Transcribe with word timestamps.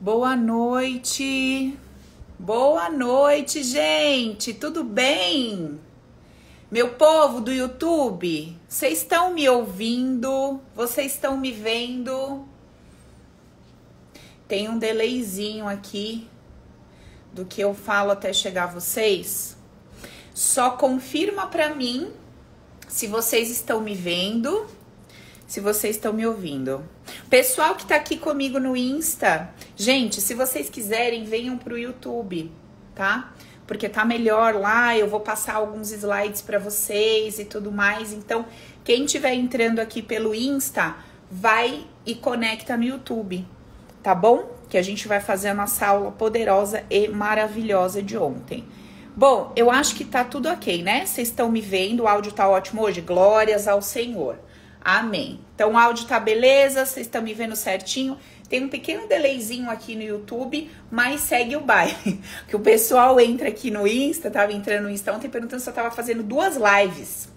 Boa 0.00 0.36
noite. 0.36 1.76
Boa 2.38 2.88
noite, 2.88 3.64
gente. 3.64 4.54
Tudo 4.54 4.84
bem? 4.84 5.80
Meu 6.70 6.90
povo 6.90 7.40
do 7.40 7.50
YouTube, 7.50 8.56
vocês 8.68 9.02
estão 9.02 9.34
me 9.34 9.48
ouvindo? 9.48 10.60
Vocês 10.72 11.14
estão 11.14 11.36
me 11.36 11.50
vendo? 11.50 12.46
Tem 14.46 14.68
um 14.68 14.78
delayzinho 14.78 15.66
aqui 15.66 16.28
do 17.32 17.44
que 17.44 17.60
eu 17.60 17.74
falo 17.74 18.12
até 18.12 18.32
chegar 18.32 18.64
a 18.64 18.74
vocês. 18.74 19.56
Só 20.32 20.70
confirma 20.70 21.48
para 21.48 21.74
mim 21.74 22.12
se 22.86 23.08
vocês 23.08 23.50
estão 23.50 23.80
me 23.80 23.96
vendo, 23.96 24.64
se 25.48 25.60
vocês 25.60 25.96
estão 25.96 26.12
me 26.12 26.26
ouvindo. 26.26 26.84
Pessoal 27.30 27.74
que 27.74 27.86
tá 27.86 27.96
aqui 27.96 28.18
comigo 28.18 28.60
no 28.60 28.76
Insta, 28.76 29.48
gente, 29.74 30.20
se 30.20 30.34
vocês 30.34 30.68
quiserem, 30.68 31.24
venham 31.24 31.56
pro 31.56 31.78
YouTube, 31.78 32.52
tá? 32.94 33.32
Porque 33.66 33.88
tá 33.88 34.04
melhor 34.04 34.54
lá, 34.54 34.96
eu 34.96 35.08
vou 35.08 35.20
passar 35.20 35.54
alguns 35.54 35.90
slides 35.90 36.42
para 36.42 36.58
vocês 36.58 37.38
e 37.38 37.46
tudo 37.46 37.72
mais. 37.72 38.12
Então, 38.12 38.44
quem 38.84 39.06
estiver 39.06 39.32
entrando 39.32 39.80
aqui 39.80 40.02
pelo 40.02 40.34
Insta, 40.34 40.94
vai 41.30 41.86
e 42.04 42.14
conecta 42.14 42.76
no 42.76 42.84
YouTube, 42.84 43.46
tá 44.02 44.14
bom? 44.14 44.50
Que 44.68 44.76
a 44.76 44.82
gente 44.82 45.08
vai 45.08 45.20
fazer 45.20 45.48
a 45.48 45.54
nossa 45.54 45.86
aula 45.86 46.12
poderosa 46.12 46.84
e 46.90 47.08
maravilhosa 47.08 48.02
de 48.02 48.18
ontem. 48.18 48.66
Bom, 49.16 49.50
eu 49.56 49.70
acho 49.70 49.96
que 49.96 50.04
tá 50.04 50.24
tudo 50.24 50.48
ok, 50.48 50.82
né? 50.82 51.06
Vocês 51.06 51.28
estão 51.28 51.50
me 51.50 51.62
vendo, 51.62 52.02
o 52.02 52.08
áudio 52.08 52.32
tá 52.32 52.46
ótimo 52.46 52.82
hoje. 52.82 53.00
Glórias 53.00 53.66
ao 53.66 53.80
Senhor. 53.80 54.38
Amém. 54.88 55.38
Então, 55.54 55.72
o 55.72 55.76
áudio 55.76 56.06
tá 56.06 56.18
beleza, 56.18 56.86
vocês 56.86 57.04
estão 57.04 57.20
me 57.20 57.34
vendo 57.34 57.54
certinho. 57.54 58.16
Tem 58.48 58.64
um 58.64 58.70
pequeno 58.70 59.06
delayzinho 59.06 59.68
aqui 59.68 59.94
no 59.94 60.02
YouTube, 60.02 60.70
mas 60.90 61.20
segue 61.20 61.56
o 61.56 61.60
baile. 61.60 62.22
Que 62.48 62.56
o 62.56 62.60
pessoal 62.60 63.20
entra 63.20 63.50
aqui 63.50 63.70
no 63.70 63.86
Insta, 63.86 64.30
tava 64.30 64.50
entrando 64.50 64.84
no 64.84 64.90
Insta 64.90 65.12
ontem 65.12 65.28
perguntando 65.28 65.60
se 65.60 65.68
eu 65.68 65.74
tava 65.74 65.90
fazendo 65.90 66.22
duas 66.22 66.56
lives. 66.56 67.28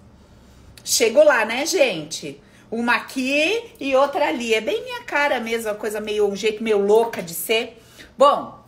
Chegou 0.82 1.26
lá, 1.26 1.44
né, 1.44 1.66
gente? 1.66 2.42
Uma 2.72 2.96
aqui 2.96 3.74
e 3.78 3.94
outra 3.98 4.30
ali. 4.30 4.54
É 4.54 4.62
bem 4.62 4.82
minha 4.86 5.04
cara 5.04 5.38
mesmo, 5.42 5.72
uma 5.72 5.76
coisa 5.76 6.00
meio, 6.00 6.30
um 6.30 6.36
jeito 6.38 6.64
meio 6.64 6.80
louca 6.80 7.22
de 7.22 7.34
ser. 7.34 7.84
Bom, 8.18 8.64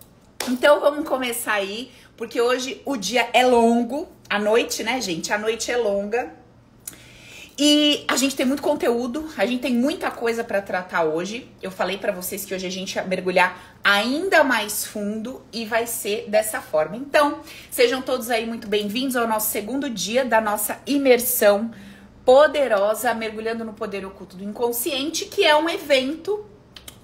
então 0.49 0.81
vamos 0.81 1.07
começar 1.07 1.53
aí, 1.53 1.89
porque 2.17 2.41
hoje 2.41 2.81
o 2.83 2.97
dia 2.97 3.29
é 3.31 3.45
longo, 3.45 4.09
a 4.29 4.37
noite, 4.37 4.83
né, 4.83 4.99
gente? 4.99 5.31
A 5.31 5.37
noite 5.37 5.71
é 5.71 5.77
longa. 5.77 6.42
E 7.57 8.03
a 8.07 8.15
gente 8.15 8.35
tem 8.35 8.47
muito 8.47 8.63
conteúdo, 8.63 9.29
a 9.37 9.45
gente 9.45 9.61
tem 9.61 9.75
muita 9.75 10.09
coisa 10.09 10.43
para 10.43 10.59
tratar 10.59 11.03
hoje. 11.03 11.47
Eu 11.61 11.69
falei 11.69 11.99
para 11.99 12.11
vocês 12.11 12.43
que 12.43 12.53
hoje 12.53 12.65
a 12.65 12.71
gente 12.71 12.95
vai 12.95 13.05
mergulhar 13.05 13.77
ainda 13.83 14.43
mais 14.43 14.85
fundo 14.85 15.39
e 15.53 15.63
vai 15.63 15.85
ser 15.85 16.27
dessa 16.27 16.59
forma. 16.61 16.97
Então, 16.97 17.41
sejam 17.69 18.01
todos 18.01 18.31
aí 18.31 18.47
muito 18.47 18.67
bem-vindos 18.67 19.15
ao 19.15 19.27
nosso 19.27 19.51
segundo 19.51 19.87
dia 19.87 20.25
da 20.25 20.41
nossa 20.41 20.79
imersão 20.87 21.71
poderosa 22.25 23.13
mergulhando 23.13 23.63
no 23.63 23.73
poder 23.73 24.03
oculto 24.03 24.35
do 24.35 24.43
inconsciente, 24.43 25.25
que 25.25 25.43
é 25.43 25.55
um 25.55 25.69
evento 25.69 26.43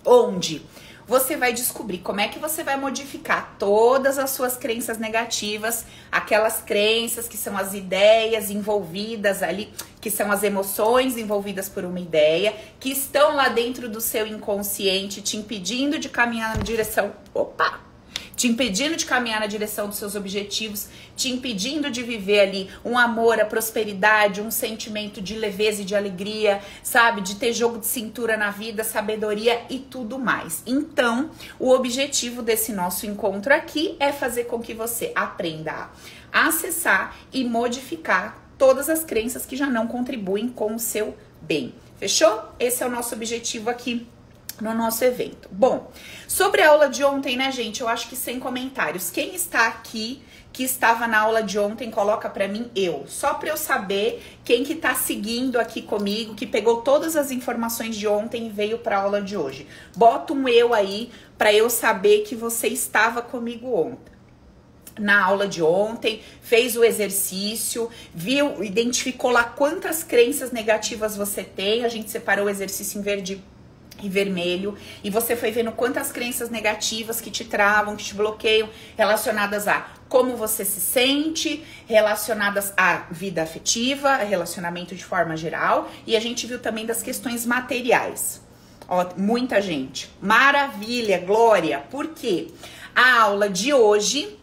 onde 0.03 0.65
você 1.09 1.35
vai 1.35 1.51
descobrir 1.51 1.97
como 1.97 2.21
é 2.21 2.27
que 2.27 2.37
você 2.37 2.63
vai 2.63 2.77
modificar 2.77 3.55
todas 3.57 4.19
as 4.19 4.29
suas 4.29 4.55
crenças 4.55 4.99
negativas, 4.99 5.83
aquelas 6.11 6.61
crenças 6.61 7.27
que 7.27 7.35
são 7.35 7.57
as 7.57 7.73
ideias 7.73 8.51
envolvidas 8.51 9.41
ali, 9.41 9.73
que 9.99 10.11
são 10.11 10.31
as 10.31 10.43
emoções 10.43 11.17
envolvidas 11.17 11.67
por 11.67 11.83
uma 11.83 11.99
ideia, 11.99 12.55
que 12.79 12.91
estão 12.91 13.35
lá 13.35 13.49
dentro 13.49 13.89
do 13.89 13.99
seu 13.99 14.27
inconsciente, 14.27 15.19
te 15.23 15.35
impedindo 15.35 15.97
de 15.97 16.09
caminhar 16.09 16.55
na 16.55 16.61
direção. 16.61 17.11
Opa! 17.33 17.88
Te 18.39 18.47
impedindo 18.47 18.95
de 18.95 19.05
caminhar 19.05 19.41
na 19.41 19.47
direção 19.47 19.89
dos 19.89 19.97
seus 19.97 20.15
objetivos, 20.15 20.87
te 21.13 21.29
impedindo 21.29 21.91
de 21.91 22.01
viver 22.01 22.39
ali 22.39 22.69
um 22.85 22.97
amor, 22.97 23.37
a 23.37 23.43
prosperidade, 23.43 24.39
um 24.39 24.49
sentimento 24.49 25.21
de 25.21 25.35
leveza 25.35 25.81
e 25.81 25.85
de 25.85 25.93
alegria, 25.93 26.61
sabe? 26.81 27.19
De 27.19 27.35
ter 27.35 27.51
jogo 27.51 27.79
de 27.79 27.85
cintura 27.85 28.37
na 28.37 28.49
vida, 28.49 28.81
sabedoria 28.81 29.63
e 29.69 29.77
tudo 29.77 30.17
mais. 30.17 30.63
Então, 30.65 31.31
o 31.59 31.71
objetivo 31.71 32.41
desse 32.41 32.71
nosso 32.71 33.05
encontro 33.05 33.53
aqui 33.53 33.97
é 33.99 34.13
fazer 34.13 34.45
com 34.45 34.61
que 34.61 34.73
você 34.73 35.11
aprenda 35.13 35.89
a 36.31 36.47
acessar 36.47 37.17
e 37.33 37.43
modificar 37.43 38.41
todas 38.57 38.89
as 38.89 39.03
crenças 39.03 39.45
que 39.45 39.57
já 39.57 39.67
não 39.67 39.85
contribuem 39.85 40.47
com 40.47 40.75
o 40.75 40.79
seu 40.79 41.13
bem. 41.41 41.75
Fechou? 41.97 42.41
Esse 42.57 42.83
é 42.83 42.87
o 42.87 42.89
nosso 42.89 43.13
objetivo 43.13 43.69
aqui 43.69 44.07
no 44.61 44.73
nosso 44.73 45.03
evento. 45.03 45.49
Bom, 45.51 45.91
sobre 46.27 46.61
a 46.61 46.69
aula 46.69 46.89
de 46.89 47.03
ontem, 47.03 47.37
né, 47.37 47.51
gente? 47.51 47.81
Eu 47.81 47.87
acho 47.87 48.07
que 48.09 48.15
sem 48.15 48.39
comentários. 48.39 49.09
Quem 49.09 49.35
está 49.35 49.67
aqui 49.67 50.21
que 50.51 50.63
estava 50.63 51.07
na 51.07 51.19
aula 51.19 51.43
de 51.43 51.59
ontem, 51.59 51.91
coloca 51.91 52.29
para 52.29 52.47
mim 52.47 52.69
eu, 52.75 53.05
só 53.07 53.35
para 53.35 53.49
eu 53.49 53.57
saber 53.57 54.21
quem 54.43 54.63
que 54.63 54.75
tá 54.75 54.95
seguindo 54.95 55.59
aqui 55.59 55.81
comigo, 55.81 56.33
que 56.33 56.45
pegou 56.45 56.81
todas 56.81 57.15
as 57.15 57.31
informações 57.31 57.95
de 57.95 58.07
ontem 58.07 58.47
e 58.47 58.49
veio 58.49 58.79
para 58.79 58.97
a 58.97 59.01
aula 59.03 59.21
de 59.21 59.37
hoje. 59.37 59.67
Bota 59.95 60.33
um 60.33 60.47
eu 60.47 60.73
aí 60.73 61.11
para 61.37 61.53
eu 61.53 61.69
saber 61.69 62.23
que 62.23 62.35
você 62.35 62.67
estava 62.67 63.21
comigo 63.21 63.73
ontem 63.73 64.09
na 64.99 65.23
aula 65.23 65.47
de 65.47 65.63
ontem, 65.63 66.21
fez 66.41 66.75
o 66.75 66.83
exercício, 66.83 67.89
viu, 68.13 68.61
identificou 68.61 69.31
lá 69.31 69.45
quantas 69.45 70.03
crenças 70.03 70.51
negativas 70.51 71.15
você 71.15 71.41
tem. 71.41 71.85
A 71.85 71.87
gente 71.87 72.11
separou 72.11 72.47
o 72.47 72.49
exercício 72.49 72.99
em 72.99 73.01
verde 73.01 73.41
e 74.01 74.09
vermelho, 74.09 74.77
e 75.03 75.09
você 75.09 75.35
foi 75.35 75.51
vendo 75.51 75.71
quantas 75.71 76.11
crenças 76.11 76.49
negativas 76.49 77.21
que 77.21 77.31
te 77.31 77.45
travam, 77.45 77.95
que 77.95 78.03
te 78.03 78.15
bloqueiam, 78.15 78.69
relacionadas 78.97 79.67
a 79.67 79.87
como 80.07 80.35
você 80.35 80.65
se 80.65 80.81
sente, 80.81 81.63
relacionadas 81.87 82.73
à 82.75 83.03
vida 83.11 83.43
afetiva, 83.43 84.15
relacionamento 84.17 84.95
de 84.95 85.05
forma 85.05 85.37
geral, 85.37 85.89
e 86.05 86.17
a 86.17 86.19
gente 86.19 86.47
viu 86.47 86.59
também 86.59 86.85
das 86.85 87.03
questões 87.03 87.45
materiais. 87.45 88.41
Ó, 88.87 89.05
muita 89.15 89.61
gente. 89.61 90.09
Maravilha, 90.19 91.19
glória. 91.19 91.83
Por 91.91 92.07
quê? 92.07 92.47
A 92.95 93.21
aula 93.21 93.47
de 93.47 93.71
hoje 93.71 94.39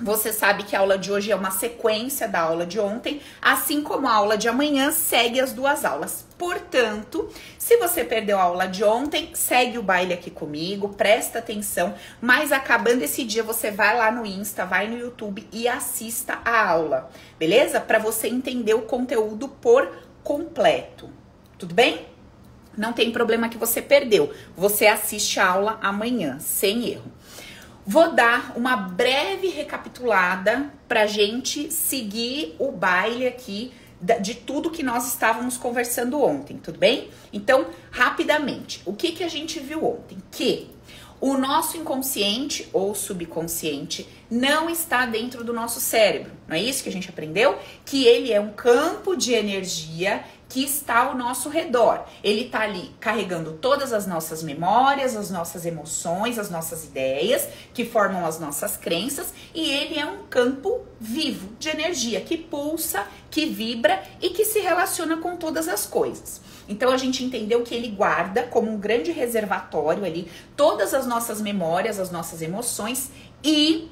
você 0.00 0.32
sabe 0.32 0.64
que 0.64 0.74
a 0.74 0.80
aula 0.80 0.98
de 0.98 1.12
hoje 1.12 1.30
é 1.30 1.36
uma 1.36 1.52
sequência 1.52 2.26
da 2.26 2.40
aula 2.40 2.66
de 2.66 2.80
ontem, 2.80 3.20
assim 3.40 3.82
como 3.82 4.08
a 4.08 4.12
aula 4.12 4.36
de 4.36 4.48
amanhã 4.48 4.90
segue 4.90 5.40
as 5.40 5.52
duas 5.52 5.84
aulas. 5.84 6.26
Portanto, 6.42 7.28
se 7.56 7.76
você 7.76 8.02
perdeu 8.02 8.36
a 8.36 8.42
aula 8.42 8.66
de 8.66 8.82
ontem, 8.82 9.30
segue 9.32 9.78
o 9.78 9.82
baile 9.82 10.12
aqui 10.12 10.28
comigo, 10.28 10.88
presta 10.88 11.38
atenção, 11.38 11.94
mas 12.20 12.50
acabando 12.50 13.02
esse 13.02 13.22
dia 13.22 13.44
você 13.44 13.70
vai 13.70 13.96
lá 13.96 14.10
no 14.10 14.26
Insta, 14.26 14.66
vai 14.66 14.88
no 14.88 14.98
YouTube 14.98 15.46
e 15.52 15.68
assista 15.68 16.40
a 16.44 16.68
aula, 16.68 17.08
beleza? 17.38 17.80
Para 17.80 18.00
você 18.00 18.26
entender 18.26 18.74
o 18.74 18.82
conteúdo 18.82 19.46
por 19.46 19.88
completo. 20.24 21.08
Tudo 21.56 21.76
bem? 21.76 22.08
Não 22.76 22.92
tem 22.92 23.12
problema 23.12 23.48
que 23.48 23.56
você 23.56 23.80
perdeu. 23.80 24.34
Você 24.56 24.88
assiste 24.88 25.38
a 25.38 25.46
aula 25.46 25.78
amanhã, 25.80 26.40
sem 26.40 26.88
erro. 26.88 27.12
Vou 27.86 28.12
dar 28.12 28.54
uma 28.56 28.74
breve 28.74 29.46
recapitulada 29.46 30.72
para 30.88 31.06
gente 31.06 31.70
seguir 31.70 32.56
o 32.58 32.72
baile 32.72 33.28
aqui 33.28 33.72
de 34.20 34.34
tudo 34.34 34.70
que 34.70 34.82
nós 34.82 35.06
estávamos 35.08 35.56
conversando 35.56 36.20
ontem, 36.20 36.58
tudo 36.58 36.78
bem? 36.78 37.08
Então, 37.32 37.66
rapidamente, 37.90 38.82
o 38.84 38.92
que, 38.92 39.12
que 39.12 39.22
a 39.22 39.28
gente 39.28 39.60
viu 39.60 39.84
ontem? 39.84 40.18
Que 40.30 40.71
o 41.22 41.38
nosso 41.38 41.76
inconsciente 41.76 42.68
ou 42.72 42.96
subconsciente 42.96 44.08
não 44.28 44.68
está 44.68 45.06
dentro 45.06 45.44
do 45.44 45.52
nosso 45.52 45.80
cérebro, 45.80 46.32
não 46.48 46.56
é 46.56 46.60
isso 46.60 46.82
que 46.82 46.88
a 46.88 46.92
gente 46.92 47.08
aprendeu? 47.08 47.56
Que 47.84 48.04
ele 48.04 48.32
é 48.32 48.40
um 48.40 48.52
campo 48.52 49.14
de 49.14 49.32
energia 49.32 50.24
que 50.48 50.64
está 50.64 51.06
ao 51.06 51.16
nosso 51.16 51.48
redor. 51.48 52.04
Ele 52.24 52.42
está 52.42 52.62
ali 52.62 52.90
carregando 52.98 53.52
todas 53.52 53.92
as 53.92 54.04
nossas 54.04 54.42
memórias, 54.42 55.16
as 55.16 55.30
nossas 55.30 55.64
emoções, 55.64 56.40
as 56.40 56.50
nossas 56.50 56.84
ideias, 56.84 57.48
que 57.72 57.86
formam 57.86 58.26
as 58.26 58.40
nossas 58.40 58.76
crenças, 58.76 59.32
e 59.54 59.70
ele 59.70 59.98
é 59.98 60.04
um 60.04 60.24
campo 60.24 60.80
vivo 61.00 61.50
de 61.58 61.68
energia 61.68 62.20
que 62.20 62.36
pulsa, 62.36 63.06
que 63.30 63.46
vibra 63.46 64.02
e 64.20 64.30
que 64.30 64.44
se 64.44 64.58
relaciona 64.58 65.16
com 65.18 65.36
todas 65.36 65.68
as 65.68 65.86
coisas. 65.86 66.40
Então 66.68 66.90
a 66.90 66.96
gente 66.96 67.24
entendeu 67.24 67.62
que 67.62 67.74
ele 67.74 67.88
guarda 67.88 68.44
como 68.44 68.70
um 68.70 68.78
grande 68.78 69.10
reservatório 69.10 70.04
ali 70.04 70.28
todas 70.56 70.94
as 70.94 71.06
nossas 71.06 71.40
memórias, 71.40 71.98
as 71.98 72.10
nossas 72.10 72.42
emoções 72.42 73.10
e 73.42 73.90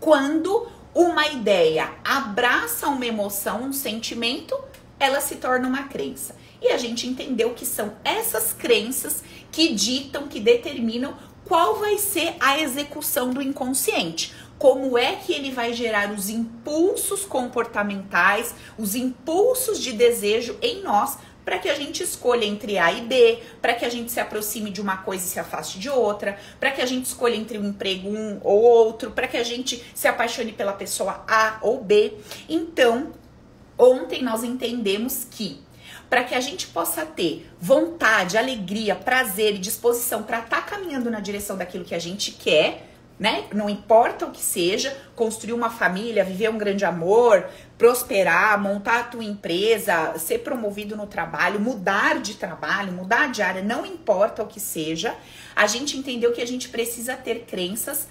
quando 0.00 0.66
uma 0.94 1.28
ideia 1.28 1.92
abraça 2.04 2.88
uma 2.88 3.06
emoção, 3.06 3.64
um 3.64 3.72
sentimento, 3.72 4.58
ela 4.98 5.20
se 5.20 5.36
torna 5.36 5.68
uma 5.68 5.84
crença. 5.84 6.34
E 6.60 6.68
a 6.68 6.76
gente 6.76 7.06
entendeu 7.06 7.54
que 7.54 7.64
são 7.64 7.92
essas 8.04 8.52
crenças 8.52 9.22
que 9.52 9.72
ditam, 9.72 10.28
que 10.28 10.40
determinam 10.40 11.14
qual 11.44 11.76
vai 11.76 11.98
ser 11.98 12.34
a 12.38 12.60
execução 12.60 13.30
do 13.30 13.40
inconsciente. 13.40 14.34
Como 14.58 14.98
é 14.98 15.16
que 15.16 15.32
ele 15.32 15.50
vai 15.50 15.72
gerar 15.72 16.12
os 16.12 16.28
impulsos 16.28 17.24
comportamentais, 17.24 18.54
os 18.76 18.94
impulsos 18.94 19.78
de 19.80 19.92
desejo 19.92 20.56
em 20.60 20.82
nós 20.82 21.16
para 21.50 21.58
que 21.58 21.68
a 21.68 21.74
gente 21.74 22.00
escolha 22.00 22.44
entre 22.44 22.78
A 22.78 22.92
e 22.92 23.00
B, 23.00 23.42
para 23.60 23.74
que 23.74 23.84
a 23.84 23.88
gente 23.88 24.12
se 24.12 24.20
aproxime 24.20 24.70
de 24.70 24.80
uma 24.80 24.98
coisa 24.98 25.24
e 25.24 25.26
se 25.26 25.40
afaste 25.40 25.80
de 25.80 25.90
outra, 25.90 26.38
para 26.60 26.70
que 26.70 26.80
a 26.80 26.86
gente 26.86 27.06
escolha 27.06 27.34
entre 27.34 27.58
um 27.58 27.70
emprego 27.70 28.08
um 28.08 28.38
ou 28.44 28.62
outro, 28.62 29.10
para 29.10 29.26
que 29.26 29.36
a 29.36 29.42
gente 29.42 29.84
se 29.92 30.06
apaixone 30.06 30.52
pela 30.52 30.72
pessoa 30.72 31.24
A 31.26 31.58
ou 31.62 31.82
B. 31.82 32.14
Então, 32.48 33.10
ontem 33.76 34.22
nós 34.22 34.44
entendemos 34.44 35.26
que 35.28 35.60
para 36.08 36.22
que 36.22 36.36
a 36.36 36.40
gente 36.40 36.68
possa 36.68 37.04
ter 37.04 37.50
vontade, 37.60 38.38
alegria, 38.38 38.94
prazer 38.94 39.56
e 39.56 39.58
disposição 39.58 40.22
para 40.22 40.38
estar 40.38 40.60
tá 40.60 40.62
caminhando 40.62 41.10
na 41.10 41.18
direção 41.18 41.56
daquilo 41.56 41.84
que 41.84 41.96
a 41.96 41.98
gente 41.98 42.30
quer, 42.30 42.89
né? 43.20 43.44
Não 43.52 43.68
importa 43.68 44.24
o 44.24 44.30
que 44.30 44.40
seja, 44.40 44.96
construir 45.14 45.52
uma 45.52 45.68
família, 45.68 46.24
viver 46.24 46.48
um 46.48 46.56
grande 46.56 46.86
amor, 46.86 47.46
prosperar, 47.76 48.58
montar 48.58 49.00
a 49.00 49.04
tua 49.04 49.22
empresa, 49.22 50.14
ser 50.16 50.38
promovido 50.38 50.96
no 50.96 51.06
trabalho, 51.06 51.60
mudar 51.60 52.18
de 52.18 52.36
trabalho, 52.36 52.94
mudar 52.94 53.30
de 53.30 53.42
área, 53.42 53.62
não 53.62 53.84
importa 53.84 54.42
o 54.42 54.46
que 54.46 54.58
seja, 54.58 55.14
a 55.54 55.66
gente 55.66 55.98
entendeu 55.98 56.32
que 56.32 56.40
a 56.40 56.46
gente 56.46 56.70
precisa 56.70 57.14
ter 57.14 57.40
crenças 57.40 58.08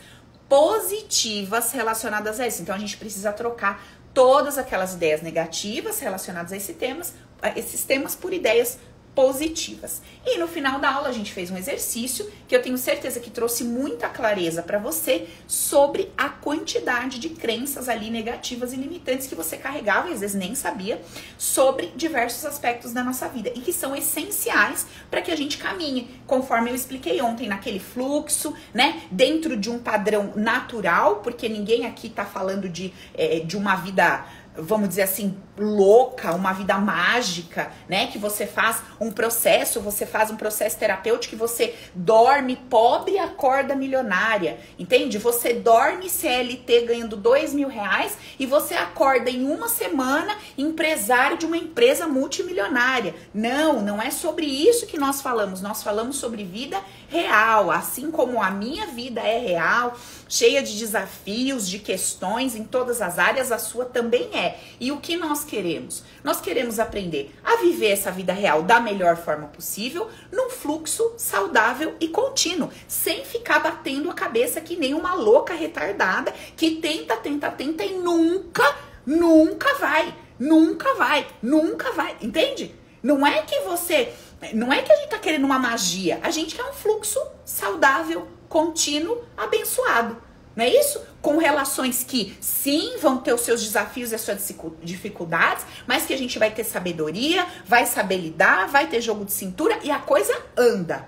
positivas 0.48 1.72
relacionadas 1.72 2.40
a 2.40 2.46
isso. 2.46 2.62
Então 2.62 2.76
a 2.76 2.80
gente 2.80 2.96
precisa 2.96 3.34
trocar 3.34 3.84
todas 4.14 4.60
aquelas 4.60 4.94
ideias 4.94 5.24
negativas 5.24 6.00
relacionadas 6.00 6.52
a 6.52 6.58
esse 6.58 6.74
temas, 6.74 7.16
a 7.42 7.50
esses 7.58 7.84
temas 7.84 8.16
por 8.16 8.32
ideias 8.32 8.78
positivas. 9.20 10.02
E 10.26 10.38
no 10.38 10.48
final 10.48 10.80
da 10.80 10.94
aula 10.94 11.10
a 11.10 11.12
gente 11.12 11.34
fez 11.34 11.52
um 11.52 11.58
exercício 11.58 12.32
que 12.48 12.56
eu 12.56 12.62
tenho 12.62 12.78
certeza 12.78 13.20
que 13.20 13.30
trouxe 13.30 13.66
muita 13.66 14.08
clareza 14.08 14.64
para 14.64 14.80
você 14.80 15.28
sobre 15.46 16.10
a 16.18 16.30
quantidade 16.30 17.20
de 17.20 17.28
crenças 17.28 17.90
ali 17.90 18.10
negativas 18.10 18.72
e 18.72 18.78
limitantes 18.78 19.28
que 19.28 19.36
você 19.36 19.58
carregava 19.58 20.08
e 20.10 20.14
às 20.14 20.22
vezes 20.22 20.38
nem 20.38 20.56
sabia 20.56 21.02
sobre 21.38 21.88
diversos 21.98 22.46
aspectos 22.46 22.94
da 22.94 23.04
nossa 23.04 23.28
vida 23.28 23.52
e 23.54 23.60
que 23.60 23.74
são 23.74 23.94
essenciais 23.94 24.88
para 25.12 25.22
que 25.22 25.32
a 25.32 25.36
gente 25.36 25.58
caminhe, 25.58 26.22
conforme 26.26 26.70
eu 26.70 26.76
expliquei 26.76 27.22
ontem 27.22 27.46
naquele 27.46 27.82
fluxo, 27.82 28.54
né, 28.74 29.02
dentro 29.12 29.58
de 29.58 29.70
um 29.70 29.80
padrão 29.80 30.32
natural, 30.34 31.18
porque 31.18 31.50
ninguém 31.50 31.86
aqui 31.86 32.08
tá 32.08 32.24
falando 32.24 32.70
de, 32.70 32.94
é, 33.14 33.42
de 33.42 33.58
uma 33.58 33.76
vida 33.76 34.26
vamos 34.62 34.90
dizer 34.90 35.04
assim, 35.04 35.38
louca, 35.60 36.34
uma 36.34 36.54
vida 36.54 36.78
mágica, 36.78 37.72
né? 37.88 38.08
Que 38.08 38.18
você 38.18 38.48
faz 38.48 38.82
um 39.00 39.12
processo, 39.12 39.82
você 39.82 40.06
faz 40.06 40.32
um 40.32 40.36
processo 40.36 40.78
terapêutico 40.78 41.36
que 41.36 41.40
você 41.40 41.76
dorme 41.94 42.56
pobre 42.56 43.14
e 43.14 43.20
acorda 43.20 43.76
milionária, 43.76 44.60
entende? 44.78 45.18
Você 45.18 45.54
dorme 45.54 46.10
CLT 46.10 46.82
ganhando 46.82 47.16
dois 47.16 47.54
mil 47.54 47.68
reais 47.68 48.18
e 48.40 48.46
você 48.46 48.74
acorda 48.74 49.30
em 49.30 49.46
uma 49.46 49.68
semana 49.68 50.36
empresário 50.58 51.38
de 51.38 51.46
uma 51.46 51.58
empresa 51.58 52.08
multimilionária. 52.08 53.16
Não, 53.34 53.82
não 53.82 54.02
é 54.02 54.10
sobre 54.10 54.46
isso 54.46 54.88
que 54.88 54.98
nós 54.98 55.22
falamos. 55.22 55.62
Nós 55.62 55.84
falamos 55.84 56.18
sobre 56.18 56.44
vida 56.44 56.82
real, 57.10 57.72
assim 57.72 58.12
como 58.12 58.42
a 58.42 58.52
minha 58.52 58.88
vida 58.88 59.22
é 59.22 59.40
real, 59.40 59.98
cheia 60.28 60.62
de 60.62 60.78
desafios, 60.78 61.68
de 61.68 61.80
questões 61.80 62.56
em 62.56 62.64
todas 62.64 63.02
as 63.02 63.18
áreas, 63.18 63.52
a 63.52 63.58
sua 63.58 63.86
também 63.86 64.30
é. 64.34 64.60
E 64.80 64.92
o 64.92 64.98
que 65.00 65.18
nós 65.18 65.44
queremos? 65.50 66.04
Nós 66.24 66.40
queremos 66.40 66.80
aprender 66.80 67.34
a 67.44 67.58
viver 67.58 67.90
essa 67.90 68.12
vida 68.12 68.32
real 68.32 68.62
da 68.62 68.80
melhor 68.80 69.18
forma 69.18 69.48
possível, 69.48 70.08
num 70.32 70.50
fluxo 70.50 71.14
saudável 71.18 71.96
e 72.00 72.08
contínuo, 72.08 72.70
sem 72.88 73.26
ficar 73.26 73.60
batendo 73.60 74.12
a 74.12 74.14
cabeça 74.14 74.62
que 74.62 74.76
nem 74.76 74.94
uma 74.94 75.16
louca 75.16 75.56
retardada 75.56 76.32
que 76.56 76.76
tenta, 76.76 77.18
tenta, 77.18 77.50
tenta 77.50 77.84
e 77.84 77.96
nunca, 77.96 78.76
nunca 79.06 79.74
vai. 79.76 80.16
Nunca 80.40 80.94
vai, 80.94 81.28
nunca 81.42 81.92
vai, 81.92 82.16
entende? 82.22 82.74
Não 83.04 83.28
é 83.28 83.42
que 83.42 83.60
você 83.60 84.14
não 84.54 84.72
é 84.72 84.82
que 84.82 84.90
a 84.90 84.96
gente 84.96 85.10
tá 85.10 85.20
querendo 85.20 85.44
uma 85.44 85.60
magia, 85.60 86.18
a 86.24 86.32
gente 86.32 86.56
quer 86.56 86.64
um 86.64 86.72
fluxo 86.72 87.20
saudável, 87.44 88.26
contínuo, 88.48 89.22
abençoado. 89.36 90.16
Não 90.60 90.66
é 90.66 90.76
isso? 90.78 91.02
Com 91.22 91.38
relações 91.38 92.04
que 92.04 92.38
sim 92.42 92.98
vão 93.02 93.20
ter 93.20 93.32
os 93.32 93.40
seus 93.40 93.64
desafios 93.64 94.12
e 94.12 94.16
as 94.16 94.20
suas 94.20 94.54
dificuldades, 94.84 95.66
mas 95.88 96.06
que 96.06 96.14
a 96.14 96.18
gente 96.18 96.38
vai 96.38 96.52
ter 96.52 96.66
sabedoria, 96.66 97.48
vai 97.66 97.86
saber 97.86 98.18
lidar, 98.18 98.68
vai 98.68 98.88
ter 98.88 99.00
jogo 99.00 99.24
de 99.24 99.32
cintura 99.32 99.80
e 99.84 99.90
a 99.90 100.00
coisa 100.00 100.38
anda. 100.58 101.08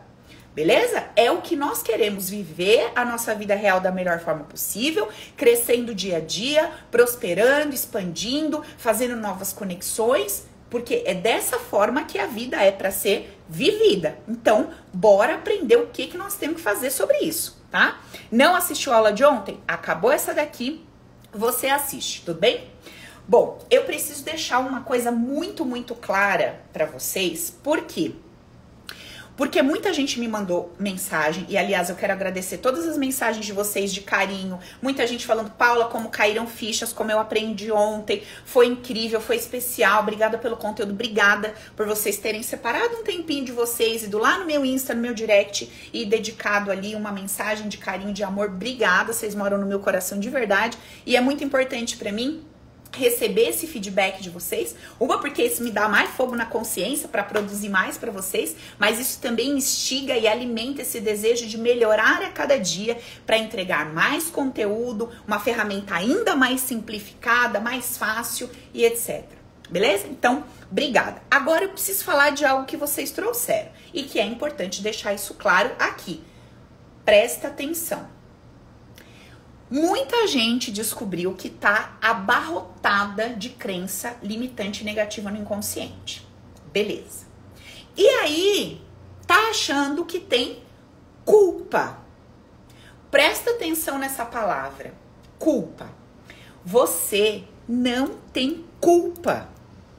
Beleza? 0.56 1.03
É 1.18 1.30
o 1.30 1.42
que 1.42 1.57
nós 1.57 1.83
queremos 1.83 2.30
viver 2.30 2.94
a 2.95 3.03
nossa 3.03 3.36
vida 3.36 3.53
real 3.53 3.81
da 3.81 3.92
melhor 3.92 4.21
forma 4.21 4.45
possível, 4.45 5.09
crescendo 5.36 5.94
dia 5.94 6.15
a 6.15 6.21
dia, 6.21 6.71
prosperando, 6.89 7.75
expandindo, 7.75 8.63
fazendo 8.77 9.18
novas 9.18 9.51
conexões 9.51 10.45
porque 10.71 11.03
é 11.06 11.13
dessa 11.13 11.59
forma 11.59 12.06
que 12.06 12.18
a 12.18 12.25
vida 12.25 12.63
é 12.63 12.71
para 12.71 12.89
ser 12.89 13.38
vivida. 13.47 14.18
Então, 14.27 14.71
bora 14.91 15.35
aprender 15.35 15.75
o 15.75 15.88
que, 15.88 16.07
que 16.07 16.18
nós 16.18 16.35
temos 16.35 16.56
que 16.56 16.62
fazer 16.63 16.89
sobre 16.89 17.18
isso, 17.19 17.62
tá? 17.69 18.00
Não 18.31 18.56
assistiu 18.56 18.94
a 18.94 18.95
aula 18.95 19.13
de 19.13 19.23
ontem? 19.23 19.59
Acabou 19.68 20.12
essa 20.12 20.33
daqui, 20.33 20.83
você 21.33 21.68
assiste, 21.68 22.23
tudo 22.25 22.39
bem? 22.39 22.71
Bom, 23.27 23.59
eu 23.69 23.83
preciso 23.83 24.23
deixar 24.23 24.59
uma 24.59 24.81
coisa 24.81 25.12
muito, 25.12 25.65
muito 25.65 25.94
clara 25.94 26.62
para 26.71 26.85
vocês, 26.85 27.56
porque 27.62 28.09
quê? 28.09 28.15
Porque 29.41 29.59
muita 29.63 29.91
gente 29.91 30.19
me 30.19 30.27
mandou 30.27 30.71
mensagem, 30.77 31.47
e 31.49 31.57
aliás, 31.57 31.89
eu 31.89 31.95
quero 31.95 32.13
agradecer 32.13 32.59
todas 32.59 32.88
as 32.88 32.95
mensagens 32.95 33.43
de 33.43 33.51
vocês 33.51 33.91
de 33.91 34.01
carinho. 34.01 34.59
Muita 34.79 35.07
gente 35.07 35.25
falando, 35.25 35.49
Paula, 35.49 35.85
como 35.85 36.09
caíram 36.09 36.45
fichas, 36.45 36.93
como 36.93 37.09
eu 37.09 37.17
aprendi 37.17 37.71
ontem. 37.71 38.21
Foi 38.45 38.67
incrível, 38.67 39.19
foi 39.19 39.38
especial. 39.38 40.03
Obrigada 40.03 40.38
pelo 40.38 40.55
conteúdo, 40.57 40.91
obrigada 40.91 41.55
por 41.75 41.88
vocês 41.88 42.17
terem 42.17 42.43
separado 42.43 42.97
um 42.97 43.03
tempinho 43.03 43.43
de 43.43 43.51
vocês, 43.51 44.03
ido 44.03 44.19
lá 44.19 44.38
no 44.38 44.45
meu 44.45 44.63
Insta, 44.63 44.93
no 44.93 45.01
meu 45.01 45.15
direct 45.15 45.67
e 45.91 46.05
dedicado 46.05 46.69
ali 46.69 46.94
uma 46.94 47.11
mensagem 47.11 47.67
de 47.67 47.79
carinho, 47.79 48.13
de 48.13 48.23
amor. 48.23 48.49
Obrigada, 48.49 49.11
vocês 49.11 49.33
moram 49.33 49.57
no 49.57 49.65
meu 49.65 49.79
coração 49.79 50.19
de 50.19 50.29
verdade. 50.29 50.77
E 51.03 51.17
é 51.17 51.19
muito 51.19 51.44
importante 51.44 51.97
para 51.97 52.11
mim 52.11 52.44
receber 52.93 53.49
esse 53.49 53.67
feedback 53.67 54.21
de 54.21 54.29
vocês. 54.29 54.75
Uma 54.99 55.19
porque 55.19 55.43
isso 55.43 55.63
me 55.63 55.71
dá 55.71 55.88
mais 55.88 56.09
fogo 56.11 56.35
na 56.35 56.45
consciência 56.45 57.07
para 57.07 57.23
produzir 57.23 57.69
mais 57.69 57.97
para 57.97 58.11
vocês, 58.11 58.55
mas 58.77 58.99
isso 58.99 59.19
também 59.19 59.51
instiga 59.51 60.17
e 60.17 60.27
alimenta 60.27 60.81
esse 60.81 60.99
desejo 60.99 61.47
de 61.47 61.57
melhorar 61.57 62.21
a 62.21 62.29
cada 62.29 62.57
dia 62.57 62.97
para 63.25 63.38
entregar 63.38 63.93
mais 63.93 64.29
conteúdo, 64.29 65.09
uma 65.27 65.39
ferramenta 65.39 65.95
ainda 65.95 66.35
mais 66.35 66.61
simplificada, 66.61 67.59
mais 67.59 67.97
fácil 67.97 68.49
e 68.73 68.85
etc. 68.85 69.23
Beleza? 69.69 70.07
Então, 70.07 70.44
obrigada. 70.69 71.21
Agora 71.31 71.63
eu 71.63 71.69
preciso 71.69 72.03
falar 72.03 72.31
de 72.31 72.44
algo 72.44 72.65
que 72.65 72.75
vocês 72.75 73.11
trouxeram 73.11 73.71
e 73.94 74.03
que 74.03 74.19
é 74.19 74.25
importante 74.25 74.81
deixar 74.81 75.13
isso 75.13 75.33
claro 75.35 75.71
aqui. 75.79 76.21
Presta 77.05 77.47
atenção. 77.47 78.20
Muita 79.71 80.28
gente 80.28 80.69
descobriu 80.69 81.33
que 81.33 81.49
tá 81.49 81.97
abarrotada 82.01 83.30
de 83.30 83.51
crença 83.51 84.18
limitante 84.21 84.83
negativa 84.83 85.31
no 85.31 85.37
inconsciente. 85.37 86.28
Beleza. 86.73 87.25
E 87.95 88.06
aí, 88.06 88.81
tá 89.25 89.49
achando 89.49 90.04
que 90.04 90.19
tem 90.19 90.61
culpa. 91.23 91.99
Presta 93.09 93.51
atenção 93.51 93.97
nessa 93.97 94.25
palavra. 94.25 94.94
Culpa. 95.40 95.90
Você 96.66 97.45
não 97.66 98.18
tem 98.33 98.66
culpa 98.81 99.47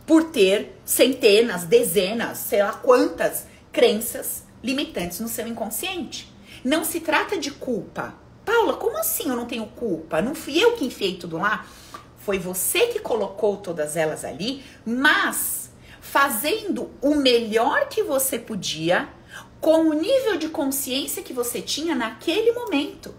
por 0.07 0.25
ter 0.25 0.79
centenas, 0.85 1.65
dezenas, 1.65 2.37
sei 2.37 2.63
lá 2.63 2.75
quantas 2.75 3.47
crenças 3.73 4.45
limitantes 4.63 5.19
no 5.19 5.29
seu 5.29 5.49
inconsciente. 5.49 6.31
Não 6.63 6.85
se 6.85 7.01
trata 7.01 7.39
de 7.39 7.51
culpa. 7.51 8.21
Paula, 8.45 8.75
como 8.75 8.99
assim 8.99 9.29
eu 9.29 9.37
não 9.37 9.47
tenho 9.47 9.67
culpa? 9.67 10.21
Não 10.21 10.35
fui 10.35 10.63
eu 10.63 10.73
que 10.73 10.85
enfiei 10.85 11.17
tudo 11.17 11.39
lá? 11.39 11.65
Foi 12.19 12.39
você 12.39 12.87
que 12.89 13.01
colocou 13.01 13.57
todas 13.57 13.97
elas 13.97 14.25
ali, 14.25 14.63
mas 14.85 15.73
fazendo 16.01 16.91
o 17.01 17.15
melhor 17.15 17.89
que 17.89 18.03
você 18.03 18.39
podia 18.39 19.09
com 19.61 19.89
o 19.89 19.93
nível 19.93 20.37
de 20.37 20.49
consciência 20.49 21.23
que 21.23 21.33
você 21.33 21.63
tinha 21.63 21.95
naquele 21.95 22.53
momento. 22.53 23.15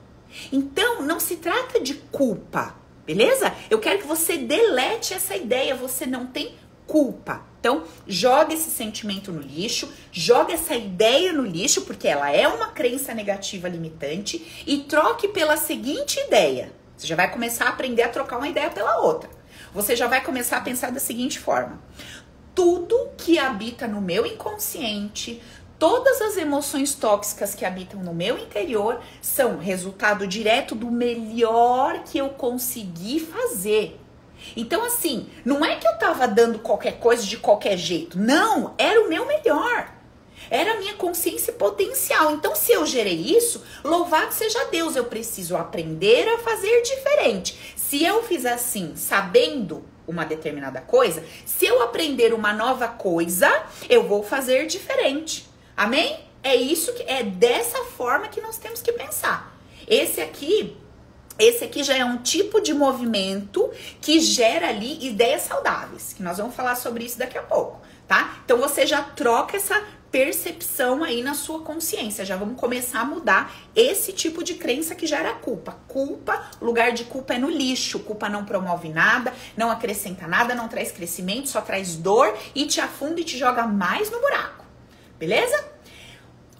Então, 0.51 1.01
não 1.01 1.20
se 1.20 1.38
trata 1.38 1.80
de 1.80 1.94
culpa, 1.94 2.75
beleza? 3.06 3.53
Eu 3.70 3.80
quero 3.80 4.00
que 4.00 4.08
você 4.08 4.38
delete 4.38 5.13
essa 5.13 5.36
ideia, 5.36 5.75
você 5.75 6.06
não 6.06 6.27
tem 6.27 6.53
culpa. 6.87 7.41
Então, 7.59 7.83
joga 8.05 8.53
esse 8.53 8.69
sentimento 8.69 9.31
no 9.31 9.41
lixo, 9.41 9.89
joga 10.11 10.53
essa 10.53 10.75
ideia 10.75 11.31
no 11.31 11.45
lixo, 11.45 11.83
porque 11.83 12.07
ela 12.07 12.29
é 12.29 12.45
uma 12.47 12.67
crença 12.67 13.13
negativa 13.13 13.69
limitante, 13.69 14.63
e 14.67 14.79
troque 14.79 15.29
pela 15.29 15.55
seguinte 15.55 16.19
ideia. 16.19 16.73
Você 16.97 17.07
já 17.07 17.15
vai 17.15 17.31
começar 17.31 17.65
a 17.65 17.69
aprender 17.69 18.03
a 18.03 18.09
trocar 18.09 18.37
uma 18.37 18.49
ideia 18.49 18.69
pela 18.69 18.99
outra. 18.99 19.29
Você 19.73 19.95
já 19.95 20.07
vai 20.07 20.21
começar 20.21 20.57
a 20.57 20.61
pensar 20.61 20.91
da 20.91 20.99
seguinte 20.99 21.39
forma: 21.39 21.81
tudo 22.53 23.09
que 23.17 23.39
habita 23.39 23.87
no 23.87 24.01
meu 24.01 24.25
inconsciente, 24.25 25.41
todas 25.79 26.21
as 26.21 26.37
emoções 26.37 26.93
tóxicas 26.93 27.55
que 27.55 27.65
habitam 27.65 28.01
no 28.01 28.13
meu 28.13 28.37
interior 28.37 29.01
são 29.21 29.57
resultado 29.57 30.27
direto 30.27 30.75
do 30.75 30.91
melhor 30.91 32.03
que 32.03 32.17
eu 32.17 32.29
consegui 32.29 33.19
fazer 33.19 33.99
Então, 34.55 34.83
assim, 34.83 35.29
não 35.43 35.63
é 35.63 35.75
que 35.75 35.88
eu 35.88 35.97
tava 35.97 36.27
dando 36.27 36.59
qualquer 36.59 37.00
coisa 37.00 37.23
de 37.25 37.38
qualquer 37.38 37.77
jeito. 37.77 38.17
Não, 38.17 38.73
era 38.77 39.01
o 39.01 39.09
meu 39.09 39.25
melhor. 39.25 39.91
Era 40.50 40.73
a 40.73 40.77
minha 40.77 40.93
consciência 40.93 41.53
potencial. 41.53 42.31
Então, 42.31 42.55
se 42.55 42.71
eu 42.71 42.85
gerei 42.85 43.35
isso, 43.35 43.63
louvado 43.83 44.33
seja 44.33 44.65
Deus, 44.65 44.95
eu 44.95 45.05
preciso 45.05 45.55
aprender 45.55 46.27
a 46.29 46.39
fazer 46.39 46.81
diferente. 46.81 47.73
Se 47.75 48.03
eu 48.03 48.23
fiz 48.23 48.45
assim, 48.45 48.95
sabendo 48.95 49.83
uma 50.07 50.25
determinada 50.25 50.81
coisa, 50.81 51.23
se 51.45 51.65
eu 51.65 51.81
aprender 51.81 52.33
uma 52.33 52.53
nova 52.53 52.88
coisa, 52.88 53.50
eu 53.89 54.03
vou 54.03 54.21
fazer 54.21 54.67
diferente. 54.67 55.50
Amém? 55.75 56.19
É 56.43 56.55
isso 56.55 56.93
que 56.93 57.03
é 57.03 57.23
dessa 57.23 57.83
forma 57.85 58.27
que 58.27 58.41
nós 58.41 58.57
temos 58.57 58.81
que 58.81 58.91
pensar. 58.91 59.57
Esse 59.88 60.21
aqui 60.21 60.77
esse 61.37 61.63
aqui 61.63 61.83
já 61.83 61.95
é 61.95 62.05
um 62.05 62.17
tipo 62.17 62.61
de 62.61 62.73
movimento 62.73 63.69
que 64.01 64.19
gera 64.19 64.69
ali 64.69 65.05
ideias 65.05 65.43
saudáveis, 65.43 66.13
que 66.13 66.23
nós 66.23 66.37
vamos 66.37 66.55
falar 66.55 66.75
sobre 66.75 67.03
isso 67.03 67.17
daqui 67.17 67.37
a 67.37 67.41
pouco, 67.41 67.81
tá? 68.07 68.37
Então 68.45 68.57
você 68.57 68.85
já 68.85 69.01
troca 69.01 69.57
essa 69.57 69.81
percepção 70.13 71.03
aí 71.03 71.23
na 71.23 71.33
sua 71.33 71.61
consciência. 71.61 72.23
Já 72.23 72.35
vamos 72.35 72.59
começar 72.59 72.99
a 72.99 73.05
mudar 73.05 73.51
esse 73.75 74.13
tipo 74.13 74.43
de 74.43 74.53
crença 74.53 74.93
que 74.93 75.07
gera 75.07 75.33
culpa. 75.33 75.75
Culpa, 75.87 76.51
lugar 76.61 76.91
de 76.91 77.05
culpa 77.05 77.33
é 77.33 77.39
no 77.39 77.49
lixo. 77.49 77.97
Culpa 77.97 78.29
não 78.29 78.45
promove 78.45 78.89
nada, 78.89 79.33
não 79.57 79.71
acrescenta 79.71 80.27
nada, 80.27 80.53
não 80.53 80.67
traz 80.67 80.91
crescimento, 80.91 81.49
só 81.49 81.61
traz 81.61 81.95
dor 81.95 82.31
e 82.53 82.67
te 82.67 82.79
afunda 82.79 83.21
e 83.21 83.23
te 83.23 83.39
joga 83.39 83.65
mais 83.65 84.11
no 84.11 84.19
buraco. 84.19 84.63
Beleza? 85.17 85.73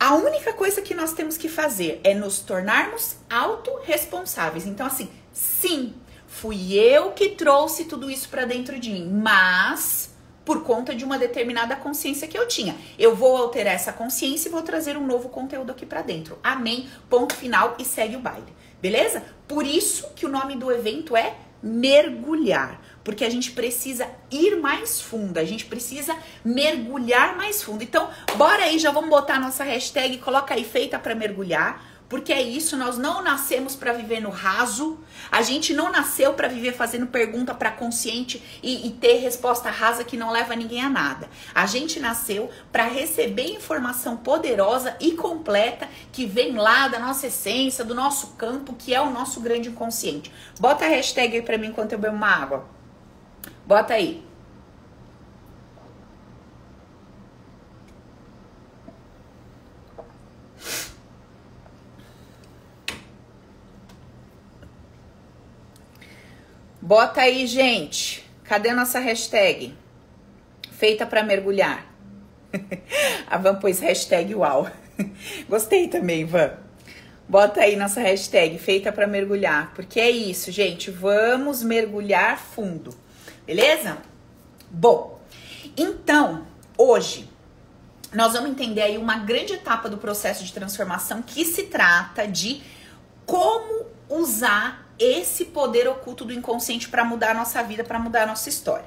A 0.03 0.15
única 0.15 0.51
coisa 0.51 0.81
que 0.81 0.93
nós 0.93 1.13
temos 1.13 1.38
que 1.38 1.48
fazer 1.48 2.01
é 2.03 2.13
nos 2.13 2.39
tornarmos 2.39 3.15
autorresponsáveis. 3.29 4.67
Então, 4.67 4.86
assim, 4.86 5.10
sim, 5.31 5.93
fui 6.27 6.74
eu 6.74 7.13
que 7.13 7.29
trouxe 7.29 7.86
tudo 7.86 8.12
isso 8.12 8.27
para 8.27 8.43
dentro 8.43 8.77
de 8.77 8.89
mim, 8.91 9.10
mas 9.10 10.13
por 10.43 10.62
conta 10.65 10.93
de 10.93 11.05
uma 11.05 11.17
determinada 11.17 11.77
consciência 11.77 12.27
que 12.27 12.38
eu 12.38 12.45
tinha. 12.50 12.75
Eu 13.00 13.15
vou 13.15 13.38
alterar 13.38 13.75
essa 13.75 13.93
consciência 13.93 14.50
e 14.50 14.51
vou 14.51 14.62
trazer 14.62 14.98
um 14.98 15.07
novo 15.07 15.29
conteúdo 15.29 15.72
aqui 15.72 15.86
para 15.86 16.01
dentro. 16.01 16.38
Amém. 16.43 16.89
Ponto 17.10 17.33
final 17.33 17.77
e 17.79 17.86
segue 17.86 18.17
o 18.17 18.19
baile. 18.19 18.53
Beleza? 18.81 19.24
Por 19.48 19.65
isso 19.65 20.10
que 20.17 20.25
o 20.25 20.29
nome 20.29 20.57
do 20.57 20.69
evento 20.69 21.15
é 21.15 21.33
mergulhar, 21.63 22.82
porque 23.05 23.24
a 23.24 23.29
gente 23.29 23.51
precisa 23.51 24.05
ir 24.29 24.58
mais 24.58 25.00
fundo, 25.00 25.38
a 25.38 25.46
gente 25.46 25.65
precisa 25.65 26.13
mergulhar 26.43 27.38
mais 27.38 27.63
fundo. 27.63 27.82
Então, 27.82 28.10
bora 28.36 28.63
aí, 28.63 28.77
já 28.77 28.91
vamos 28.91 29.10
botar 29.10 29.36
a 29.36 29.39
nossa 29.39 29.63
hashtag, 29.63 30.17
coloca 30.17 30.53
aí 30.53 30.65
feita 30.65 31.00
para 31.00 31.15
mergulhar 31.15 31.92
porque 32.07 32.31
é 32.31 32.41
isso, 32.41 32.77
nós 32.77 32.98
não 32.98 33.24
nascemos 33.24 33.75
para 33.75 33.93
viver 33.93 34.19
no 34.19 34.29
raso. 34.29 35.00
A 35.31 35.41
gente 35.41 35.74
não 35.74 35.91
nasceu 35.91 36.33
para 36.33 36.48
viver 36.48 36.74
fazendo 36.74 37.07
pergunta 37.07 37.53
para 37.53 37.72
consciente 37.72 38.41
e, 38.62 38.88
e, 38.88 38.91
ter 38.91 39.17
resposta 39.17 39.69
rasa 39.69 40.03
que 40.03 40.15
não 40.15 40.31
leva 40.31 40.55
ninguém 40.55 40.81
a 40.81 40.89
nada. 40.89 41.29
A 41.55 41.65
gente 41.65 42.00
nasceu 42.00 42.50
para 42.72 42.86
receber 42.86 43.51
informação 43.51 44.17
poderosa 44.17 44.95
e 45.00 45.13
completa 45.13 45.88
que 46.12 46.25
vem 46.25 46.55
lá 46.55 46.88
da 46.88 47.00
nossa 47.00 47.27
essência, 47.27 47.83
do 47.83 47.95
nosso 47.95 48.33
campo, 48.33 48.74
que 48.74 48.93
é 48.93 49.01
o 49.01 49.10
nosso 49.10 49.39
grande 49.39 49.69
inconsciente. 49.69 50.31
Bota 50.60 50.86
a 50.86 50.89
hashtag 50.89 51.38
aí 51.38 51.41
para 51.41 51.57
mim 51.57 51.67
enquanto 51.67 51.93
eu 51.93 52.00
bebo 52.00 52.15
uma 52.15 52.27
água. 52.27 52.65
Bota 53.65 53.93
aí. 53.93 54.32
Bota 66.85 67.21
aí, 67.21 67.47
gente. 67.47 68.29
Cadê 68.43 68.73
nossa 68.73 68.99
hashtag? 68.99 69.73
Feita 70.69 71.05
para 71.05 71.23
mergulhar. 71.23 71.85
a 73.25 73.37
Van 73.37 73.55
pôs 73.55 73.79
hashtag 73.79 74.35
uau. 74.35 74.69
Gostei 75.47 75.87
também, 75.87 76.25
Van. 76.25 76.51
Bota 77.25 77.61
aí 77.61 77.77
nossa 77.77 78.01
hashtag, 78.01 78.59
feita 78.59 78.91
para 78.91 79.07
mergulhar. 79.07 79.71
Porque 79.73 79.97
é 79.97 80.11
isso, 80.11 80.51
gente. 80.51 80.91
Vamos 80.91 81.63
mergulhar 81.63 82.37
fundo. 82.37 82.93
Beleza? 83.47 83.99
Bom, 84.69 85.21
então, 85.77 86.45
hoje, 86.77 87.29
nós 88.11 88.33
vamos 88.33 88.49
entender 88.49 88.81
aí 88.81 88.97
uma 88.97 89.19
grande 89.19 89.53
etapa 89.53 89.87
do 89.87 89.97
processo 89.97 90.43
de 90.43 90.51
transformação 90.51 91.21
que 91.21 91.45
se 91.45 91.63
trata 91.63 92.27
de 92.27 92.61
como 93.25 93.85
usar 94.09 94.82
esse 95.03 95.45
poder 95.45 95.88
oculto 95.88 96.24
do 96.24 96.31
inconsciente 96.31 96.88
para 96.88 97.03
mudar 97.03 97.31
a 97.31 97.33
nossa 97.33 97.62
vida, 97.62 97.83
para 97.83 98.00
mudar 98.00 98.24
a 98.24 98.27
nossa 98.27 98.48
história. 98.48 98.86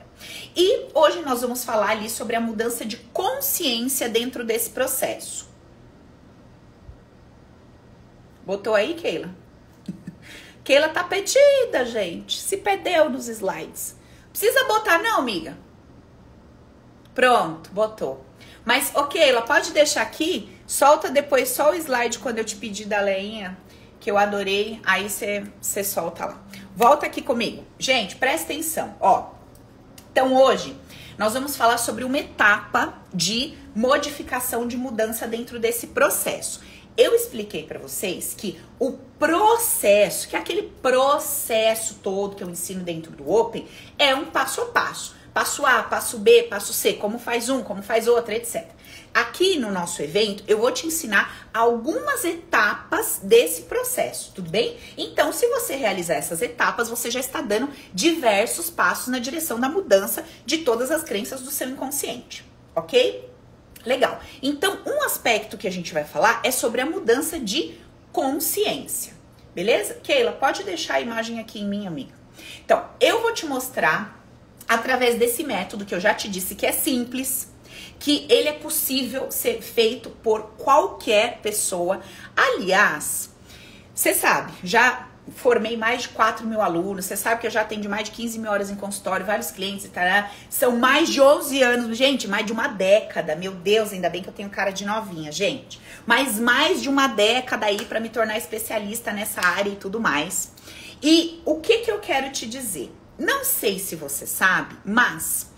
E 0.57 0.87
hoje 0.95 1.21
nós 1.21 1.43
vamos 1.43 1.65
falar 1.65 1.91
ali 1.91 2.09
sobre 2.09 2.35
a 2.35 2.41
mudança 2.41 2.85
de 2.85 2.97
consciência 2.97 4.09
dentro 4.09 4.45
desse 4.45 4.71
processo. 4.71 5.49
Botou 8.45 8.75
aí, 8.75 8.95
Keila? 8.95 9.29
Keila 10.65 10.89
tá 10.89 11.05
petida, 11.05 11.85
gente. 11.85 12.41
Se 12.41 12.57
perdeu 12.57 13.11
nos 13.11 13.29
slides. 13.29 13.97
Precisa 14.31 14.65
botar 14.65 14.99
não, 14.99 15.19
amiga? 15.19 15.59
Pronto, 17.15 17.71
botou. 17.71 18.25
Mas, 18.65 18.91
ok, 18.95 19.21
ela 19.21 19.43
pode 19.43 19.73
deixar 19.73 20.03
aqui. 20.03 20.57
Solta 20.67 21.11
depois 21.11 21.51
só 21.51 21.71
o 21.71 21.75
slide 21.75 22.19
quando 22.19 22.39
eu 22.39 22.45
te 22.45 22.57
pedir 22.57 22.87
da 22.87 23.01
leinha 23.01 23.57
que 24.07 24.11
eu 24.13 24.19
adorei, 24.19 24.81
aí 24.85 25.11
você 25.11 25.83
solta 25.83 26.27
lá. 26.27 26.41
Volta 26.77 27.07
aqui 27.07 27.21
comigo. 27.21 27.65
Gente, 27.77 28.15
presta 28.15 28.53
atenção, 28.53 28.95
ó. 29.01 29.31
Então 30.13 30.33
hoje 30.33 30.77
nós 31.19 31.33
vamos 31.33 31.57
falar 31.57 31.77
sobre 31.77 32.05
uma 32.05 32.17
etapa 32.17 32.95
de 33.13 33.59
modificação 33.75 34.65
de 34.69 34.77
mudança 34.77 35.27
dentro 35.27 35.59
desse 35.59 35.89
processo. 35.89 36.61
Eu 36.97 37.17
expliquei 37.17 37.65
para 37.65 37.81
vocês 37.81 38.33
que 38.33 38.61
o 38.79 38.93
processo, 38.93 40.29
que 40.29 40.37
é 40.37 40.39
aquele 40.39 40.63
processo 40.81 41.95
todo 41.95 42.37
que 42.37 42.45
eu 42.45 42.49
ensino 42.49 42.85
dentro 42.85 43.11
do 43.11 43.29
Open, 43.29 43.67
é 43.99 44.15
um 44.15 44.27
passo 44.27 44.61
a 44.61 44.67
passo. 44.67 45.16
Passo 45.37 45.67
A, 45.67 45.83
passo 45.83 46.17
B, 46.17 46.45
passo 46.45 46.73
C, 46.73 46.95
como 46.95 47.19
faz 47.19 47.51
um, 47.51 47.63
como 47.63 47.83
faz 47.83 48.09
outro, 48.09 48.33
etc. 48.33 48.65
Aqui 49.13 49.59
no 49.59 49.71
nosso 49.71 50.01
evento, 50.01 50.43
eu 50.49 50.57
vou 50.57 50.73
te 50.73 50.87
ensinar 50.87 51.47
algumas 51.53 52.25
etapas 52.25 53.21
desse 53.23 53.65
processo, 53.65 54.33
tudo 54.35 54.49
bem? 54.49 54.79
Então, 54.97 55.35
se 55.35 55.47
você 55.49 55.77
realizar 55.77 56.15
essas 56.15 56.41
etapas, 56.41 56.89
você 56.89 57.11
já 57.11 57.21
está 57.21 57.43
dando 57.43 57.69
diversos 57.93 58.71
passos 58.71 59.09
na 59.09 59.19
direção 59.19 59.61
da 59.61 59.69
mudança 59.69 60.25
de 60.47 60.57
todas 60.57 60.91
as 60.91 61.03
crenças 61.03 61.43
do 61.43 61.51
seu 61.51 61.69
inconsciente, 61.69 62.43
ok? 62.75 63.31
Legal. 63.85 64.19
Então, 64.43 64.79
um 64.87 65.03
aspecto 65.03 65.59
que 65.59 65.69
a 65.69 65.73
gente 65.73 65.93
vai 65.93 66.05
falar 66.05 66.41
é 66.45 66.51
sobre 66.51 66.81
a 66.81 66.87
mudança 66.87 67.39
de 67.39 67.75
consciência, 68.11 69.13
beleza? 69.55 69.99
Keila, 70.03 70.33
pode 70.33 70.63
deixar 70.63 70.95
a 70.95 71.01
imagem 71.03 71.39
aqui 71.41 71.61
em 71.61 71.69
mim, 71.69 71.87
amiga. 71.87 72.15
Então, 72.65 72.89
eu 72.99 73.21
vou 73.21 73.35
te 73.35 73.45
mostrar 73.45 74.17
através 74.69 75.17
desse 75.17 75.45
método 75.45 75.85
que 75.85 75.95
eu 75.95 76.01
já 76.01 76.15
te 76.15 76.29
disse 76.29 76.55
que 76.55 76.67
é 76.67 76.73
simples 76.73 77.49
que 77.99 78.27
ele 78.29 78.49
é 78.49 78.53
possível 78.53 79.31
ser 79.31 79.63
feito 79.63 80.11
por 80.11 80.55
qualquer 80.59 81.39
pessoa. 81.39 82.01
Aliás, 82.37 83.31
você 83.95 84.13
sabe, 84.13 84.53
já 84.63 85.09
formei 85.35 85.77
mais 85.77 86.03
de 86.03 86.11
4 86.11 86.47
mil 86.47 86.61
alunos, 86.61 87.05
você 87.05 87.17
sabe 87.17 87.41
que 87.41 87.47
eu 87.47 87.51
já 87.51 87.63
atendi 87.63 87.89
mais 87.89 88.05
de 88.05 88.11
15 88.13 88.39
mil 88.39 88.51
horas 88.51 88.71
em 88.71 88.77
consultório, 88.77 89.27
vários 89.27 89.51
clientes, 89.51 89.89
tá? 89.89 90.31
são 90.49 90.77
mais 90.77 91.09
de 91.09 91.21
11 91.21 91.63
anos, 91.63 91.97
gente, 91.97 92.29
mais 92.29 92.47
de 92.47 92.53
uma 92.53 92.69
década, 92.69 93.35
meu 93.35 93.53
Deus, 93.53 93.93
ainda 93.93 94.09
bem 94.09 94.23
que 94.23 94.29
eu 94.29 94.33
tenho 94.33 94.49
cara 94.51 94.71
de 94.71 94.85
novinha, 94.85 95.33
gente, 95.33 95.81
mas 96.07 96.39
mais 96.39 96.81
de 96.81 96.89
uma 96.89 97.09
década 97.09 97.67
aí 97.67 97.85
para 97.87 97.99
me 97.99 98.09
tornar 98.09 98.37
especialista 98.37 99.13
nessa 99.13 99.41
área 99.41 99.71
e 99.71 99.77
tudo 99.77 99.99
mais. 99.99 100.53
E 101.03 101.41
o 101.45 101.57
que 101.61 101.79
que 101.79 101.91
eu 101.91 101.99
quero 101.99 102.31
te 102.31 102.47
dizer? 102.47 102.93
Não 103.19 103.45
sei 103.45 103.79
se 103.79 103.97
você 103.97 104.27
sabe, 104.27 104.77
mas 104.85 105.51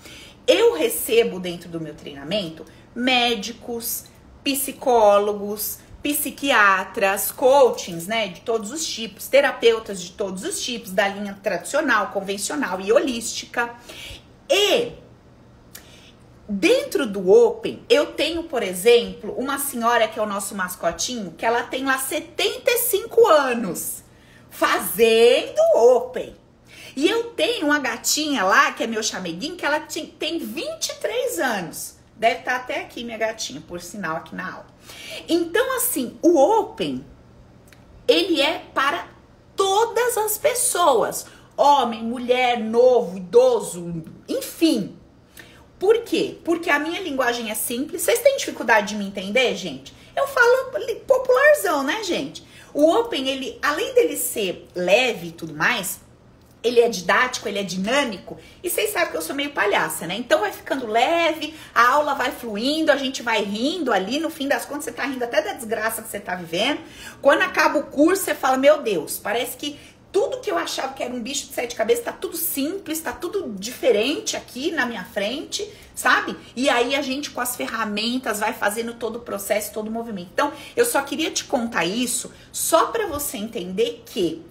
eu 0.47 0.75
recebo 0.75 1.41
dentro 1.41 1.69
do 1.69 1.81
meu 1.81 1.95
treinamento 1.95 2.65
médicos, 2.95 4.05
psicólogos, 4.43 5.79
psiquiatras, 6.03 7.31
coachings, 7.31 8.07
né, 8.07 8.29
de 8.29 8.41
todos 8.41 8.73
os 8.73 8.87
tipos, 8.87 9.29
terapeutas 9.29 10.00
de 10.00 10.12
todos 10.12 10.45
os 10.45 10.61
tipos, 10.61 10.91
da 10.91 11.09
linha 11.09 11.38
tradicional, 11.43 12.12
convencional 12.12 12.81
e 12.81 12.93
holística. 12.93 13.75
E 14.49 14.93
dentro 16.49 17.07
do 17.07 17.31
Open, 17.31 17.83
eu 17.88 18.07
tenho, 18.07 18.45
por 18.45 18.62
exemplo, 18.62 19.35
uma 19.37 19.59
senhora 19.59 20.09
que 20.09 20.19
é 20.19 20.23
o 20.23 20.27
nosso 20.27 20.55
mascotinho, 20.55 21.33
que 21.33 21.45
ela 21.45 21.65
tem 21.65 21.85
lá 21.85 21.99
75 21.99 23.27
anos 23.27 24.03
fazendo 24.49 25.61
Open. 25.75 26.35
E 26.99 27.09
eu 27.09 27.31
tenho 27.31 27.67
uma 27.67 27.78
gatinha 27.78 28.43
lá, 28.43 28.73
que 28.73 28.83
é 28.83 28.87
meu 28.88 29.05
chameguinho, 29.05 29.55
que 29.55 29.64
ela 29.64 29.78
tem 30.19 30.40
23 30.40 31.38
anos. 31.38 31.95
Deve 32.17 32.40
estar 32.40 32.50
tá 32.50 32.57
até 32.57 32.81
aqui, 32.81 33.05
minha 33.05 33.17
gatinha, 33.17 33.61
por 33.61 33.81
sinal, 33.81 34.17
aqui 34.17 34.35
na 34.35 34.52
aula. 34.52 34.67
Então, 35.28 35.76
assim, 35.76 36.19
o 36.21 36.37
Open, 36.37 37.07
ele 38.09 38.43
é 38.43 38.64
para 38.75 39.07
todas 39.55 40.19
as 40.19 40.38
pessoas. 40.38 41.26
homem, 41.57 42.02
mulher, 42.02 42.59
novo, 42.59 43.17
idoso, 43.17 44.02
enfim. 44.28 44.99
Por 45.78 46.02
quê? 46.02 46.38
Porque 46.43 46.69
a 46.69 46.81
minha 46.81 47.00
linguagem 47.00 47.49
é 47.49 47.55
simples. 47.55 48.02
Vocês 48.02 48.19
têm 48.23 48.38
dificuldade 48.38 48.88
de 48.88 48.97
me 48.97 49.07
entender, 49.07 49.55
gente? 49.55 49.95
Eu 50.17 50.26
falo 50.26 50.73
popularzão, 51.07 51.85
né, 51.85 52.02
gente? 52.02 52.45
O 52.75 52.93
Open, 52.93 53.28
ele, 53.28 53.57
além 53.62 53.95
dele 53.95 54.17
ser 54.17 54.67
leve 54.75 55.28
e 55.28 55.33
tudo 55.33 55.55
mais, 55.55 56.00
ele 56.62 56.81
é 56.81 56.88
didático, 56.88 57.49
ele 57.49 57.59
é 57.59 57.62
dinâmico. 57.62 58.37
E 58.62 58.69
vocês 58.69 58.91
sabem 58.91 59.11
que 59.11 59.17
eu 59.17 59.23
sou 59.23 59.35
meio 59.35 59.50
palhaça, 59.50 60.07
né? 60.07 60.17
Então 60.17 60.41
vai 60.41 60.53
ficando 60.53 60.87
leve, 60.87 61.55
a 61.75 61.88
aula 61.88 62.15
vai 62.15 62.33
fluindo, 62.33 62.91
a 62.91 62.97
gente 62.97 63.23
vai 63.23 63.43
rindo 63.43 63.93
ali. 63.93 64.19
No 64.19 64.31
fim 64.31 64.49
das 64.49 64.65
contas, 64.65 64.85
você 64.85 64.93
tá 64.93 65.05
rindo 65.05 65.25
até 65.25 65.41
da 65.41 65.53
desgraça 65.53 66.03
que 66.03 66.09
você 66.09 66.21
tá 66.21 66.35
vivendo. 66.35 66.81
Quando 67.23 67.43
acaba 67.43 67.79
o 67.79 67.85
curso, 67.85 68.25
você 68.25 68.35
fala: 68.35 68.57
Meu 68.57 68.83
Deus, 68.83 69.19
parece 69.19 69.57
que 69.57 69.79
tudo 70.11 70.41
que 70.41 70.50
eu 70.50 70.57
achava 70.57 70.95
que 70.95 71.03
era 71.03 71.12
um 71.12 71.21
bicho 71.21 71.47
de 71.47 71.53
sete 71.53 71.77
cabeças 71.77 72.05
tá 72.05 72.12
tudo 72.12 72.37
simples, 72.37 73.00
tá 73.00 73.12
tudo 73.12 73.55
diferente 73.59 74.37
aqui 74.37 74.71
na 74.71 74.87
minha 74.87 75.05
frente, 75.05 75.71
sabe? 75.95 76.37
E 76.57 76.69
aí 76.69 76.95
a 76.95 77.03
gente 77.03 77.31
com 77.31 77.41
as 77.41 77.55
ferramentas 77.55 78.41
vai 78.41 78.53
fazendo 78.53 78.95
todo 78.95 79.17
o 79.17 79.21
processo, 79.21 79.73
todo 79.73 79.88
o 79.88 79.91
movimento. 79.91 80.31
Então, 80.33 80.53
eu 80.75 80.85
só 80.85 81.03
queria 81.03 81.31
te 81.31 81.45
contar 81.45 81.85
isso 81.85 82.33
só 82.50 82.87
para 82.87 83.07
você 83.07 83.37
entender 83.37 84.03
que 84.07 84.43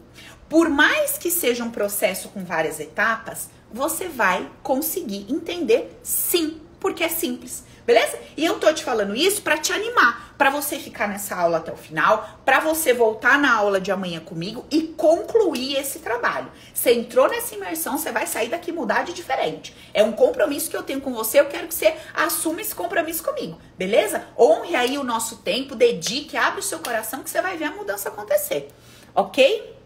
por 0.50 0.70
mais 0.70 1.18
que 1.18 1.30
seja 1.30 1.64
um 1.64 1.72
processo 1.72 2.30
com 2.30 2.44
várias 2.44 2.80
etapas, 2.80 3.50
você 3.72 4.08
vai 4.08 4.50
conseguir 4.64 5.26
entender 5.30 6.00
sim, 6.02 6.62
porque 6.80 7.04
é 7.04 7.10
simples. 7.10 7.66
Beleza? 7.88 8.20
E 8.36 8.46
eu 8.46 8.60
tô 8.60 8.72
te 8.74 8.84
falando 8.84 9.16
isso 9.16 9.42
para 9.42 9.58
te 9.58 9.72
animar, 9.72 10.36
para 10.38 10.50
você 10.50 10.78
ficar 10.78 11.08
nessa 11.08 11.38
aula 11.38 11.60
até 11.60 11.72
o 11.72 11.78
final, 11.78 12.42
para 12.44 12.60
você 12.60 12.94
voltar 12.94 13.40
na 13.40 13.56
aula 13.56 13.80
de 13.80 13.94
amanhã 13.94 14.20
comigo 14.20 14.66
e 14.70 14.82
concluir 14.82 15.78
esse 15.78 16.00
trabalho. 16.00 16.52
Você 16.74 16.92
entrou 16.92 17.30
nessa 17.30 17.56
imersão, 17.56 17.98
você 17.98 18.12
vai 18.12 18.28
sair 18.28 18.50
daqui 18.50 18.74
mudar 18.74 19.06
de 19.06 19.14
diferente. 19.14 19.74
É 19.94 20.04
um 20.04 20.12
compromisso 20.12 20.70
que 20.70 20.76
eu 20.76 20.84
tenho 20.84 21.00
com 21.00 21.14
você, 21.14 21.40
eu 21.40 21.46
quero 21.46 21.66
que 21.66 21.74
você 21.74 21.96
assuma 22.14 22.60
esse 22.60 22.76
compromisso 22.76 23.24
comigo, 23.24 23.58
beleza? 23.78 24.28
Honre 24.38 24.76
aí 24.76 24.98
o 24.98 25.04
nosso 25.06 25.38
tempo, 25.38 25.74
dedique, 25.74 26.36
abre 26.36 26.60
o 26.60 26.64
seu 26.64 26.80
coração 26.80 27.24
que 27.24 27.30
você 27.30 27.42
vai 27.42 27.56
ver 27.56 27.66
a 27.66 27.72
mudança 27.72 28.10
acontecer. 28.10 28.68
OK? 29.16 29.77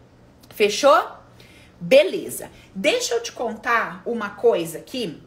Fechou? 0.54 1.02
Beleza. 1.80 2.50
Deixa 2.74 3.14
eu 3.14 3.22
te 3.22 3.32
contar 3.32 4.02
uma 4.06 4.30
coisa 4.30 4.78
aqui 4.78 5.20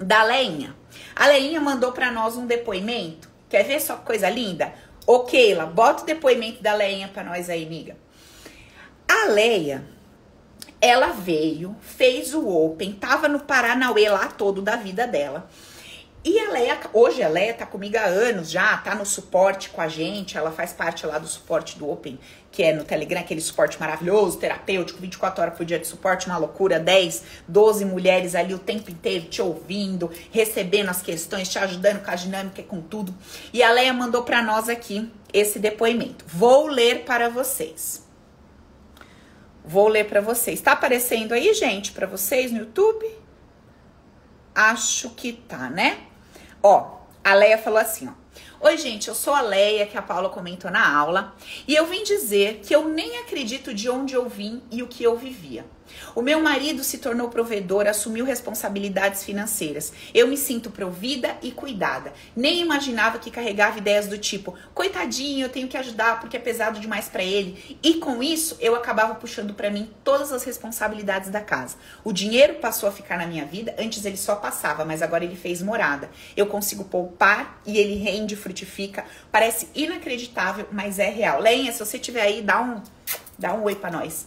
da 0.00 0.22
Leinha. 0.22 0.74
A 1.14 1.26
Leinha 1.26 1.60
mandou 1.60 1.92
para 1.92 2.10
nós 2.10 2.36
um 2.36 2.46
depoimento. 2.46 3.28
Quer 3.48 3.64
ver 3.64 3.80
só 3.80 3.96
que 3.96 4.06
coisa 4.06 4.30
linda? 4.30 4.72
Ô, 5.06 5.20
Keila, 5.20 5.66
bota 5.66 6.02
o 6.02 6.06
depoimento 6.06 6.62
da 6.62 6.74
Leinha 6.74 7.08
para 7.08 7.24
nós 7.24 7.50
aí, 7.50 7.66
amiga. 7.66 7.96
A 9.08 9.26
Leia, 9.26 9.84
ela 10.80 11.08
veio, 11.08 11.76
fez 11.80 12.32
o 12.32 12.48
Open, 12.48 12.92
tava 12.92 13.28
no 13.28 13.40
Paranauê 13.40 14.08
lá 14.08 14.28
todo 14.28 14.62
da 14.62 14.76
vida 14.76 15.06
dela. 15.06 15.50
E 16.24 16.38
a 16.38 16.50
Leia, 16.50 16.78
hoje 16.92 17.22
a 17.22 17.28
Leia 17.28 17.54
tá 17.54 17.66
comigo 17.66 17.96
há 17.96 18.04
anos 18.04 18.50
já, 18.50 18.76
tá 18.76 18.94
no 18.94 19.04
suporte 19.04 19.70
com 19.70 19.80
a 19.80 19.88
gente, 19.88 20.36
ela 20.38 20.52
faz 20.52 20.72
parte 20.72 21.06
lá 21.06 21.18
do 21.18 21.26
suporte 21.26 21.78
do 21.78 21.90
Open, 21.90 22.20
que 22.52 22.62
é 22.62 22.72
no 22.72 22.84
Telegram, 22.84 23.20
aquele 23.20 23.40
suporte 23.40 23.78
maravilhoso, 23.78 24.38
terapêutico, 24.38 25.00
24 25.00 25.42
horas 25.42 25.56
por 25.56 25.64
dia 25.64 25.78
de 25.78 25.86
suporte, 25.86 26.26
uma 26.26 26.36
loucura, 26.36 26.80
10, 26.80 27.22
12 27.46 27.84
mulheres 27.84 28.34
ali 28.34 28.52
o 28.52 28.58
tempo 28.58 28.90
inteiro 28.90 29.26
te 29.26 29.40
ouvindo, 29.40 30.10
recebendo 30.32 30.88
as 30.88 31.00
questões, 31.00 31.48
te 31.48 31.58
ajudando 31.58 32.04
com 32.04 32.10
a 32.10 32.14
dinâmica 32.14 32.60
e 32.60 32.64
com 32.64 32.80
tudo. 32.80 33.14
E 33.52 33.62
a 33.62 33.70
Leia 33.70 33.92
mandou 33.92 34.24
para 34.24 34.42
nós 34.42 34.68
aqui 34.68 35.10
esse 35.32 35.58
depoimento. 35.58 36.24
Vou 36.26 36.66
ler 36.66 37.04
para 37.04 37.28
vocês. 37.28 38.04
Vou 39.64 39.88
ler 39.88 40.06
para 40.06 40.20
vocês. 40.20 40.60
Tá 40.60 40.72
aparecendo 40.72 41.32
aí, 41.32 41.54
gente, 41.54 41.92
para 41.92 42.06
vocês 42.06 42.50
no 42.50 42.58
YouTube? 42.58 43.06
Acho 44.52 45.10
que 45.10 45.32
tá, 45.32 45.70
né? 45.70 46.00
Ó, 46.62 46.98
a 47.22 47.34
Leia 47.34 47.58
falou 47.58 47.78
assim, 47.78 48.08
ó. 48.08 48.19
Oi, 48.62 48.76
gente, 48.76 49.08
eu 49.08 49.14
sou 49.14 49.32
a 49.32 49.40
Leia, 49.40 49.86
que 49.86 49.96
a 49.96 50.02
Paula 50.02 50.28
comentou 50.28 50.70
na 50.70 50.94
aula, 50.94 51.34
e 51.66 51.74
eu 51.74 51.86
vim 51.86 52.04
dizer 52.04 52.60
que 52.62 52.76
eu 52.76 52.86
nem 52.86 53.16
acredito 53.20 53.72
de 53.72 53.88
onde 53.88 54.12
eu 54.12 54.28
vim 54.28 54.60
e 54.70 54.82
o 54.82 54.86
que 54.86 55.02
eu 55.02 55.16
vivia. 55.16 55.64
O 56.14 56.22
meu 56.22 56.40
marido 56.40 56.82
se 56.82 56.98
tornou 56.98 57.28
provedor, 57.28 57.86
assumiu 57.86 58.24
responsabilidades 58.24 59.24
financeiras. 59.24 59.92
Eu 60.14 60.28
me 60.28 60.36
sinto 60.36 60.70
provida 60.70 61.36
e 61.42 61.52
cuidada. 61.52 62.12
Nem 62.34 62.60
imaginava 62.60 63.18
que 63.18 63.30
carregava 63.30 63.78
ideias 63.78 64.06
do 64.06 64.18
tipo, 64.18 64.56
coitadinho, 64.74 65.44
eu 65.44 65.48
tenho 65.48 65.68
que 65.68 65.76
ajudar 65.76 66.20
porque 66.20 66.36
é 66.36 66.40
pesado 66.40 66.80
demais 66.80 67.08
para 67.08 67.22
ele. 67.22 67.78
E 67.82 67.94
com 67.94 68.22
isso, 68.22 68.56
eu 68.60 68.74
acabava 68.74 69.14
puxando 69.14 69.54
para 69.54 69.70
mim 69.70 69.90
todas 70.02 70.32
as 70.32 70.44
responsabilidades 70.44 71.30
da 71.30 71.40
casa. 71.40 71.76
O 72.04 72.12
dinheiro 72.12 72.54
passou 72.54 72.88
a 72.88 72.92
ficar 72.92 73.18
na 73.18 73.26
minha 73.26 73.44
vida, 73.44 73.74
antes 73.78 74.04
ele 74.04 74.16
só 74.16 74.36
passava, 74.36 74.84
mas 74.84 75.02
agora 75.02 75.24
ele 75.24 75.36
fez 75.36 75.62
morada. 75.62 76.10
Eu 76.36 76.46
consigo 76.46 76.84
poupar 76.84 77.60
e 77.66 77.78
ele 77.78 77.94
rende, 77.96 78.36
frutifica. 78.36 79.04
Parece 79.30 79.68
inacreditável, 79.74 80.66
mas 80.72 80.98
é 80.98 81.08
real. 81.08 81.40
Lenha, 81.40 81.72
se 81.72 81.78
você 81.78 81.98
tiver 81.98 82.22
aí, 82.22 82.42
dá 82.42 82.60
um 82.60 82.82
dá 83.38 83.54
um 83.54 83.62
oi 83.62 83.74
para 83.74 83.90
nós 83.90 84.26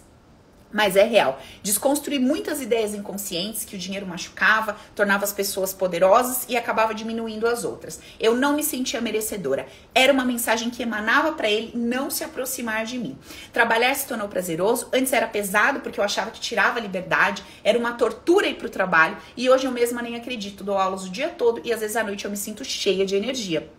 mas 0.73 0.95
é 0.95 1.03
real. 1.03 1.39
Desconstruir 1.61 2.19
muitas 2.19 2.61
ideias 2.61 2.93
inconscientes 2.93 3.63
que 3.63 3.75
o 3.75 3.79
dinheiro 3.79 4.07
machucava, 4.07 4.75
tornava 4.95 5.23
as 5.23 5.31
pessoas 5.31 5.73
poderosas 5.73 6.45
e 6.49 6.57
acabava 6.57 6.93
diminuindo 6.93 7.47
as 7.47 7.63
outras. 7.63 7.99
Eu 8.19 8.35
não 8.35 8.55
me 8.55 8.63
sentia 8.63 8.99
merecedora. 8.99 9.67
Era 9.93 10.11
uma 10.11 10.25
mensagem 10.25 10.69
que 10.69 10.81
emanava 10.81 11.33
para 11.33 11.49
ele 11.49 11.71
não 11.75 12.09
se 12.09 12.23
aproximar 12.23 12.85
de 12.85 12.97
mim. 12.97 13.17
Trabalhar 13.51 13.93
se 13.93 14.07
tornou 14.07 14.27
prazeroso. 14.27 14.89
Antes 14.91 15.13
era 15.13 15.27
pesado 15.27 15.79
porque 15.81 15.99
eu 15.99 16.03
achava 16.03 16.31
que 16.31 16.39
tirava 16.39 16.79
a 16.79 16.81
liberdade, 16.81 17.43
era 17.63 17.77
uma 17.77 17.93
tortura 17.93 18.47
ir 18.47 18.55
pro 18.55 18.69
trabalho 18.69 19.17
e 19.37 19.49
hoje 19.49 19.65
eu 19.65 19.71
mesma 19.71 20.01
nem 20.01 20.15
acredito. 20.15 20.63
Dou 20.63 20.77
aulas 20.77 21.05
o 21.05 21.09
dia 21.09 21.29
todo 21.29 21.61
e 21.63 21.71
às 21.71 21.81
vezes 21.81 21.95
à 21.95 22.03
noite 22.03 22.25
eu 22.25 22.31
me 22.31 22.37
sinto 22.37 22.65
cheia 22.65 23.05
de 23.05 23.15
energia. 23.15 23.69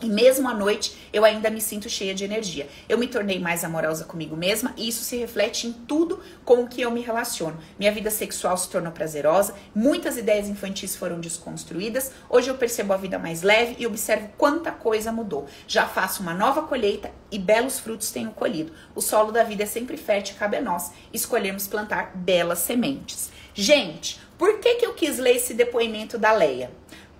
E 0.00 0.08
mesmo 0.08 0.48
à 0.48 0.54
noite, 0.54 0.96
eu 1.12 1.24
ainda 1.24 1.50
me 1.50 1.60
sinto 1.60 1.88
cheia 1.88 2.14
de 2.14 2.22
energia. 2.22 2.68
Eu 2.88 2.96
me 2.98 3.08
tornei 3.08 3.40
mais 3.40 3.64
amorosa 3.64 4.04
comigo 4.04 4.36
mesma 4.36 4.72
e 4.76 4.88
isso 4.88 5.02
se 5.02 5.16
reflete 5.16 5.66
em 5.66 5.72
tudo 5.72 6.20
com 6.44 6.62
o 6.62 6.68
que 6.68 6.80
eu 6.80 6.90
me 6.92 7.00
relaciono. 7.00 7.58
Minha 7.76 7.90
vida 7.90 8.08
sexual 8.08 8.56
se 8.56 8.70
tornou 8.70 8.92
prazerosa, 8.92 9.56
muitas 9.74 10.16
ideias 10.16 10.48
infantis 10.48 10.94
foram 10.94 11.18
desconstruídas. 11.18 12.12
Hoje 12.30 12.48
eu 12.48 12.54
percebo 12.54 12.92
a 12.92 12.96
vida 12.96 13.18
mais 13.18 13.42
leve 13.42 13.74
e 13.76 13.88
observo 13.88 14.30
quanta 14.38 14.70
coisa 14.70 15.10
mudou. 15.10 15.48
Já 15.66 15.88
faço 15.88 16.22
uma 16.22 16.32
nova 16.32 16.62
colheita 16.62 17.10
e 17.28 17.36
belos 17.36 17.80
frutos 17.80 18.12
tenho 18.12 18.30
colhido. 18.30 18.72
O 18.94 19.00
solo 19.00 19.32
da 19.32 19.42
vida 19.42 19.64
é 19.64 19.66
sempre 19.66 19.96
fértil 19.96 20.36
cabe 20.38 20.58
a 20.58 20.62
nós 20.62 20.92
escolhermos 21.12 21.66
plantar 21.66 22.12
belas 22.14 22.60
sementes. 22.60 23.32
Gente, 23.52 24.20
por 24.38 24.60
que, 24.60 24.76
que 24.76 24.86
eu 24.86 24.94
quis 24.94 25.18
ler 25.18 25.34
esse 25.34 25.54
depoimento 25.54 26.16
da 26.16 26.30
Leia? 26.30 26.70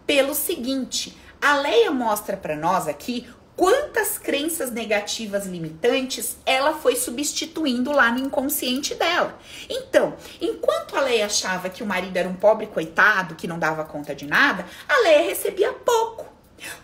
Pelo 0.06 0.32
seguinte 0.32 1.18
a 1.40 1.58
Leia 1.58 1.90
mostra 1.90 2.36
para 2.36 2.56
nós 2.56 2.88
aqui 2.88 3.28
quantas 3.58 4.18
crenças 4.18 4.70
negativas 4.70 5.44
limitantes 5.44 6.36
ela 6.46 6.74
foi 6.74 6.94
substituindo 6.94 7.90
lá 7.90 8.12
no 8.12 8.20
inconsciente 8.20 8.94
dela. 8.94 9.36
Então, 9.68 10.14
enquanto 10.40 10.96
a 10.96 11.00
Leia 11.00 11.26
achava 11.26 11.68
que 11.68 11.82
o 11.82 11.86
marido 11.86 12.16
era 12.16 12.28
um 12.28 12.34
pobre 12.34 12.68
coitado 12.68 13.34
que 13.34 13.48
não 13.48 13.58
dava 13.58 13.84
conta 13.84 14.14
de 14.14 14.26
nada, 14.26 14.64
a 14.88 15.00
Leia 15.00 15.28
recebia 15.28 15.72
pouco. 15.72 16.26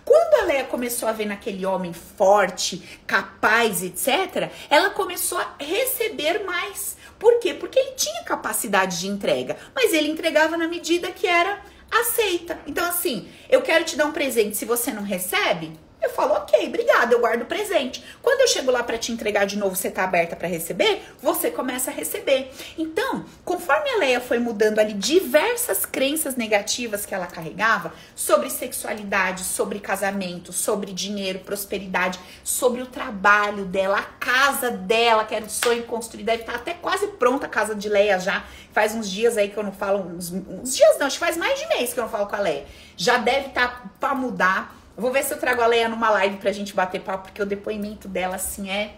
Quando 0.05 0.43
a 0.43 0.47
Leia 0.47 0.65
começou 0.65 1.09
a 1.09 1.13
ver 1.13 1.27
naquele 1.27 1.65
homem 1.65 1.93
forte, 1.93 3.01
capaz, 3.07 3.83
etc., 3.83 4.51
ela 4.69 4.91
começou 4.91 5.39
a 5.39 5.55
receber 5.59 6.45
mais. 6.45 6.97
Por 7.19 7.39
quê? 7.39 7.55
Porque 7.55 7.79
ele 7.79 7.93
tinha 7.93 8.25
capacidade 8.25 8.99
de 8.99 9.07
entrega, 9.07 9.57
mas 9.75 9.93
ele 9.93 10.11
entregava 10.11 10.57
na 10.57 10.67
medida 10.67 11.11
que 11.13 11.27
era 11.27 11.63
aceita. 12.01 12.59
Então, 12.67 12.87
assim, 12.87 13.29
eu 13.49 13.63
quero 13.63 13.85
te 13.85 13.97
dar 13.97 14.07
um 14.07 14.13
presente. 14.13 14.57
Se 14.57 14.65
você 14.65 14.93
não 14.93 15.03
recebe, 15.03 15.73
eu 16.05 16.11
falo, 16.11 16.35
ok, 16.35 16.69
obrigada, 16.69 17.15
eu 17.15 17.21
guardo 17.21 17.43
o 17.43 17.47
presente. 17.47 18.05
Quando 18.23 18.41
eu 18.43 18.49
chego 18.49 18.71
lá 18.71 18.83
para 18.83 18.99
te 18.99 19.11
entregar 19.11 19.47
de 19.47 19.57
novo, 19.57 19.75
você 19.75 19.91
tá 19.91 20.05
aberta 20.05 20.37
para 20.37 20.47
receber, 20.47 21.03
você 21.21 21.51
começa 21.51 21.91
a 21.91 21.95
receber. 21.95 22.53
Então, 22.77 23.25
conforme 23.45 23.89
a 23.91 23.97
Leia 23.99 24.21
foi 24.21 24.39
mudando 24.39 24.79
ali 24.79 24.93
diversas 24.93 25.87
crenças 25.87 26.37
negativas 26.37 27.07
que 27.07 27.15
ela 27.15 27.27
carregava 27.27 27.93
sobre 28.15 28.51
sexualidade, 28.51 29.45
sobre 29.45 29.81
casamento, 29.81 30.53
sobre 30.53 30.93
dinheiro, 30.93 31.41
prosperidade, 31.41 32.19
sobre 32.43 32.83
o 32.83 32.87
trabalho 32.87 33.65
dela, 33.65 33.99
a 33.99 34.03
casa 34.03 34.71
dela, 34.71 35.25
que 35.25 35.35
era 35.35 35.45
o 35.45 35.51
sonho 35.51 35.85
construir, 35.85 36.25
deve 36.25 36.43
estar 36.43 36.53
tá 36.53 36.59
até 36.59 36.75
quase 36.75 37.07
pronta 37.09 37.47
a 37.47 37.49
casa 37.49 37.75
de 37.75 37.89
Leia 37.89 38.19
já. 38.19 38.45
Faz 38.73 38.95
uns 38.95 39.11
dias 39.11 39.37
aí 39.37 39.49
que 39.49 39.57
eu 39.57 39.63
não 39.63 39.73
falo, 39.73 40.01
uns, 40.01 40.31
uns 40.33 40.75
dias 40.75 40.99
não, 40.99 41.07
acho 41.07 41.19
que 41.19 41.25
faz 41.25 41.37
mais 41.37 41.59
de 41.59 41.67
mês 41.69 41.93
que 41.93 42.01
eu 42.01 42.05
não 42.05 42.11
falo 42.11 42.27
com 42.27 42.37
a 42.37 42.41
Leia. 42.41 42.65
Já 42.97 43.19
deve 43.19 43.49
estar 43.49 43.69
tá 43.69 43.91
para 43.99 44.15
mudar 44.15 44.84
Vou 44.97 45.11
ver 45.11 45.25
se 45.25 45.35
eu 45.35 45.39
trago 45.39 45.61
a 45.61 45.67
Leia 45.67 45.89
numa 45.89 46.11
live 46.11 46.37
pra 46.37 46.53
gente 46.53 46.75
bater 46.75 47.01
papo, 47.01 47.25
porque 47.25 47.43
o 47.43 47.47
depoimento 47.47 48.07
dela, 48.09 48.37
assim, 48.37 48.71
é 48.71 48.95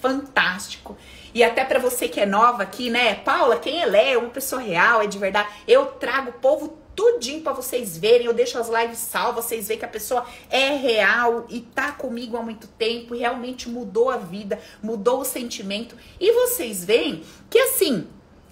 fantástico. 0.00 0.96
E 1.34 1.44
até 1.44 1.64
para 1.64 1.78
você 1.78 2.08
que 2.08 2.20
é 2.20 2.26
nova 2.26 2.62
aqui, 2.62 2.90
né? 2.90 3.14
Paula, 3.16 3.58
quem 3.58 3.82
é 3.82 3.86
Leia? 3.86 4.14
É 4.14 4.18
uma 4.18 4.30
pessoa 4.30 4.62
real, 4.62 5.02
é 5.02 5.06
de 5.06 5.18
verdade. 5.18 5.48
Eu 5.66 5.86
trago 5.86 6.30
o 6.30 6.34
povo 6.34 6.78
tudinho 6.94 7.42
para 7.42 7.52
vocês 7.52 7.96
verem. 7.96 8.26
Eu 8.26 8.32
deixo 8.32 8.58
as 8.58 8.68
lives 8.68 8.98
salvas, 8.98 9.44
vocês 9.44 9.68
verem 9.68 9.78
que 9.78 9.84
a 9.84 9.88
pessoa 9.88 10.24
é 10.48 10.76
real 10.76 11.46
e 11.48 11.60
tá 11.60 11.92
comigo 11.92 12.36
há 12.36 12.42
muito 12.42 12.66
tempo 12.66 13.14
e 13.14 13.18
realmente 13.18 13.68
mudou 13.68 14.10
a 14.10 14.16
vida, 14.16 14.58
mudou 14.82 15.20
o 15.20 15.24
sentimento. 15.24 15.96
E 16.18 16.32
vocês 16.32 16.84
veem 16.84 17.22
que 17.48 17.58
assim, 17.58 18.06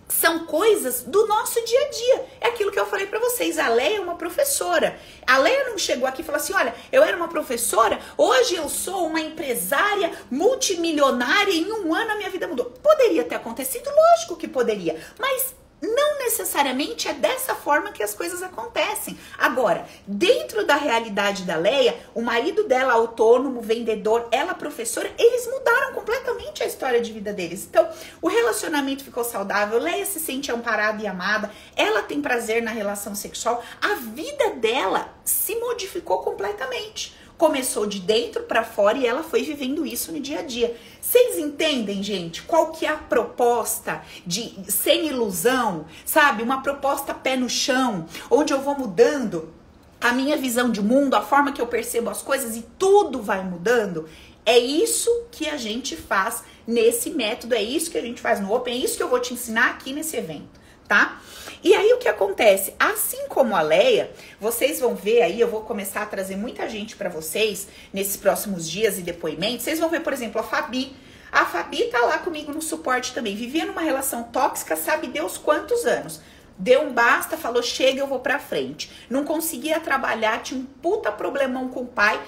são 0.09 0.47
coisas 0.47 1.03
do 1.03 1.27
nosso 1.27 1.63
dia 1.65 1.81
a 1.81 1.91
dia. 1.91 2.27
É 2.41 2.49
aquilo 2.49 2.73
que 2.73 2.79
eu 2.79 2.87
falei 2.87 3.07
para 3.07 3.19
vocês. 3.19 3.59
A 3.59 3.69
Leia 3.69 3.99
é 3.99 4.01
uma 4.01 4.17
professora. 4.17 4.99
A 5.27 5.39
Leia 5.39 5.69
não 5.69 5.79
chegou 5.79 6.09
aqui 6.09 6.23
e 6.23 6.25
falou 6.25 6.41
assim: 6.41 6.55
olha, 6.55 6.75
eu 6.91 7.03
era 7.03 7.17
uma 7.17 7.29
professora, 7.29 7.99
hoje 8.17 8.55
eu 8.55 8.69
sou 8.69 9.07
uma 9.07 9.21
empresária 9.21 10.13
multimilionária, 10.31 11.53
em 11.53 11.71
um 11.71 11.95
ano 11.95 12.13
a 12.13 12.17
minha 12.17 12.31
vida 12.31 12.49
mudou. 12.49 12.67
Poderia 12.83 13.25
ter 13.25 13.35
acontecido? 13.35 13.91
Lógico 13.91 14.37
que 14.37 14.49
poderia. 14.49 14.99
Mas 15.19 15.55
não 15.81 16.19
necessariamente 16.19 17.09
é 17.09 17.15
dessa 17.15 17.55
forma 17.55 17.93
que 17.93 18.03
as 18.03 18.15
coisas 18.15 18.43
acontecem. 18.43 19.19
Agora, 19.39 19.87
dentro 20.07 20.67
da 20.67 20.77
realidade 20.77 21.45
da 21.45 21.57
Leia, 21.57 21.97
o 22.15 22.21
marido 22.21 22.65
dela 22.65 22.93
autônomo, 22.93 23.61
vendedor, 23.61 24.29
ela 24.31 24.55
professora, 24.55 25.11
eles 25.19 25.47
mudaram 25.47 25.95
completamente 25.95 26.63
a 26.63 26.67
história 26.67 27.01
de 27.01 27.13
vida 27.13 27.33
deles. 27.33 27.67
Então, 27.69 27.89
o 28.21 28.29
relacionamento 28.29 29.05
ficou 29.05 29.25
saudável, 29.25 29.79
Leia 29.79 30.05
se 30.05 30.21
sente 30.21 30.51
amparada 30.51 31.03
e 31.03 31.07
amada, 31.07 31.51
ela 31.77 32.03
tem 32.03 32.21
prazer 32.21 32.63
na 32.63 32.71
relação 32.71 33.15
sexual, 33.15 33.63
a 33.81 33.95
vida 33.95 34.51
dela 34.51 35.13
se 35.25 35.55
modificou 35.57 36.19
completamente 36.19 37.18
começou 37.39 37.87
de 37.87 38.01
dentro 38.01 38.43
para 38.43 38.65
fora 38.65 38.99
e 38.99 39.07
ela 39.07 39.23
foi 39.23 39.45
vivendo 39.45 39.87
isso 39.87 40.13
no 40.13 40.21
dia 40.21 40.41
a 40.41 40.43
dia. 40.43 40.77
Vocês 41.01 41.39
entendem, 41.39 42.03
gente, 42.03 42.43
qual 42.43 42.73
que 42.73 42.85
é 42.85 42.91
a 42.91 42.97
proposta 42.97 44.03
de 44.27 44.55
sem 44.69 45.07
ilusão, 45.07 45.87
sabe? 46.05 46.43
Uma 46.43 46.61
proposta 46.61 47.15
pé 47.15 47.37
no 47.37 47.49
chão, 47.49 48.07
onde 48.29 48.53
eu 48.53 48.61
vou 48.61 48.77
mudando 48.77 49.55
a 50.01 50.13
minha 50.13 50.37
visão 50.37 50.71
de 50.71 50.83
mundo, 50.83 51.15
a 51.15 51.23
forma 51.23 51.53
que 51.53 51.61
eu 51.61 51.67
percebo 51.67 52.11
as 52.11 52.21
coisas 52.21 52.57
e 52.57 52.63
tudo 52.79 53.23
vai 53.23 53.43
mudando. 53.45 54.09
É 54.45 54.59
isso 54.59 55.11
que 55.31 55.49
a 55.49 55.57
gente 55.57 55.97
faz 55.97 56.43
nesse 56.67 57.11
método, 57.11 57.55
é 57.55 57.63
isso 57.63 57.91
que 57.91 57.99
a 57.99 58.03
gente 58.03 58.21
faz 58.21 58.41
no 58.41 58.53
Open, 58.53 58.75
é 58.75 58.85
isso 58.85 58.97
que 58.97 59.03
eu 59.03 59.09
vou 59.09 59.21
te 59.21 59.35
ensinar 59.35 59.71
aqui 59.71 59.93
nesse 59.93 60.17
evento, 60.17 60.58
tá? 60.89 61.21
E 61.63 61.75
aí 61.75 61.93
o 61.93 61.99
que 61.99 62.09
acontece? 62.09 62.75
Assim 62.79 63.29
como 63.29 63.55
a 63.55 63.61
Leia, 63.61 64.11
vocês 64.41 64.81
vão 64.81 64.95
ver 64.95 65.23
aí, 65.23 65.41
eu 65.41 65.49
vou 65.49 65.63
começar 65.63 66.03
a 66.03 66.07
trazer 66.07 66.37
muita 66.37 66.69
gente 66.69 66.97
para 66.97 67.09
vocês 67.09 67.69
nesses 67.93 68.17
próximos 68.17 68.69
dias 68.69 68.99
e 68.99 69.03
depoimentos. 69.03 69.65
Vocês 69.65 69.79
vão 69.79 69.89
ver, 69.89 70.01
por 70.01 70.13
exemplo, 70.13 70.41
a 70.41 70.45
Fabi. 70.45 70.97
A 71.31 71.45
Fabi 71.45 71.85
tá 71.85 72.01
lá 72.07 72.19
comigo 72.19 72.53
no 72.53 72.63
suporte 72.63 73.13
também, 73.13 73.37
vivia 73.37 73.67
numa 73.67 73.83
relação 73.83 74.23
tóxica, 74.25 74.77
sabe 74.77 75.09
Deus 75.09 75.37
quantos 75.37 75.85
anos. 75.85 76.21
Deu 76.57 76.83
um 76.83 76.93
basta, 76.93 77.37
falou 77.37 77.63
chega, 77.63 78.01
eu 78.01 78.07
vou 78.07 78.21
pra 78.21 78.39
frente. 78.39 78.91
Não 79.11 79.25
conseguia 79.25 79.79
trabalhar, 79.79 80.43
tinha 80.43 80.59
um 80.59 80.65
puta 80.65 81.13
problemão 81.13 81.69
com 81.69 81.83
o 81.83 81.87
pai 81.87 82.21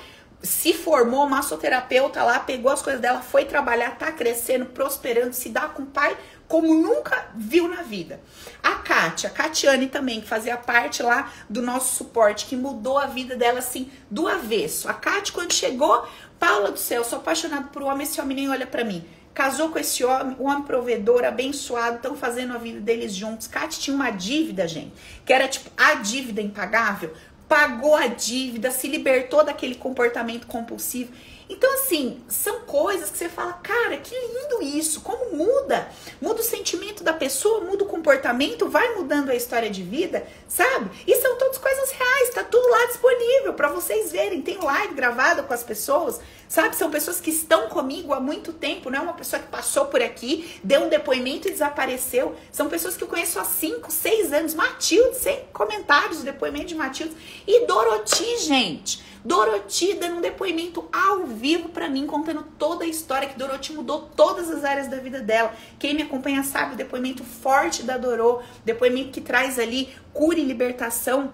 se 0.43 0.73
formou 0.73 1.29
massoterapeuta 1.29 2.23
lá, 2.23 2.41
pegou 2.41 2.73
as 2.73 2.81
coisas 2.81 3.01
dela, 3.01 3.21
foi 3.21 3.45
trabalhar, 3.45 3.99
tá 3.99 4.11
crescendo, 4.11 4.67
prosperando, 4.67 5.35
se 5.35 5.51
dá 5.51 5.69
com 5.69 5.83
o 5.83 5.87
pai 5.87 6.17
como 6.51 6.75
nunca 6.75 7.29
viu 7.37 7.69
na 7.69 7.83
vida. 7.83 8.21
A 8.61 8.73
Kátia, 8.73 9.31
a 9.31 9.33
Catiane 9.33 9.87
também, 9.87 10.21
que 10.21 10.27
fazia 10.27 10.57
parte 10.57 11.01
lá 11.01 11.33
do 11.49 11.63
nosso 11.63 11.95
suporte, 11.95 12.47
que 12.47 12.57
mudou 12.57 12.99
a 12.99 13.07
vida 13.07 13.37
dela 13.37 13.61
assim 13.61 13.89
do 14.11 14.27
avesso. 14.27 14.89
A 14.89 14.93
Kátia, 14.93 15.33
quando 15.33 15.53
chegou, 15.53 16.05
Paula 16.41 16.73
do 16.73 16.79
céu, 16.79 17.05
sou 17.05 17.21
apaixonada 17.21 17.69
por 17.69 17.83
homem, 17.83 18.03
esse 18.03 18.21
homem 18.21 18.37
nem 18.37 18.51
olha 18.51 18.67
para 18.67 18.83
mim. 18.83 19.05
Casou 19.33 19.69
com 19.69 19.79
esse 19.79 20.05
homem, 20.05 20.37
um 20.41 20.49
homem 20.49 20.65
provedor, 20.65 21.23
abençoado, 21.25 21.97
estão 21.97 22.17
fazendo 22.17 22.53
a 22.53 22.59
vida 22.59 22.81
deles 22.81 23.15
juntos. 23.15 23.47
Kátia 23.47 23.81
tinha 23.81 23.95
uma 23.95 24.11
dívida, 24.11 24.67
gente, 24.67 24.93
que 25.25 25.33
era 25.33 25.47
tipo 25.47 25.71
a 25.77 25.95
dívida 25.95 26.43
impagável. 26.43 27.15
Pagou 27.49 27.95
a 27.95 28.09
dívida, 28.09 28.73
se 28.73 28.89
libertou 28.89 29.45
daquele 29.45 29.77
comportamento 29.77 30.49
compulsivo 30.49 31.13
então, 31.51 31.75
assim, 31.75 32.23
são 32.29 32.61
coisas 32.61 33.11
que 33.11 33.19
você 33.19 33.29
fala, 33.29 33.55
cara, 33.55 33.97
que 33.97 34.15
lindo 34.15 34.63
isso, 34.63 35.01
como 35.01 35.37
muda. 35.37 35.89
Muda 36.21 36.41
o 36.41 36.45
sentimento 36.45 37.03
da 37.03 37.13
pessoa, 37.13 37.63
muda 37.63 37.83
o 37.83 37.89
comportamento, 37.89 38.69
vai 38.69 38.95
mudando 38.95 39.31
a 39.31 39.35
história 39.35 39.69
de 39.69 39.83
vida, 39.83 40.25
sabe? 40.49 40.91
E 41.09 41.17
são 41.17 41.37
todas 41.37 41.59
coisas 41.59 41.91
reais, 41.91 42.31
tá 42.31 42.45
tudo 42.45 42.69
lá 42.69 42.87
disponível 42.87 43.55
para 43.55 43.69
vocês 43.69 44.13
verem. 44.13 44.43
Tem 44.43 44.59
live 44.59 44.95
gravada 44.95 45.43
com 45.43 45.53
as 45.53 45.65
pessoas, 45.65 46.21
sabe? 46.49 46.77
São 46.77 46.89
pessoas 46.89 47.21
que 47.21 47.31
estão 47.31 47.69
comigo 47.69 48.15
há 48.15 48.21
muito 48.21 48.53
tempo, 48.53 48.89
não 48.89 49.01
é 49.01 49.03
uma 49.03 49.15
pessoa 49.15 49.43
que 49.43 49.49
passou 49.49 49.87
por 49.87 50.01
aqui, 50.01 50.61
deu 50.63 50.83
um 50.85 50.89
depoimento 50.89 51.49
e 51.49 51.51
desapareceu. 51.51 52.37
São 52.53 52.69
pessoas 52.69 52.97
que 52.97 53.03
eu 53.03 53.09
conheço 53.09 53.41
há 53.41 53.45
5, 53.45 53.91
6 53.91 54.33
anos. 54.33 54.55
Matilde, 54.55 55.17
sem 55.17 55.47
comentários, 55.53 56.21
o 56.21 56.25
depoimento 56.25 56.67
de 56.67 56.77
Matilde. 56.77 57.17
E 57.45 57.67
Doroti, 57.67 58.39
gente. 58.39 59.10
Doroti 59.25 59.95
dando 59.95 60.17
um 60.17 60.21
depoimento 60.21 60.89
ao 60.93 61.27
vivo 61.27 61.69
para 61.69 61.89
mim, 61.89 62.07
contando 62.07 62.45
toda 62.59 62.85
a 62.85 62.89
história 62.89 63.29
que 63.29 63.39
Doroti 63.39 63.73
mudou 63.73 64.11
todas 64.17 64.51
as 64.51 64.65
áreas 64.65 64.89
da 64.89 64.97
vida 64.97 65.21
dela. 65.21 65.55
Quem 65.79 65.95
me 65.95 66.03
acompanha 66.03 66.43
sabe 66.43 66.75
o 66.75 66.77
depoimento 66.77 67.23
forte 67.25 67.83
da 67.83 67.99
Dorô, 67.99 68.43
depoimento 68.65 69.11
que 69.11 69.21
traz 69.21 69.59
ali 69.59 69.89
cura 70.13 70.39
e 70.39 70.45
libertação 70.45 71.33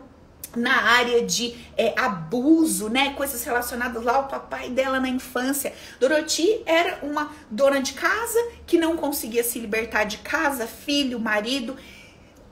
na 0.56 0.82
área 0.82 1.22
de 1.22 1.54
é, 1.76 1.92
abuso, 1.98 2.88
né? 2.88 3.12
Coisas 3.14 3.44
relacionadas 3.44 4.02
lá 4.02 4.16
ao 4.16 4.28
papai 4.28 4.70
dela 4.70 4.98
na 4.98 5.08
infância. 5.08 5.72
Doroti 6.00 6.62
era 6.64 6.98
uma 7.02 7.30
dona 7.50 7.80
de 7.80 7.92
casa 7.92 8.38
que 8.66 8.78
não 8.78 8.96
conseguia 8.96 9.44
se 9.44 9.58
libertar 9.58 10.04
de 10.04 10.18
casa, 10.18 10.66
filho, 10.66 11.20
marido 11.20 11.76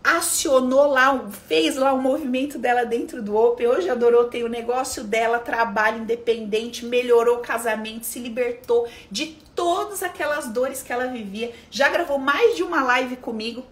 acionou 0.04 0.86
lá, 0.88 1.18
fez 1.48 1.76
lá 1.76 1.94
o 1.94 2.00
movimento 2.00 2.58
dela 2.58 2.84
dentro 2.84 3.22
do 3.22 3.34
Open. 3.34 3.66
Hoje 3.66 3.88
adorou, 3.88 4.24
tem 4.24 4.44
o 4.44 4.48
negócio 4.50 5.02
dela, 5.02 5.38
trabalho 5.38 6.02
independente, 6.02 6.84
melhorou 6.84 7.36
o 7.36 7.40
casamento, 7.40 8.04
se 8.04 8.18
libertou 8.18 8.86
de 9.10 9.38
todas 9.54 10.02
aquelas 10.02 10.46
dores 10.48 10.82
que 10.82 10.92
ela 10.92 11.06
vivia. 11.06 11.54
Já 11.70 11.88
gravou 11.88 12.18
mais 12.18 12.54
de 12.54 12.62
uma 12.62 12.82
live 12.82 13.16
comigo. 13.16 13.64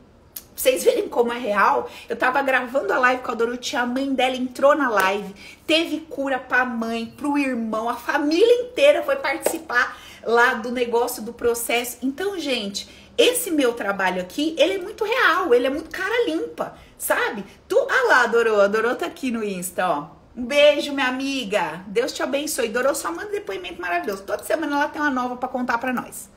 Vocês 0.56 0.84
verem 0.84 1.08
como 1.08 1.32
é 1.32 1.38
real, 1.38 1.90
eu 2.08 2.16
tava 2.16 2.40
gravando 2.40 2.92
a 2.92 2.98
live 2.98 3.22
com 3.22 3.32
a 3.32 3.34
Dorothy, 3.34 3.74
a 3.74 3.84
mãe 3.84 4.14
dela 4.14 4.36
entrou 4.36 4.76
na 4.76 4.88
live, 4.88 5.34
teve 5.66 6.00
cura 6.00 6.38
pra 6.38 6.64
mãe, 6.64 7.06
pro 7.16 7.36
irmão, 7.36 7.88
a 7.88 7.96
família 7.96 8.62
inteira 8.62 9.02
foi 9.02 9.16
participar 9.16 9.98
lá 10.24 10.54
do 10.54 10.70
negócio, 10.70 11.22
do 11.22 11.32
processo. 11.32 11.98
Então, 12.02 12.38
gente, 12.38 12.88
esse 13.22 13.50
meu 13.50 13.72
trabalho 13.72 14.20
aqui, 14.20 14.54
ele 14.58 14.74
é 14.74 14.78
muito 14.78 15.04
real, 15.04 15.54
ele 15.54 15.66
é 15.66 15.70
muito 15.70 15.90
cara 15.90 16.26
limpa, 16.26 16.74
sabe? 16.98 17.44
Tu, 17.68 17.76
ah 17.78 18.08
lá, 18.08 18.26
Dorô, 18.26 18.60
a 18.60 18.66
Dorô 18.66 18.94
tá 18.94 19.06
aqui 19.06 19.30
no 19.30 19.44
Insta, 19.44 19.88
ó. 19.88 20.22
Um 20.34 20.46
beijo, 20.46 20.92
minha 20.92 21.08
amiga. 21.08 21.84
Deus 21.86 22.12
te 22.12 22.22
abençoe. 22.22 22.68
Dorô 22.68 22.94
só 22.94 23.12
manda 23.12 23.30
depoimento 23.30 23.80
maravilhoso. 23.80 24.22
Toda 24.22 24.42
semana 24.42 24.76
ela 24.76 24.88
tem 24.88 25.00
uma 25.00 25.10
nova 25.10 25.36
para 25.36 25.48
contar 25.48 25.76
para 25.76 25.92
nós. 25.92 26.30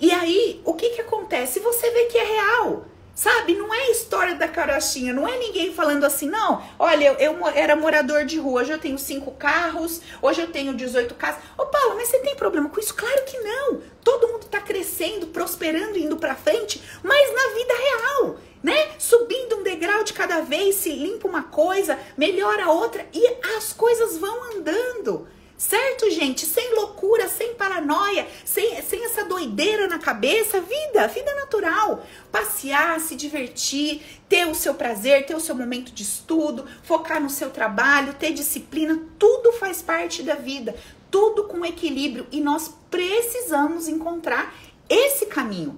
E 0.00 0.12
aí, 0.12 0.60
o 0.64 0.74
que 0.74 0.90
que 0.90 1.00
acontece? 1.00 1.58
Você 1.58 1.90
vê 1.90 2.04
que 2.04 2.16
é 2.16 2.24
real. 2.24 2.84
Sabe, 3.18 3.56
não 3.56 3.74
é 3.74 3.90
história 3.90 4.36
da 4.36 4.46
carochinha, 4.46 5.12
não 5.12 5.26
é 5.26 5.36
ninguém 5.38 5.74
falando 5.74 6.04
assim, 6.04 6.30
não. 6.30 6.62
Olha, 6.78 7.16
eu, 7.18 7.34
eu, 7.34 7.48
era 7.48 7.74
morador 7.74 8.24
de 8.24 8.38
rua, 8.38 8.60
hoje 8.60 8.70
eu 8.70 8.78
tenho 8.78 8.96
cinco 8.96 9.32
carros, 9.32 10.00
hoje 10.22 10.40
eu 10.40 10.52
tenho 10.52 10.72
18 10.72 11.16
casas. 11.16 11.42
Ô, 11.58 11.66
Paulo, 11.66 11.96
mas 11.96 12.06
você 12.06 12.20
tem 12.20 12.36
problema 12.36 12.68
com 12.68 12.78
isso? 12.78 12.94
Claro 12.94 13.24
que 13.24 13.36
não. 13.40 13.82
Todo 14.04 14.28
mundo 14.28 14.46
tá 14.46 14.60
crescendo, 14.60 15.26
prosperando, 15.26 15.98
indo 15.98 16.16
pra 16.16 16.36
frente, 16.36 16.80
mas 17.02 17.34
na 17.34 17.54
vida 17.54 17.74
real, 17.74 18.36
né? 18.62 18.90
Subindo 19.00 19.56
um 19.56 19.62
degrau 19.64 20.04
de 20.04 20.12
cada 20.12 20.42
vez, 20.42 20.76
se 20.76 20.92
limpa 20.92 21.26
uma 21.26 21.42
coisa, 21.42 21.98
melhora 22.16 22.70
outra 22.70 23.04
e 23.12 23.36
as 23.56 23.72
coisas 23.72 24.16
vão 24.16 24.56
andando. 24.56 25.26
Certo, 25.58 26.08
gente? 26.08 26.46
Sem 26.46 26.72
loucura, 26.76 27.26
sem 27.26 27.54
paranoia, 27.54 28.28
sem, 28.44 28.80
sem 28.80 29.04
essa 29.04 29.24
doideira 29.24 29.88
na 29.88 29.98
cabeça. 29.98 30.60
Vida, 30.60 31.08
vida 31.08 31.34
natural. 31.34 32.06
Passear, 32.30 33.00
se 33.00 33.16
divertir, 33.16 34.00
ter 34.28 34.46
o 34.46 34.54
seu 34.54 34.74
prazer, 34.74 35.26
ter 35.26 35.34
o 35.34 35.40
seu 35.40 35.56
momento 35.56 35.90
de 35.90 36.04
estudo, 36.04 36.64
focar 36.84 37.20
no 37.20 37.28
seu 37.28 37.50
trabalho, 37.50 38.14
ter 38.14 38.32
disciplina. 38.32 39.02
Tudo 39.18 39.52
faz 39.52 39.82
parte 39.82 40.22
da 40.22 40.36
vida. 40.36 40.76
Tudo 41.10 41.42
com 41.44 41.66
equilíbrio. 41.66 42.28
E 42.30 42.40
nós 42.40 42.72
precisamos 42.88 43.88
encontrar 43.88 44.54
esse 44.88 45.26
caminho 45.26 45.76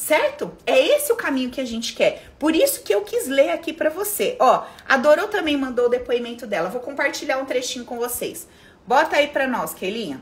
certo? 0.00 0.50
É 0.66 0.80
esse 0.80 1.12
o 1.12 1.16
caminho 1.16 1.50
que 1.50 1.60
a 1.60 1.64
gente 1.64 1.94
quer. 1.94 2.32
Por 2.38 2.56
isso 2.56 2.82
que 2.82 2.94
eu 2.94 3.02
quis 3.02 3.28
ler 3.28 3.50
aqui 3.50 3.70
para 3.70 3.90
você. 3.90 4.34
Ó, 4.40 4.64
a 4.88 4.96
Dorô 4.96 5.28
também 5.28 5.58
mandou 5.58 5.86
o 5.86 5.90
depoimento 5.90 6.46
dela. 6.46 6.70
Vou 6.70 6.80
compartilhar 6.80 7.36
um 7.36 7.44
trechinho 7.44 7.84
com 7.84 7.98
vocês. 7.98 8.48
Bota 8.86 9.16
aí 9.16 9.28
pra 9.28 9.46
nós, 9.46 9.72
Kelinha. 9.72 10.20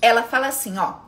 Ela 0.00 0.22
fala 0.22 0.48
assim, 0.48 0.78
ó. 0.78 1.06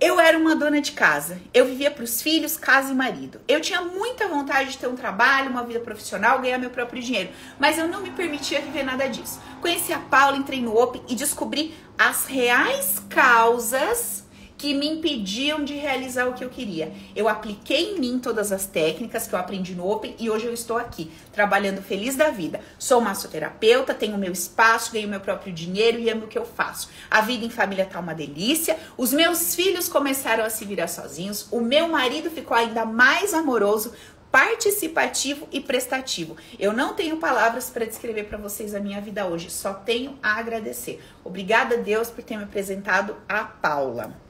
Eu 0.00 0.18
era 0.18 0.38
uma 0.38 0.56
dona 0.56 0.80
de 0.80 0.92
casa. 0.92 1.38
Eu 1.52 1.66
vivia 1.66 1.90
para 1.90 2.04
os 2.04 2.22
filhos, 2.22 2.56
casa 2.56 2.90
e 2.90 2.94
marido. 2.94 3.38
Eu 3.46 3.60
tinha 3.60 3.82
muita 3.82 4.28
vontade 4.28 4.70
de 4.70 4.78
ter 4.78 4.86
um 4.86 4.96
trabalho, 4.96 5.50
uma 5.50 5.62
vida 5.62 5.80
profissional, 5.80 6.40
ganhar 6.40 6.56
meu 6.56 6.70
próprio 6.70 7.02
dinheiro, 7.02 7.28
mas 7.58 7.76
eu 7.76 7.86
não 7.86 8.00
me 8.00 8.10
permitia 8.10 8.62
viver 8.62 8.82
nada 8.82 9.06
disso. 9.08 9.38
Conheci 9.60 9.92
a 9.92 9.98
Paula, 9.98 10.38
entrei 10.38 10.62
no 10.62 10.74
Open 10.74 11.02
e 11.06 11.14
descobri 11.14 11.74
as 11.98 12.24
reais 12.24 13.02
causas 13.10 14.19
que 14.60 14.74
me 14.74 14.86
impediam 14.86 15.64
de 15.64 15.72
realizar 15.72 16.28
o 16.28 16.34
que 16.34 16.44
eu 16.44 16.50
queria. 16.50 16.92
Eu 17.16 17.30
apliquei 17.30 17.94
em 17.94 17.98
mim 17.98 18.18
todas 18.18 18.52
as 18.52 18.66
técnicas 18.66 19.26
que 19.26 19.34
eu 19.34 19.38
aprendi 19.38 19.74
no 19.74 19.90
Open 19.90 20.14
e 20.18 20.28
hoje 20.28 20.44
eu 20.44 20.52
estou 20.52 20.76
aqui, 20.76 21.10
trabalhando 21.32 21.80
feliz 21.80 22.14
da 22.14 22.28
vida. 22.28 22.60
Sou 22.78 23.00
massoterapeuta, 23.00 23.94
tenho 23.94 24.18
meu 24.18 24.30
espaço, 24.30 24.92
ganho 24.92 25.08
meu 25.08 25.20
próprio 25.20 25.50
dinheiro 25.50 25.98
e 25.98 26.10
amo 26.10 26.26
o 26.26 26.28
que 26.28 26.36
eu 26.36 26.44
faço. 26.44 26.90
A 27.10 27.22
vida 27.22 27.42
em 27.42 27.48
família 27.48 27.86
tá 27.86 27.98
uma 27.98 28.14
delícia. 28.14 28.78
Os 28.98 29.14
meus 29.14 29.54
filhos 29.54 29.88
começaram 29.88 30.44
a 30.44 30.50
se 30.50 30.66
virar 30.66 30.88
sozinhos. 30.88 31.48
O 31.50 31.62
meu 31.62 31.88
marido 31.88 32.30
ficou 32.30 32.54
ainda 32.54 32.84
mais 32.84 33.32
amoroso 33.32 33.94
participativo 34.30 35.48
e 35.50 35.58
prestativo. 35.58 36.36
Eu 36.58 36.74
não 36.74 36.92
tenho 36.92 37.16
palavras 37.16 37.70
para 37.70 37.86
descrever 37.86 38.24
para 38.24 38.36
vocês 38.36 38.74
a 38.74 38.78
minha 38.78 39.00
vida 39.00 39.24
hoje, 39.26 39.50
só 39.50 39.72
tenho 39.72 40.18
a 40.22 40.38
agradecer. 40.38 41.02
Obrigada 41.24 41.76
a 41.76 41.78
Deus 41.78 42.10
por 42.10 42.22
ter 42.22 42.36
me 42.36 42.44
apresentado 42.44 43.16
a 43.26 43.42
Paula. 43.42 44.29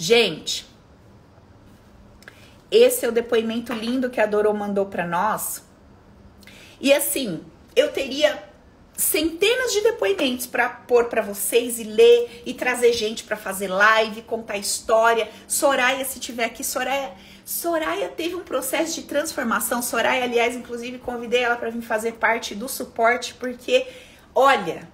Gente, 0.00 0.64
esse 2.70 3.04
é 3.04 3.08
o 3.08 3.12
depoimento 3.12 3.72
lindo 3.72 4.08
que 4.08 4.20
a 4.20 4.26
Dorô 4.26 4.54
mandou 4.54 4.86
para 4.86 5.04
nós. 5.04 5.64
E 6.80 6.92
assim, 6.92 7.44
eu 7.74 7.90
teria 7.90 8.44
centenas 8.96 9.72
de 9.72 9.80
depoimentos 9.80 10.46
para 10.46 10.68
pôr 10.68 11.06
para 11.06 11.20
vocês 11.20 11.80
e 11.80 11.82
ler 11.82 12.42
e 12.46 12.54
trazer 12.54 12.92
gente 12.92 13.24
para 13.24 13.36
fazer 13.36 13.66
live, 13.66 14.22
contar 14.22 14.56
história. 14.56 15.28
Soraya, 15.48 16.04
se 16.04 16.20
tiver 16.20 16.44
aqui, 16.44 16.62
Soraya 16.62 17.12
Soraya 17.44 18.08
teve 18.08 18.36
um 18.36 18.44
processo 18.44 19.00
de 19.00 19.02
transformação. 19.02 19.82
Soraya, 19.82 20.22
aliás, 20.22 20.54
inclusive 20.54 20.98
convidei 20.98 21.40
ela 21.40 21.56
para 21.56 21.70
vir 21.70 21.82
fazer 21.82 22.12
parte 22.12 22.54
do 22.54 22.68
suporte, 22.68 23.34
porque 23.34 23.84
olha 24.32 24.88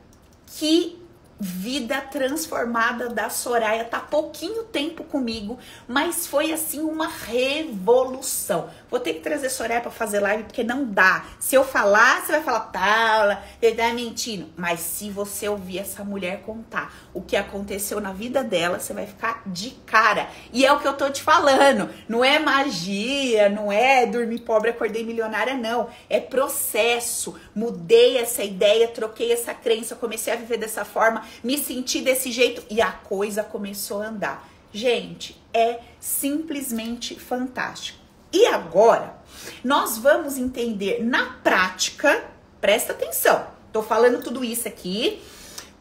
que 0.47 1.04
vida 1.45 2.01
transformada 2.01 3.11
da 3.11 3.29
Soraya. 3.29 3.85
Tá 3.85 4.01
pouquinho 4.01 4.65
tempo 4.65 5.05
comigo, 5.05 5.59
mas 5.87 6.27
foi 6.27 6.51
assim 6.51 6.81
uma 6.81 7.07
revolução. 7.07 8.71
Vou 8.91 8.99
ter 8.99 9.15
que 9.15 9.21
trazer 9.21 9.51
Soraya 9.51 9.83
para 9.83 9.91
fazer 9.91 10.21
live 10.21 10.45
porque 10.45 10.65
não 10.65 10.87
dá. 10.87 11.27
Se 11.39 11.55
eu 11.55 11.63
falar, 11.63 12.23
você 12.23 12.33
vai 12.33 12.43
falar, 12.43 12.61
Paula, 12.61 13.43
ele 13.61 13.77
tá 13.77 13.93
mentindo. 13.93 14.49
Mas 14.57 14.81
se 14.81 15.11
você 15.11 15.47
ouvir 15.47 15.81
essa 15.81 16.03
mulher 16.03 16.41
contar 16.41 16.95
o 17.13 17.21
que 17.21 17.37
aconteceu 17.37 18.01
na 18.01 18.13
vida 18.13 18.43
dela, 18.43 18.81
você 18.81 18.95
vai 18.95 19.07
ficar 19.07 19.43
de 19.45 19.73
cara. 19.85 20.31
E 20.51 20.65
é 20.65 20.73
o 20.73 20.81
que 20.81 20.89
eu 20.89 20.95
tô 20.95 21.11
te 21.11 21.23
falando. 21.23 21.91
Não 22.09 22.25
é 22.25 22.39
magia, 22.39 23.51
não 23.51 23.71
é 23.71 24.07
dormir 24.07 24.41
pobre, 24.41 24.71
acordei 24.71 25.05
milionária, 25.05 25.55
não. 25.55 25.91
É 26.09 26.21
processo. 26.21 27.39
Mudei 27.55 28.17
essa 28.17 28.43
ideia, 28.43 28.89
troquei 28.89 29.31
essa 29.31 29.53
crença, 29.53 29.95
comecei 29.95 30.33
a 30.33 30.37
viver 30.37 30.57
dessa 30.57 30.87
forma 30.87 31.23
me 31.43 31.59
senti 31.59 32.01
desse 32.01 32.31
jeito 32.31 32.63
e 32.71 32.81
a 32.81 32.93
coisa 32.93 33.43
começou 33.43 34.03
a 34.03 34.09
andar. 34.09 34.49
Gente, 34.73 35.41
é 35.53 35.81
simplesmente 36.01 37.19
fantástico. 37.19 37.99
E 38.33 38.47
agora, 38.47 39.17
nós 39.63 39.97
vamos 39.99 40.37
entender 40.37 41.05
na 41.05 41.37
prática, 41.43 42.25
presta 42.61 42.93
atenção, 42.93 43.47
tô 43.73 43.83
falando 43.83 44.23
tudo 44.23 44.45
isso 44.45 44.67
aqui, 44.67 45.23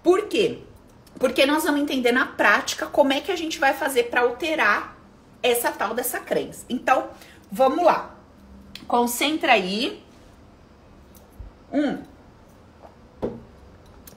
por 0.04 0.28
quê? 0.28 0.60
Porque 1.18 1.46
nós 1.46 1.63
vamos 1.63 1.82
entender 1.82 2.12
na 2.12 2.26
prática 2.26 2.86
como 2.86 3.13
é 3.13 3.22
que 3.22 3.32
a 3.32 3.36
gente 3.36 3.60
vai 3.60 3.74
fazer 3.74 4.04
para 4.10 4.22
alterar 4.22 4.98
essa 5.42 5.72
tal 5.72 5.94
dessa 5.94 6.20
crença. 6.20 6.66
Então, 6.70 7.10
vamos 7.52 7.84
lá. 7.84 8.16
Concentra 8.88 9.54
aí. 9.54 10.04
Um, 11.72 11.98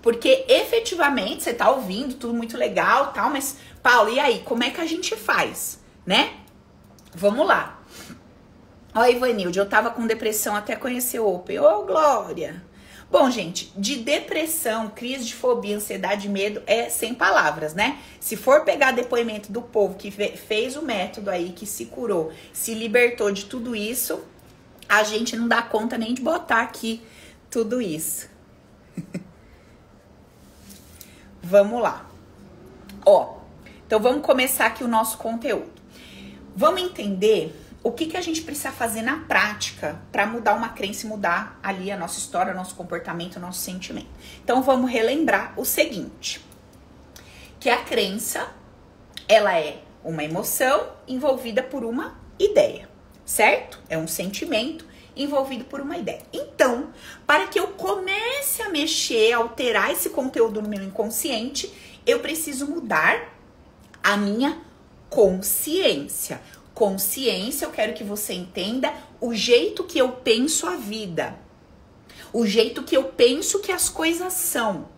porque 0.07 0.45
efetivamente 0.47 1.43
você 1.43 1.53
tá 1.53 1.69
ouvindo 1.69 2.15
tudo 2.15 2.33
muito 2.33 2.57
legal, 2.57 3.13
tal, 3.13 3.29
mas 3.29 3.57
Paulo, 3.83 4.09
e 4.09 4.21
aí, 4.21 4.39
como 4.45 4.63
é 4.63 4.71
que 4.71 4.81
a 4.81 4.87
gente 4.87 5.17
faz, 5.17 5.81
né? 6.07 6.35
Vamos 7.13 7.45
lá. 7.45 7.83
Ó, 8.95 9.05
Ivanilde, 9.05 9.59
eu 9.59 9.69
tava 9.69 9.91
com 9.91 10.07
depressão 10.07 10.55
até 10.55 10.77
conhecer 10.77 11.19
o 11.19 11.27
Open. 11.27 11.59
Ô, 11.59 11.83
Glória! 11.83 12.65
Bom, 13.11 13.29
gente, 13.33 13.73
de 13.77 13.97
depressão, 13.97 14.91
crise 14.91 15.25
de 15.25 15.35
fobia, 15.35 15.77
ansiedade, 15.77 16.29
medo 16.29 16.63
é 16.69 16.89
sem 16.89 17.13
palavras, 17.13 17.75
né? 17.75 17.99
Se 18.21 18.37
for 18.37 18.61
pegar 18.61 18.93
depoimento 18.93 19.51
do 19.51 19.61
povo 19.61 19.97
que 19.97 20.13
fez 20.13 20.77
o 20.77 20.83
método 20.83 21.31
aí, 21.31 21.51
que 21.51 21.67
se 21.67 21.87
curou, 21.87 22.31
se 22.53 22.75
libertou 22.75 23.33
de 23.33 23.47
tudo 23.47 23.75
isso, 23.75 24.25
a 24.89 25.03
gente 25.03 25.37
não 25.37 25.49
dá 25.49 25.63
conta 25.63 25.99
nem 25.99 26.15
de 26.15 26.23
botar 26.23 26.63
aqui 26.63 27.03
tudo 27.51 27.83
isso. 27.83 28.29
Vamos 31.49 31.81
lá. 31.81 32.05
Ó, 33.05 33.37
então 33.87 34.01
vamos 34.01 34.27
começar 34.27 34.67
aqui 34.67 34.83
o 34.83 34.89
nosso 34.89 35.17
conteúdo. 35.17 35.81
Vamos 36.57 36.83
entender 36.83 37.55
o 37.85 37.93
que, 37.93 38.07
que 38.07 38.17
a 38.17 38.21
gente 38.21 38.43
precisa 38.43 38.73
fazer 38.73 39.03
na 39.03 39.19
prática 39.19 39.97
para 40.11 40.27
mudar 40.27 40.55
uma 40.55 40.71
crença 40.71 41.07
e 41.07 41.09
mudar 41.09 41.57
ali 41.63 41.93
a 41.93 41.97
nossa 41.97 42.19
história, 42.19 42.53
nosso 42.53 42.75
comportamento, 42.75 43.39
nosso 43.39 43.61
sentimento. 43.61 44.09
Então 44.43 44.61
vamos 44.61 44.91
relembrar 44.91 45.55
o 45.57 45.65
seguinte: 45.65 46.45
que 47.61 47.71
a 47.71 47.85
crença 47.85 48.49
ela 49.29 49.57
é 49.57 49.85
uma 50.03 50.25
emoção 50.25 50.89
envolvida 51.07 51.63
por 51.63 51.85
uma 51.85 52.19
ideia, 52.41 52.89
certo? 53.25 53.79
É 53.89 53.97
um 53.97 54.09
sentimento 54.09 54.85
envolvido 55.17 55.65
por 55.65 55.81
uma 55.81 55.97
ideia. 55.97 56.23
Então, 56.33 56.91
para 57.27 57.47
que 57.47 57.59
eu 57.59 57.69
comece 57.69 58.63
a 58.63 58.69
mexer, 58.69 59.33
alterar 59.33 59.91
esse 59.91 60.11
conteúdo 60.11 60.61
no 60.61 60.69
meu 60.69 60.83
inconsciente, 60.83 61.73
eu 62.07 62.21
preciso 62.21 62.67
mudar 62.67 63.35
a 64.03 64.17
minha 64.17 64.59
consciência. 65.09 66.41
Consciência, 66.75 67.65
eu 67.65 67.71
quero 67.71 67.95
que 67.95 68.05
você 68.05 68.35
entenda 68.35 68.93
o 69.21 69.35
jeito 69.35 69.83
que 69.85 69.99
eu 69.99 70.11
penso 70.11 70.67
a 70.67 70.77
vida, 70.77 71.39
o 72.33 72.45
jeito 72.45 72.83
que 72.83 72.97
eu 72.97 73.05
penso 73.05 73.61
que 73.61 73.73
as 73.73 73.89
coisas 73.89 74.35
são, 74.35 74.89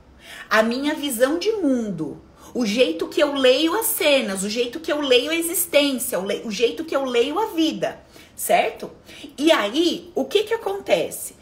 a 0.51 0.61
minha 0.61 0.95
visão 0.95 1.39
de 1.39 1.53
mundo, 1.53 2.21
o 2.53 2.67
jeito 2.67 3.07
que 3.07 3.23
eu 3.23 3.35
leio 3.35 3.75
as 3.79 3.87
cenas, 3.87 4.43
o 4.43 4.51
jeito 4.51 4.81
que 4.81 4.91
eu 4.91 5.01
leio 5.01 5.31
a 5.31 5.37
existência, 5.37 6.19
o, 6.19 6.51
jeito 6.51 6.85
que 6.85 6.97
eu 6.97 7.05
leio 7.05 7.39
a 7.39 7.47
vida 7.47 8.01
certo? 8.39 8.93
E 9.37 9.51
aí, 9.51 10.13
o 10.15 10.25
que 10.25 10.45
que 10.45 10.55
acontece? 10.55 11.35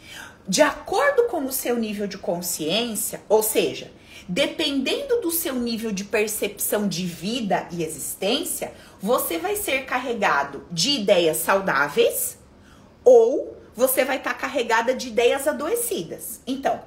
De 0.47 0.63
acordo 0.63 1.25
com 1.25 1.45
o 1.45 1.51
seu 1.51 1.77
nível 1.77 2.07
de 2.07 2.17
consciência, 2.17 3.21
ou 3.29 3.43
seja, 3.43 3.91
dependendo 4.27 5.21
do 5.21 5.29
seu 5.29 5.53
nível 5.53 5.91
de 5.91 6.03
percepção 6.03 6.87
de 6.87 7.05
vida 7.05 7.67
e 7.71 7.83
existência, 7.83 8.73
você 8.99 9.37
vai 9.37 9.55
ser 9.55 9.85
carregado 9.85 10.65
de 10.71 10.89
ideias 10.89 11.37
saudáveis 11.37 12.39
ou 13.03 13.55
você 13.75 14.03
vai 14.03 14.17
estar 14.17 14.33
tá 14.33 14.39
carregada 14.39 14.95
de 14.95 15.09
ideias 15.09 15.47
adoecidas. 15.47 16.41
Então, 16.47 16.81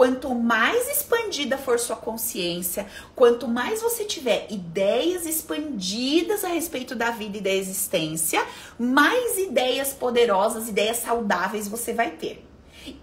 Quanto 0.00 0.34
mais 0.34 0.88
expandida 0.88 1.58
for 1.58 1.78
sua 1.78 1.94
consciência, 1.94 2.86
quanto 3.14 3.46
mais 3.46 3.82
você 3.82 4.02
tiver 4.02 4.46
ideias 4.48 5.26
expandidas 5.26 6.42
a 6.42 6.48
respeito 6.48 6.94
da 6.94 7.10
vida 7.10 7.36
e 7.36 7.40
da 7.42 7.50
existência, 7.50 8.42
mais 8.78 9.36
ideias 9.36 9.92
poderosas, 9.92 10.70
ideias 10.70 10.96
saudáveis 10.96 11.68
você 11.68 11.92
vai 11.92 12.12
ter. 12.12 12.42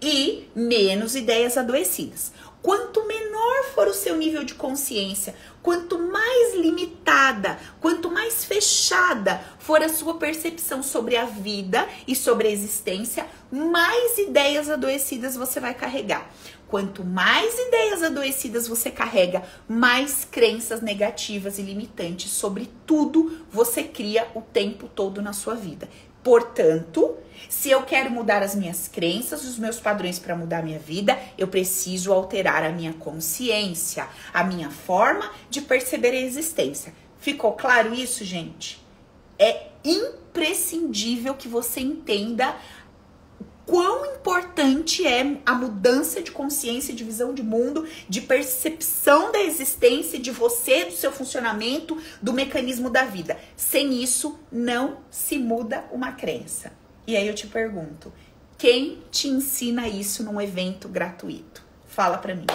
E 0.02 0.48
menos 0.56 1.14
ideias 1.14 1.56
adoecidas. 1.56 2.32
Quanto 2.60 3.06
menor 3.06 3.66
for 3.72 3.86
o 3.86 3.94
seu 3.94 4.16
nível 4.16 4.42
de 4.42 4.54
consciência, 4.54 5.36
quanto 5.62 5.98
mais 5.98 6.54
limitada, 6.54 7.58
quanto 7.80 8.10
mais 8.10 8.44
fechada 8.44 9.42
for 9.58 9.82
a 9.82 9.88
sua 9.88 10.14
percepção 10.14 10.82
sobre 10.82 11.16
a 11.16 11.24
vida 11.24 11.86
e 12.06 12.14
sobre 12.14 12.48
a 12.48 12.50
existência, 12.50 13.26
mais 13.50 14.18
ideias 14.18 14.68
adoecidas 14.70 15.36
você 15.36 15.60
vai 15.60 15.74
carregar. 15.74 16.30
Quanto 16.68 17.02
mais 17.02 17.58
ideias 17.58 18.02
adoecidas 18.02 18.68
você 18.68 18.90
carrega, 18.90 19.42
mais 19.66 20.26
crenças 20.30 20.82
negativas 20.82 21.58
e 21.58 21.62
limitantes 21.62 22.30
sobre 22.30 22.70
tudo 22.86 23.46
você 23.50 23.82
cria 23.82 24.28
o 24.34 24.42
tempo 24.42 24.86
todo 24.86 25.22
na 25.22 25.32
sua 25.32 25.54
vida. 25.54 25.88
Portanto, 26.28 27.16
se 27.48 27.70
eu 27.70 27.80
quero 27.84 28.10
mudar 28.10 28.42
as 28.42 28.54
minhas 28.54 28.86
crenças, 28.86 29.44
os 29.44 29.58
meus 29.58 29.80
padrões 29.80 30.18
para 30.18 30.36
mudar 30.36 30.58
a 30.58 30.62
minha 30.62 30.78
vida, 30.78 31.18
eu 31.38 31.48
preciso 31.48 32.12
alterar 32.12 32.62
a 32.62 32.68
minha 32.68 32.92
consciência, 32.92 34.06
a 34.30 34.44
minha 34.44 34.68
forma 34.68 35.30
de 35.48 35.62
perceber 35.62 36.10
a 36.10 36.20
existência. 36.20 36.92
Ficou 37.18 37.52
claro 37.52 37.94
isso, 37.94 38.26
gente? 38.26 38.78
É 39.38 39.68
imprescindível 39.82 41.32
que 41.34 41.48
você 41.48 41.80
entenda 41.80 42.54
quão 43.68 44.14
importante 44.14 45.06
é 45.06 45.36
a 45.44 45.52
mudança 45.52 46.22
de 46.22 46.30
consciência, 46.30 46.94
de 46.94 47.04
visão 47.04 47.34
de 47.34 47.42
mundo, 47.42 47.86
de 48.08 48.22
percepção 48.22 49.30
da 49.30 49.40
existência, 49.40 50.18
de 50.18 50.30
você, 50.30 50.86
do 50.86 50.92
seu 50.92 51.12
funcionamento, 51.12 52.00
do 52.22 52.32
mecanismo 52.32 52.88
da 52.88 53.04
vida. 53.04 53.38
Sem 53.54 54.02
isso, 54.02 54.38
não 54.50 55.00
se 55.10 55.36
muda 55.38 55.84
uma 55.92 56.12
crença. 56.12 56.72
E 57.06 57.14
aí 57.14 57.28
eu 57.28 57.34
te 57.34 57.46
pergunto, 57.46 58.10
quem 58.56 59.02
te 59.10 59.28
ensina 59.28 59.86
isso 59.86 60.24
num 60.24 60.40
evento 60.40 60.88
gratuito? 60.88 61.62
Fala 61.86 62.16
para 62.16 62.34
mim. 62.34 62.46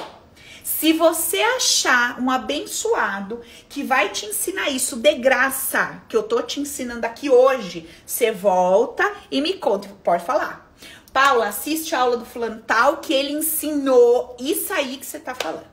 Se 0.64 0.94
você 0.94 1.38
achar 1.42 2.20
um 2.20 2.32
abençoado 2.32 3.42
que 3.70 3.84
vai 3.84 4.10
te 4.10 4.26
ensinar 4.26 4.72
isso 4.72 4.96
de 4.96 5.14
graça, 5.16 6.02
que 6.10 6.18
eu 6.18 6.24
tô 6.24 6.42
te 6.42 6.60
ensinando 6.60 7.06
aqui 7.06 7.30
hoje, 7.30 7.88
você 8.04 8.32
volta 8.32 9.14
e 9.30 9.42
me 9.42 9.54
conta. 9.54 9.90
Pode 10.04 10.26
falar. 10.26 10.73
Paula, 11.14 11.50
assiste 11.50 11.94
a 11.94 12.00
aula 12.00 12.18
do 12.18 12.26
fulano 12.26 12.64
tal 12.66 12.98
que 12.98 13.14
ele 13.14 13.32
ensinou 13.32 14.36
isso 14.40 14.74
aí 14.74 14.98
que 14.98 15.06
você 15.06 15.20
tá 15.20 15.36
falando. 15.36 15.68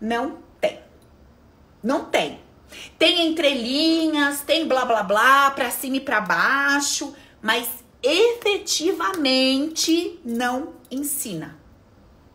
Não 0.00 0.38
tem. 0.60 0.78
Não 1.82 2.04
tem. 2.04 2.38
Tem 2.96 3.26
entrelinhas, 3.26 4.42
tem 4.42 4.68
blá 4.68 4.84
blá 4.84 5.02
blá, 5.02 5.50
pra 5.50 5.72
cima 5.72 5.96
e 5.96 6.00
pra 6.00 6.20
baixo, 6.20 7.12
mas 7.42 7.68
efetivamente 8.00 10.20
não 10.24 10.74
ensina. 10.88 11.58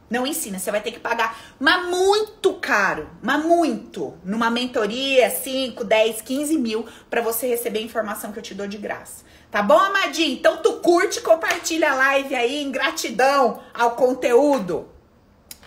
Não 0.07 0.27
ensina, 0.27 0.59
você 0.59 0.69
vai 0.69 0.81
ter 0.81 0.91
que 0.91 0.99
pagar, 0.99 1.35
mas 1.59 1.87
muito 1.87 2.53
caro, 2.55 3.09
mas 3.23 3.43
muito, 3.43 4.13
numa 4.23 4.51
mentoria, 4.51 5.31
5, 5.31 5.83
10, 5.83 6.21
15 6.21 6.59
mil, 6.59 6.85
para 7.09 7.21
você 7.21 7.47
receber 7.47 7.79
a 7.79 7.83
informação 7.83 8.31
que 8.31 8.37
eu 8.37 8.43
te 8.43 8.53
dou 8.53 8.67
de 8.67 8.77
graça. 8.77 9.24
Tá 9.51 9.61
bom, 9.61 9.77
amadinho? 9.77 10.33
Então 10.33 10.57
tu 10.57 10.73
curte, 10.73 11.21
compartilha 11.21 11.91
a 11.91 11.95
live 11.95 12.35
aí 12.35 12.61
em 12.61 12.71
gratidão 12.71 13.61
ao 13.73 13.91
conteúdo. 13.91 14.89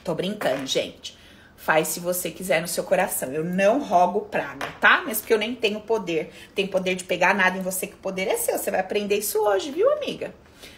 Tô 0.05 0.15
brincando, 0.15 0.67
gente. 0.67 1.17
Faz 1.57 1.89
se 1.89 2.01
você 2.01 2.31
quiser 2.31 2.61
no 2.61 2.69
seu 2.69 2.85
coração. 2.85 3.33
Eu 3.33 3.45
não 3.45 3.81
rogo 3.81 4.23
praga, 4.23 4.67
tá? 4.81 5.03
Mas 5.05 5.21
porque 5.21 5.35
eu 5.35 5.39
nem 5.39 5.55
tenho 5.55 5.81
poder. 5.81 6.33
Tem 6.55 6.67
poder 6.67 6.95
de 6.95 7.05
pegar 7.05 7.35
nada 7.35 7.59
em 7.59 7.63
você 7.63 7.87
que 7.87 7.95
o 7.95 7.99
poder 7.99 8.29
é 8.29 8.37
seu. 8.37 8.59
Você 8.59 8.71
vai 8.71 8.81
aprender 8.81 9.17
isso 9.17 9.39
hoje, 9.41 9.71
viu, 9.71 9.91
amiga? 9.93 10.35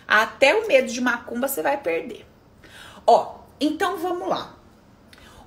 Até 0.07 0.55
o 0.55 0.67
medo 0.67 0.91
de 0.91 1.01
macumba 1.01 1.47
você 1.47 1.63
vai 1.63 1.77
perder. 1.77 2.27
Ó, 3.07 3.41
então 3.61 3.99
vamos 3.99 4.29
lá. 4.29 4.57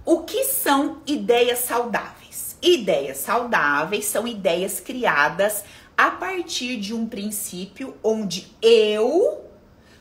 O 0.05 0.23
que 0.23 0.43
são 0.45 1.01
ideias 1.07 1.59
saudáveis? 1.59 2.57
Ideias 2.61 3.17
saudáveis 3.17 4.05
são 4.05 4.27
ideias 4.27 4.79
criadas 4.79 5.63
a 5.97 6.11
partir 6.11 6.77
de 6.77 6.93
um 6.93 7.05
princípio 7.05 7.95
onde 8.03 8.51
eu 8.61 9.43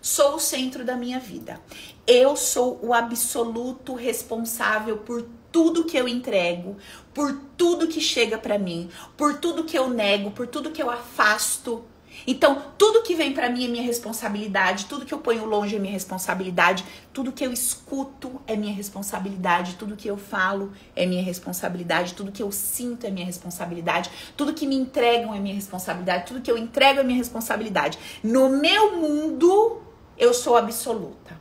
sou 0.00 0.34
o 0.36 0.40
centro 0.40 0.84
da 0.84 0.96
minha 0.96 1.20
vida. 1.20 1.60
Eu 2.06 2.36
sou 2.36 2.80
o 2.82 2.92
absoluto 2.92 3.94
responsável 3.94 4.98
por 4.98 5.26
tudo 5.52 5.84
que 5.84 5.96
eu 5.96 6.08
entrego, 6.08 6.76
por 7.14 7.38
tudo 7.56 7.86
que 7.86 8.00
chega 8.00 8.36
para 8.38 8.58
mim, 8.58 8.90
por 9.16 9.38
tudo 9.38 9.64
que 9.64 9.78
eu 9.78 9.88
nego, 9.88 10.30
por 10.30 10.46
tudo 10.46 10.72
que 10.72 10.82
eu 10.82 10.90
afasto. 10.90 11.84
Então, 12.26 12.62
tudo 12.78 13.02
que 13.02 13.14
vem 13.14 13.32
para 13.32 13.48
mim 13.48 13.64
é 13.64 13.68
minha 13.68 13.82
responsabilidade, 13.82 14.86
tudo 14.86 15.04
que 15.04 15.12
eu 15.12 15.18
ponho 15.18 15.44
longe 15.44 15.76
é 15.76 15.78
minha 15.78 15.92
responsabilidade, 15.92 16.84
tudo 17.12 17.32
que 17.32 17.44
eu 17.44 17.52
escuto 17.52 18.40
é 18.46 18.56
minha 18.56 18.74
responsabilidade, 18.74 19.74
tudo 19.74 19.96
que 19.96 20.08
eu 20.08 20.16
falo 20.16 20.72
é 20.94 21.04
minha 21.04 21.22
responsabilidade, 21.22 22.14
tudo 22.14 22.32
que 22.32 22.42
eu 22.42 22.52
sinto 22.52 23.06
é 23.06 23.10
minha 23.10 23.26
responsabilidade, 23.26 24.10
tudo 24.36 24.54
que 24.54 24.66
me 24.66 24.76
entregam 24.76 25.34
é 25.34 25.40
minha 25.40 25.54
responsabilidade, 25.54 26.26
tudo 26.26 26.40
que 26.40 26.50
eu 26.50 26.58
entrego 26.58 27.00
é 27.00 27.02
minha 27.02 27.18
responsabilidade. 27.18 27.98
No 28.22 28.48
meu 28.48 28.96
mundo, 28.96 29.82
eu 30.16 30.32
sou 30.32 30.56
absoluta. 30.56 31.40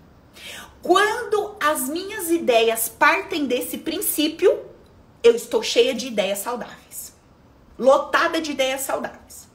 Quando 0.81 1.55
as 1.59 1.87
minhas 1.87 2.31
ideias 2.31 2.89
partem 2.89 3.45
desse 3.45 3.77
princípio, 3.77 4.59
eu 5.23 5.35
estou 5.35 5.61
cheia 5.61 5.93
de 5.93 6.07
ideias 6.07 6.39
saudáveis. 6.39 7.15
Lotada 7.77 8.41
de 8.41 8.51
ideias 8.51 8.81
saudáveis. 8.81 9.50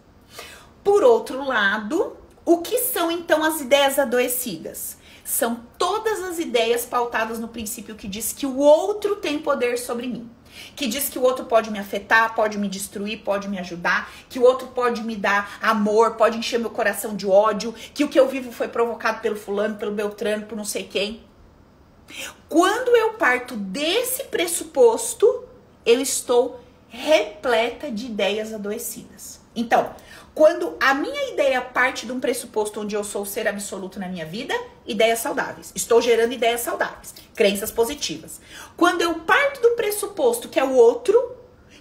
Por 0.86 1.02
outro 1.02 1.44
lado, 1.44 2.16
o 2.44 2.58
que 2.58 2.78
são 2.78 3.10
então 3.10 3.42
as 3.42 3.60
ideias 3.60 3.98
adoecidas? 3.98 4.96
São 5.24 5.62
todas 5.76 6.22
as 6.22 6.38
ideias 6.38 6.84
pautadas 6.84 7.40
no 7.40 7.48
princípio 7.48 7.96
que 7.96 8.06
diz 8.06 8.32
que 8.32 8.46
o 8.46 8.58
outro 8.58 9.16
tem 9.16 9.40
poder 9.40 9.78
sobre 9.78 10.06
mim. 10.06 10.30
Que 10.76 10.86
diz 10.86 11.08
que 11.08 11.18
o 11.18 11.24
outro 11.24 11.46
pode 11.46 11.72
me 11.72 11.80
afetar, 11.80 12.36
pode 12.36 12.56
me 12.56 12.68
destruir, 12.68 13.24
pode 13.24 13.48
me 13.48 13.58
ajudar, 13.58 14.08
que 14.28 14.38
o 14.38 14.44
outro 14.44 14.68
pode 14.68 15.02
me 15.02 15.16
dar 15.16 15.58
amor, 15.60 16.14
pode 16.14 16.38
encher 16.38 16.60
meu 16.60 16.70
coração 16.70 17.16
de 17.16 17.26
ódio, 17.26 17.74
que 17.92 18.04
o 18.04 18.08
que 18.08 18.20
eu 18.20 18.28
vivo 18.28 18.52
foi 18.52 18.68
provocado 18.68 19.20
pelo 19.20 19.34
fulano, 19.34 19.74
pelo 19.74 19.90
Beltrano, 19.90 20.46
por 20.46 20.54
não 20.54 20.64
sei 20.64 20.84
quem. 20.84 21.20
Quando 22.48 22.96
eu 22.96 23.14
parto 23.14 23.56
desse 23.56 24.22
pressuposto, 24.22 25.48
eu 25.84 26.00
estou 26.00 26.60
repleta 26.88 27.90
de 27.90 28.06
ideias 28.06 28.54
adoecidas. 28.54 29.44
Então, 29.56 29.90
quando 30.36 30.76
a 30.78 30.92
minha 30.92 31.32
ideia 31.32 31.62
parte 31.62 32.04
de 32.04 32.12
um 32.12 32.20
pressuposto 32.20 32.82
onde 32.82 32.94
eu 32.94 33.02
sou 33.02 33.22
o 33.22 33.26
ser 33.26 33.48
absoluto 33.48 33.98
na 33.98 34.06
minha 34.06 34.26
vida, 34.26 34.52
ideias 34.86 35.20
saudáveis. 35.20 35.72
Estou 35.74 36.02
gerando 36.02 36.34
ideias 36.34 36.60
saudáveis, 36.60 37.14
crenças 37.34 37.70
positivas. 37.70 38.38
Quando 38.76 39.00
eu 39.00 39.14
parto 39.20 39.62
do 39.62 39.70
pressuposto 39.70 40.50
que 40.50 40.60
é 40.60 40.62
o 40.62 40.74
outro, 40.74 41.34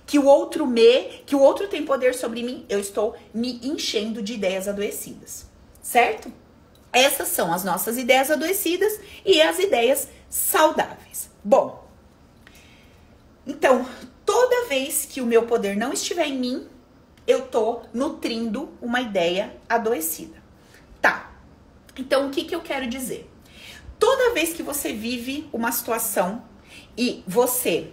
que 0.06 0.18
o 0.18 0.24
outro 0.24 0.66
me, 0.66 1.22
que 1.26 1.36
o 1.36 1.42
outro 1.42 1.68
tem 1.68 1.84
poder 1.84 2.16
sobre 2.16 2.44
mim, 2.44 2.66
eu 2.70 2.80
estou 2.80 3.14
me 3.34 3.60
enchendo 3.62 4.22
de 4.22 4.36
ideias 4.36 4.70
adoecidas. 4.70 5.48
Certo? 5.82 6.32
Essas 6.94 7.28
são 7.28 7.54
as 7.54 7.66
nossas 7.66 7.98
ideias 7.98 8.32
adoecidas 8.32 9.02
e 9.26 9.42
as 9.42 9.60
ideias 9.60 10.08
saudáveis. 10.30 11.30
Bom, 11.44 11.86
então, 13.46 13.86
toda 14.26 14.70
vez 14.70 15.06
que 15.06 15.20
o 15.20 15.26
meu 15.26 15.44
poder 15.44 15.76
não 15.76 15.92
estiver 15.92 16.28
em 16.28 16.40
mim, 16.40 16.70
eu 17.28 17.48
tô 17.48 17.82
nutrindo 17.94 18.70
uma 18.82 19.02
ideia 19.02 19.56
adoecida. 19.68 20.38
Tá. 21.02 21.32
Então, 21.98 22.28
o 22.28 22.30
que, 22.30 22.44
que 22.44 22.56
eu 22.56 22.62
quero 22.62 22.88
dizer? 22.88 23.30
Toda 23.98 24.34
vez 24.34 24.54
que 24.54 24.62
você 24.62 24.94
vive 24.94 25.50
uma 25.54 25.72
situação 25.72 26.44
e 26.98 27.24
você 27.26 27.92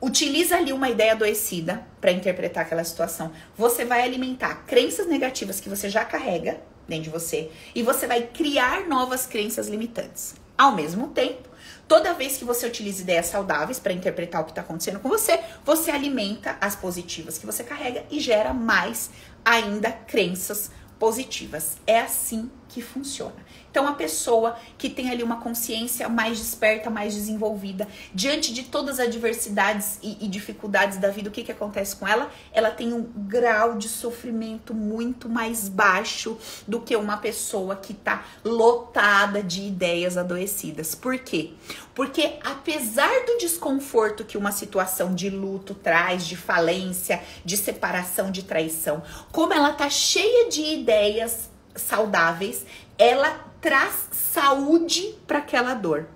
utiliza 0.00 0.56
ali 0.56 0.72
uma 0.72 0.88
ideia 0.88 1.12
adoecida 1.12 1.84
para 2.00 2.12
interpretar 2.12 2.64
aquela 2.64 2.84
situação, 2.84 3.32
você 3.56 3.84
vai 3.84 4.02
alimentar 4.02 4.64
crenças 4.66 5.06
negativas 5.06 5.60
que 5.60 5.68
você 5.68 5.88
já 5.90 6.04
carrega 6.04 6.60
dentro 6.86 7.04
de 7.04 7.10
você 7.10 7.50
e 7.74 7.82
você 7.82 8.06
vai 8.06 8.22
criar 8.22 8.86
novas 8.86 9.26
crenças 9.26 9.68
limitantes. 9.68 10.34
Ao 10.56 10.74
mesmo 10.74 11.08
tempo, 11.08 11.48
Toda 11.88 12.12
vez 12.12 12.36
que 12.36 12.44
você 12.44 12.66
utiliza 12.66 13.00
ideias 13.00 13.26
saudáveis 13.26 13.78
para 13.78 13.94
interpretar 13.94 14.42
o 14.42 14.44
que 14.44 14.50
está 14.50 14.60
acontecendo 14.60 15.00
com 15.00 15.08
você, 15.08 15.40
você 15.64 15.90
alimenta 15.90 16.58
as 16.60 16.76
positivas 16.76 17.38
que 17.38 17.46
você 17.46 17.64
carrega 17.64 18.04
e 18.10 18.20
gera 18.20 18.52
mais 18.52 19.08
ainda 19.42 19.90
crenças 19.90 20.70
positivas. 20.98 21.78
É 21.86 22.00
assim 22.00 22.50
que 22.68 22.82
funciona. 22.82 23.36
Então, 23.78 23.86
a 23.86 23.92
pessoa 23.92 24.56
que 24.76 24.90
tem 24.90 25.08
ali 25.08 25.22
uma 25.22 25.36
consciência 25.36 26.08
mais 26.08 26.36
desperta, 26.36 26.90
mais 26.90 27.14
desenvolvida, 27.14 27.86
diante 28.12 28.52
de 28.52 28.64
todas 28.64 28.98
as 28.98 29.06
adversidades 29.06 30.00
e, 30.02 30.24
e, 30.24 30.26
dificuldades 30.26 30.98
da 30.98 31.10
vida, 31.10 31.28
o 31.28 31.32
que, 31.32 31.44
que 31.44 31.52
acontece 31.52 31.94
com 31.94 32.04
ela? 32.04 32.28
Ela 32.52 32.72
tem 32.72 32.92
um 32.92 33.04
grau 33.04 33.78
de 33.78 33.88
sofrimento 33.88 34.74
muito 34.74 35.28
mais 35.28 35.68
baixo 35.68 36.36
do 36.66 36.80
que 36.80 36.96
uma 36.96 37.18
pessoa 37.18 37.76
que 37.76 37.92
está 37.92 38.24
lotada 38.44 39.44
de 39.44 39.62
ideias 39.62 40.16
adoecidas. 40.16 40.96
Por 40.96 41.16
quê? 41.16 41.52
Porque 41.94 42.34
apesar 42.42 43.26
do 43.26 43.38
desconforto 43.38 44.24
que 44.24 44.36
uma 44.36 44.50
situação 44.50 45.14
de 45.14 45.30
luto 45.30 45.72
traz, 45.72 46.26
de 46.26 46.36
falência, 46.36 47.22
de 47.44 47.56
separação, 47.56 48.32
de 48.32 48.42
traição, 48.42 49.04
como 49.30 49.54
ela 49.54 49.72
tá 49.72 49.88
cheia 49.88 50.50
de 50.50 50.62
ideias 50.62 51.48
saudáveis, 51.76 52.66
ela 52.98 53.47
traz 53.60 54.08
saúde 54.12 55.14
para 55.26 55.38
aquela 55.38 55.74
dor. 55.74 56.06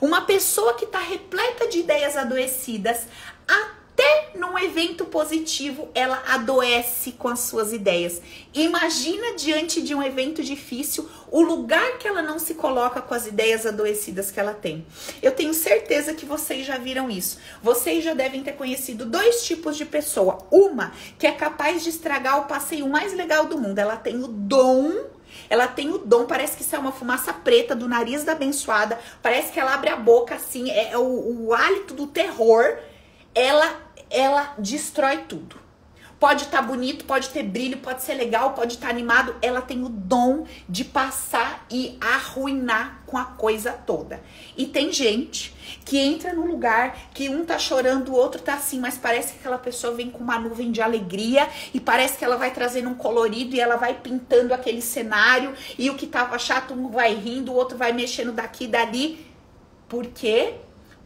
Uma 0.00 0.22
pessoa 0.22 0.74
que 0.74 0.84
está 0.84 1.00
repleta 1.00 1.68
de 1.68 1.80
ideias 1.80 2.16
adoecidas, 2.16 3.06
até 3.48 4.32
num 4.36 4.58
evento 4.58 5.04
positivo, 5.04 5.88
ela 5.94 6.22
adoece 6.28 7.12
com 7.12 7.28
as 7.28 7.40
suas 7.40 7.72
ideias. 7.72 8.20
Imagina 8.54 9.34
diante 9.36 9.82
de 9.82 9.94
um 9.94 10.02
evento 10.02 10.42
difícil 10.42 11.08
o 11.30 11.42
lugar 11.42 11.98
que 11.98 12.06
ela 12.06 12.22
não 12.22 12.38
se 12.38 12.54
coloca 12.54 13.00
com 13.00 13.14
as 13.14 13.26
ideias 13.26 13.66
adoecidas 13.66 14.30
que 14.30 14.38
ela 14.38 14.54
tem. 14.54 14.86
Eu 15.20 15.32
tenho 15.32 15.54
certeza 15.54 16.14
que 16.14 16.26
vocês 16.26 16.66
já 16.66 16.78
viram 16.78 17.10
isso. 17.10 17.38
Vocês 17.62 18.04
já 18.04 18.14
devem 18.14 18.42
ter 18.42 18.52
conhecido 18.52 19.04
dois 19.04 19.44
tipos 19.44 19.76
de 19.76 19.84
pessoa. 19.84 20.46
Uma 20.50 20.92
que 21.18 21.26
é 21.26 21.32
capaz 21.32 21.82
de 21.82 21.90
estragar 21.90 22.40
o 22.40 22.44
passeio 22.46 22.88
mais 22.88 23.12
legal 23.12 23.46
do 23.46 23.58
mundo. 23.58 23.78
Ela 23.78 23.96
tem 23.96 24.22
o 24.22 24.28
dom 24.28 25.11
ela 25.48 25.66
tem 25.66 25.90
o 25.90 25.98
dom, 25.98 26.26
parece 26.26 26.56
que 26.56 26.62
isso 26.62 26.74
é 26.74 26.78
uma 26.78 26.92
fumaça 26.92 27.32
preta 27.32 27.74
do 27.74 27.88
nariz 27.88 28.24
da 28.24 28.32
abençoada. 28.32 28.98
Parece 29.22 29.52
que 29.52 29.60
ela 29.60 29.74
abre 29.74 29.90
a 29.90 29.96
boca 29.96 30.34
assim, 30.34 30.70
é, 30.70 30.92
é 30.92 30.98
o, 30.98 31.46
o 31.46 31.54
hálito 31.54 31.94
do 31.94 32.06
terror. 32.06 32.78
Ela, 33.34 33.80
ela 34.10 34.54
destrói 34.58 35.18
tudo. 35.28 35.61
Pode 36.22 36.44
estar 36.44 36.58
tá 36.58 36.62
bonito, 36.62 37.04
pode 37.04 37.30
ter 37.30 37.42
brilho, 37.42 37.78
pode 37.78 38.00
ser 38.00 38.14
legal, 38.14 38.52
pode 38.52 38.74
estar 38.74 38.86
tá 38.86 38.92
animado. 38.92 39.34
Ela 39.42 39.60
tem 39.60 39.82
o 39.82 39.88
dom 39.88 40.46
de 40.68 40.84
passar 40.84 41.66
e 41.68 41.98
arruinar 42.00 43.02
com 43.06 43.18
a 43.18 43.24
coisa 43.24 43.72
toda. 43.72 44.22
E 44.56 44.66
tem 44.66 44.92
gente 44.92 45.52
que 45.84 45.98
entra 45.98 46.32
num 46.32 46.46
lugar 46.46 46.96
que 47.12 47.28
um 47.28 47.44
tá 47.44 47.58
chorando, 47.58 48.12
o 48.12 48.14
outro 48.14 48.40
tá 48.40 48.54
assim, 48.54 48.78
mas 48.78 48.96
parece 48.96 49.32
que 49.32 49.40
aquela 49.40 49.58
pessoa 49.58 49.94
vem 49.94 50.12
com 50.12 50.22
uma 50.22 50.38
nuvem 50.38 50.70
de 50.70 50.80
alegria 50.80 51.48
e 51.74 51.80
parece 51.80 52.16
que 52.16 52.24
ela 52.24 52.36
vai 52.36 52.52
trazendo 52.52 52.88
um 52.88 52.94
colorido 52.94 53.56
e 53.56 53.60
ela 53.60 53.74
vai 53.74 53.94
pintando 53.94 54.54
aquele 54.54 54.80
cenário 54.80 55.52
e 55.76 55.90
o 55.90 55.96
que 55.96 56.06
tava 56.06 56.38
chato 56.38 56.72
um 56.72 56.88
vai 56.88 57.14
rindo, 57.14 57.50
o 57.50 57.56
outro 57.56 57.76
vai 57.76 57.92
mexendo 57.92 58.30
daqui 58.30 58.66
e 58.66 58.68
dali. 58.68 59.26
Por 59.88 60.06
quê? 60.06 60.54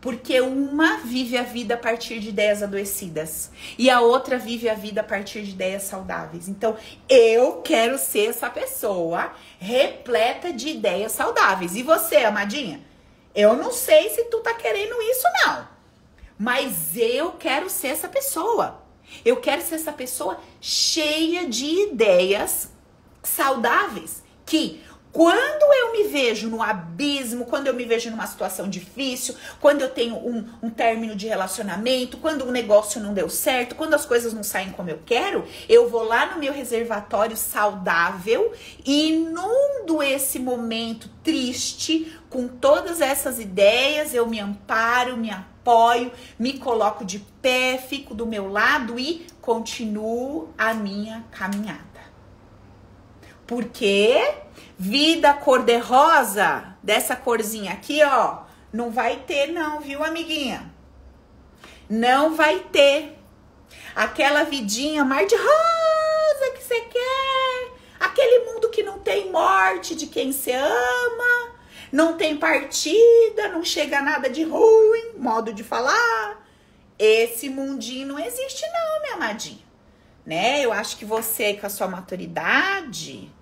Porque 0.01 0.40
uma 0.40 0.99
vive 0.99 1.36
a 1.36 1.42
vida 1.42 1.74
a 1.74 1.78
partir 1.78 2.20
de 2.20 2.28
ideias 2.28 2.62
adoecidas 2.62 3.51
e 3.78 3.90
a 3.90 4.01
outra 4.01 4.38
vive 4.38 4.68
a 4.68 4.74
vida 4.74 5.01
a 5.01 5.05
partir 5.05 5.42
de 5.42 5.51
ideias 5.51 5.84
saudáveis. 5.84 6.49
Então, 6.49 6.76
eu 7.09 7.62
quero 7.62 7.99
ser 7.99 8.28
essa 8.28 8.49
pessoa 8.51 9.32
repleta 9.59 10.53
de 10.53 10.68
ideias 10.68 11.12
saudáveis. 11.12 11.74
E 11.74 11.82
você, 11.82 12.16
amadinha? 12.16 12.80
Eu 13.34 13.57
não 13.57 13.72
sei 13.72 14.11
se 14.11 14.24
tu 14.24 14.40
tá 14.40 14.55
querendo 14.55 14.94
isso 15.03 15.26
não. 15.44 15.68
Mas 16.38 16.97
eu 16.97 17.32
quero 17.32 17.68
ser 17.68 17.88
essa 17.88 18.09
pessoa. 18.09 18.82
Eu 19.24 19.36
quero 19.36 19.62
ser 19.62 19.76
essa 19.76 19.92
pessoa 19.92 20.38
cheia 20.61 21.49
de 21.49 21.90
ideias 21.90 22.70
saudáveis 23.22 24.22
que 24.44 24.82
quando 25.16 25.72
eu 25.72 25.92
me 25.94 26.08
vejo 26.08 26.50
no 26.50 26.62
abismo, 26.62 27.46
quando 27.46 27.68
eu 27.68 27.72
me 27.72 27.86
vejo 27.86 28.10
numa 28.10 28.26
situação 28.26 28.68
difícil, 28.68 29.34
quando 29.62 29.80
eu 29.80 29.88
tenho 29.88 30.14
um, 30.14 30.46
um 30.62 30.68
término 30.68 31.16
de 31.16 31.26
relacionamento, 31.26 32.18
quando 32.18 32.42
o 32.42 32.52
negócio 32.52 33.00
não 33.00 33.14
deu 33.14 33.30
certo, 33.30 33.74
quando 33.74 33.94
as 33.94 34.04
coisas 34.04 34.34
não 34.34 34.42
saem 34.42 34.72
como 34.72 34.90
eu 34.90 35.00
quero, 35.06 35.46
eu 35.70 35.88
vou 35.88 36.02
lá 36.02 36.26
no 36.26 36.38
meu 36.38 36.52
reservatório 36.52 37.34
saudável 37.34 38.52
e 38.84 39.08
inundo 39.08 40.02
esse 40.02 40.38
momento 40.38 41.08
triste 41.24 42.14
com 42.28 42.46
todas 42.46 43.00
essas 43.00 43.40
ideias, 43.40 44.12
eu 44.12 44.26
me 44.26 44.38
amparo, 44.38 45.16
me 45.16 45.30
apoio, 45.30 46.12
me 46.38 46.58
coloco 46.58 47.06
de 47.06 47.20
pé, 47.40 47.78
fico 47.78 48.14
do 48.14 48.26
meu 48.26 48.52
lado 48.52 48.98
e 48.98 49.26
continuo 49.40 50.50
a 50.58 50.74
minha 50.74 51.24
caminhada. 51.30 51.95
Porque 53.47 54.34
vida 54.78 55.32
cor-de-rosa, 55.32 56.76
dessa 56.82 57.14
corzinha 57.14 57.72
aqui, 57.72 58.03
ó, 58.03 58.42
não 58.72 58.90
vai 58.90 59.16
ter 59.26 59.53
não, 59.53 59.80
viu, 59.80 60.03
amiguinha? 60.03 60.72
Não 61.88 62.34
vai 62.34 62.61
ter. 62.61 63.16
Aquela 63.94 64.42
vidinha 64.42 65.05
mar 65.05 65.24
de 65.24 65.36
rosa 65.36 66.53
que 66.55 66.62
você 66.62 66.80
quer. 66.80 67.72
Aquele 68.01 68.44
mundo 68.51 68.68
que 68.68 68.82
não 68.82 68.99
tem 68.99 69.30
morte 69.30 69.94
de 69.94 70.09
quem 70.09 70.32
você 70.32 70.53
ama. 70.53 71.57
Não 71.92 72.16
tem 72.16 72.36
partida, 72.36 73.49
não 73.49 73.64
chega 73.64 74.03
nada 74.03 74.28
de 74.28 74.42
ruim, 74.42 75.12
modo 75.16 75.55
de 75.55 75.62
falar. 75.62 76.44
Esse 76.99 77.49
mundinho 77.49 78.09
não 78.09 78.18
existe 78.18 78.66
não, 78.66 79.03
minha 79.03 79.14
amadinha. 79.14 79.64
Né? 80.26 80.64
Eu 80.64 80.72
acho 80.72 80.97
que 80.97 81.05
você 81.05 81.55
com 81.55 81.66
a 81.66 81.70
sua 81.70 81.86
maturidade 81.86 83.32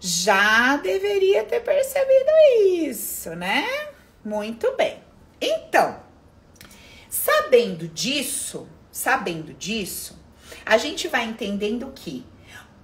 já 0.00 0.76
deveria 0.76 1.44
ter 1.44 1.60
percebido 1.60 2.30
isso, 2.82 3.34
né? 3.34 3.66
Muito 4.24 4.74
bem. 4.76 5.02
Então, 5.40 6.00
sabendo 7.08 7.88
disso, 7.88 8.68
sabendo 8.90 9.52
disso, 9.54 10.18
a 10.64 10.78
gente 10.78 11.08
vai 11.08 11.24
entendendo 11.24 11.92
que 11.94 12.24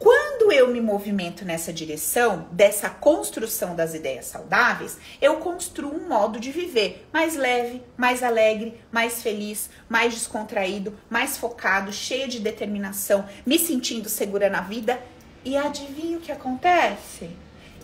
quando 0.02 0.50
eu 0.50 0.66
me 0.66 0.80
movimento 0.80 1.44
nessa 1.44 1.72
direção, 1.72 2.48
dessa 2.50 2.90
construção 2.90 3.76
das 3.76 3.94
ideias 3.94 4.26
saudáveis, 4.26 4.98
eu 5.20 5.36
construo 5.36 5.94
um 5.94 6.08
modo 6.08 6.40
de 6.40 6.50
viver 6.50 7.06
mais 7.12 7.36
leve, 7.36 7.84
mais 7.96 8.20
alegre, 8.20 8.80
mais 8.90 9.22
feliz, 9.22 9.70
mais 9.88 10.12
descontraído, 10.12 10.98
mais 11.08 11.38
focado, 11.38 11.92
cheio 11.92 12.26
de 12.26 12.40
determinação, 12.40 13.24
me 13.46 13.60
sentindo 13.60 14.08
segura 14.08 14.50
na 14.50 14.60
vida 14.60 15.00
e 15.44 15.56
adivinha 15.56 16.18
o 16.18 16.20
que 16.20 16.32
acontece? 16.32 17.30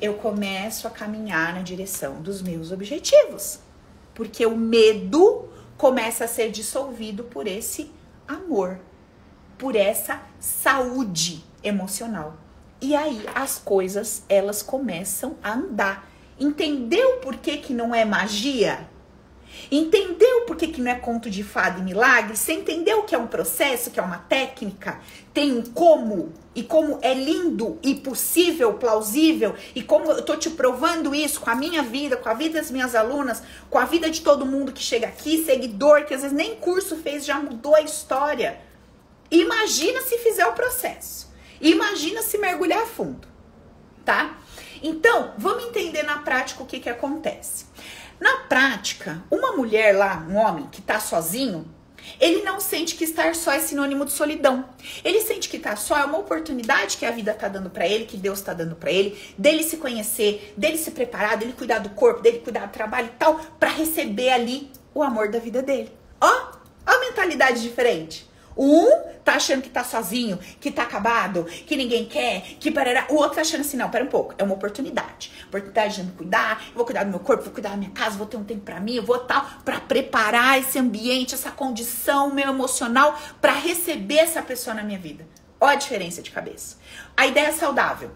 Eu 0.01 0.15
começo 0.15 0.87
a 0.87 0.91
caminhar 0.91 1.55
na 1.55 1.63
direção 1.63 2.23
dos 2.23 2.41
meus 2.41 2.71
objetivos. 2.71 3.59
Porque 4.15 4.47
o 4.47 4.57
medo 4.57 5.49
começa 5.77 6.25
a 6.25 6.29
ser 6.29 6.51
dissolvido 6.51 7.25
por 7.25 7.47
esse 7.47 7.91
amor, 8.27 8.81
por 9.57 9.75
essa 9.75 10.23
saúde 10.39 11.45
emocional. 11.63 12.37
E 12.81 12.95
aí 12.95 13.25
as 13.35 13.59
coisas 13.59 14.23
elas 14.29 14.63
começam 14.63 15.37
a 15.43 15.53
andar. 15.53 16.09
Entendeu 16.39 17.17
por 17.17 17.37
que, 17.37 17.57
que 17.57 17.75
não 17.75 17.93
é 17.95 18.05
magia? 18.05 18.89
Entendeu 19.71 20.43
por 20.47 20.57
que, 20.57 20.69
que 20.69 20.81
não 20.81 20.91
é 20.91 20.95
conto 20.95 21.29
de 21.29 21.43
fada 21.43 21.79
e 21.79 21.83
milagre? 21.83 22.37
Você 22.37 22.53
entendeu 22.53 23.03
que 23.03 23.15
é 23.15 23.19
um 23.19 23.27
processo, 23.27 23.91
que 23.91 24.01
é 24.01 24.03
uma 24.03 24.19
técnica? 24.19 25.01
Tem 25.35 25.53
um 25.53 25.63
como 25.63 26.33
e 26.55 26.63
como 26.63 26.99
é 27.03 27.15
lindo 27.15 27.79
e 27.83 27.95
possível, 27.95 28.75
plausível, 28.75 29.55
e 29.75 29.83
como 29.83 30.11
eu 30.11 30.23
tô 30.23 30.37
te 30.37 30.51
provando 30.51 31.15
isso 31.15 31.41
com 31.41 31.51
a 31.51 31.55
minha 31.55 31.83
vida, 31.83 32.17
com 32.17 32.29
a 32.29 32.35
vida 32.35 32.59
das 32.59 32.71
minhas 32.71 32.95
alunas, 32.95 33.43
com 33.71 33.79
a 33.79 33.85
vida 33.85 34.11
de 34.11 34.23
todo 34.23 34.47
mundo 34.47 34.73
que 34.73 34.83
chega 34.83 35.07
aqui, 35.07 35.45
seguidor, 35.45 36.05
que 36.05 36.15
às 36.15 36.23
vezes 36.23 36.37
nem 36.37 36.57
curso 36.57 36.97
fez, 36.97 37.25
já 37.25 37.39
mudou 37.39 37.75
a 37.75 37.83
história. 37.83 38.61
Imagina 39.31 40.01
se 40.01 40.19
fizer 40.19 40.47
o 40.47 40.53
processo. 40.53 41.29
Imagina 41.61 42.23
se 42.23 42.39
mergulhar 42.39 42.83
a 42.83 42.87
fundo, 42.87 43.29
tá? 44.05 44.39
Então, 44.83 45.35
vamos 45.37 45.65
entender 45.65 46.03
na 46.05 46.19
prática 46.19 46.63
o 46.63 46.67
que 46.67 46.79
que 46.79 46.89
acontece. 46.89 47.67
Na 48.21 48.39
prática, 48.49 49.23
uma 49.31 49.53
mulher 49.53 49.97
lá, 49.97 50.27
um 50.29 50.37
homem 50.37 50.67
que 50.71 50.83
tá 50.83 50.99
sozinho, 50.99 51.67
ele 52.21 52.43
não 52.43 52.61
sente 52.61 52.95
que 52.95 53.05
estar 53.05 53.35
só 53.35 53.53
é 53.53 53.61
sinônimo 53.61 54.05
de 54.05 54.13
solidão. 54.13 54.65
Ele 55.05 55.21
sente 55.21 55.49
que 55.49 55.57
estar 55.57 55.77
só 55.77 55.99
é 55.99 56.05
uma 56.05 56.19
oportunidade 56.19 56.97
que 56.97 57.05
a 57.05 57.11
vida 57.11 57.35
tá 57.35 57.49
dando 57.49 57.71
para 57.71 57.87
ele, 57.87 58.07
que 58.07 58.17
Deus 58.17 58.41
tá 58.41 58.53
dando 58.53 58.77
para 58.77 58.91
ele, 58.91 59.19
dele 59.37 59.63
se 59.63 59.77
conhecer, 59.77 60.55
dele 60.57 60.79
se 60.79 60.91
preparar, 60.91 61.37
dele 61.37 61.53
cuidar 61.53 61.79
do 61.79 61.91
corpo, 61.91 62.23
dele 62.23 62.39
cuidar 62.39 62.67
do 62.67 62.73
trabalho 62.73 63.09
e 63.09 63.19
tal, 63.19 63.39
para 63.59 63.71
receber 63.71 64.31
ali 64.31 64.71
o 64.95 65.03
amor 65.03 65.31
da 65.31 65.39
vida 65.39 65.63
dele. 65.63 65.93
Ó, 66.21 66.27
ó 66.27 66.59
a 66.87 67.01
mentalidade 67.01 67.63
diferente. 67.63 68.29
Um 68.57 68.91
tá 69.29 69.37
achando 69.37 69.63
que 69.63 69.69
tá 69.69 69.85
sozinho, 69.85 70.39
que 70.59 70.71
tá 70.71 70.83
acabado, 70.83 71.45
que 71.45 71.77
ninguém 71.77 72.07
quer, 72.07 72.41
que 72.59 72.71
parará. 72.71 73.07
O 73.11 73.17
outro 73.17 73.37
tá 73.37 73.43
achando 73.43 73.61
assim, 73.61 73.77
não, 73.77 73.91
pera 73.91 74.05
um 74.05 74.09
pouco, 74.09 74.35
é 74.39 74.43
uma 74.43 74.55
oportunidade. 74.55 75.31
Oportunidade 75.47 75.97
de 75.97 76.03
me 76.05 76.13
cuidar, 76.13 76.63
eu 76.69 76.75
vou 76.75 76.85
cuidar 76.85 77.05
do 77.05 77.11
meu 77.11 77.21
corpo, 77.21 77.45
vou 77.45 77.53
cuidar 77.53 77.71
da 77.71 77.77
minha 77.77 77.91
casa, 77.91 78.17
vou 78.17 78.27
ter 78.27 78.37
um 78.37 78.45
tempo 78.45 78.63
para 78.63 78.81
mim, 78.81 78.95
eu 78.95 79.03
vou 79.03 79.19
tal, 79.19 79.45
para 79.65 79.81
preparar 79.81 80.59
esse 80.59 80.79
ambiente, 80.79 81.35
essa 81.35 81.51
condição 81.51 82.33
meu 82.33 82.49
emocional 82.49 83.19
para 83.41 83.53
receber 83.53 84.19
essa 84.19 84.41
pessoa 84.41 84.75
na 84.75 84.83
minha 84.83 84.99
vida. 84.99 85.27
Olha 85.61 85.73
a 85.73 85.77
diferença 85.77 86.23
de 86.23 86.31
cabeça. 86.31 86.77
A 87.17 87.27
ideia 87.27 87.49
é 87.49 87.53
saudável. 87.53 88.11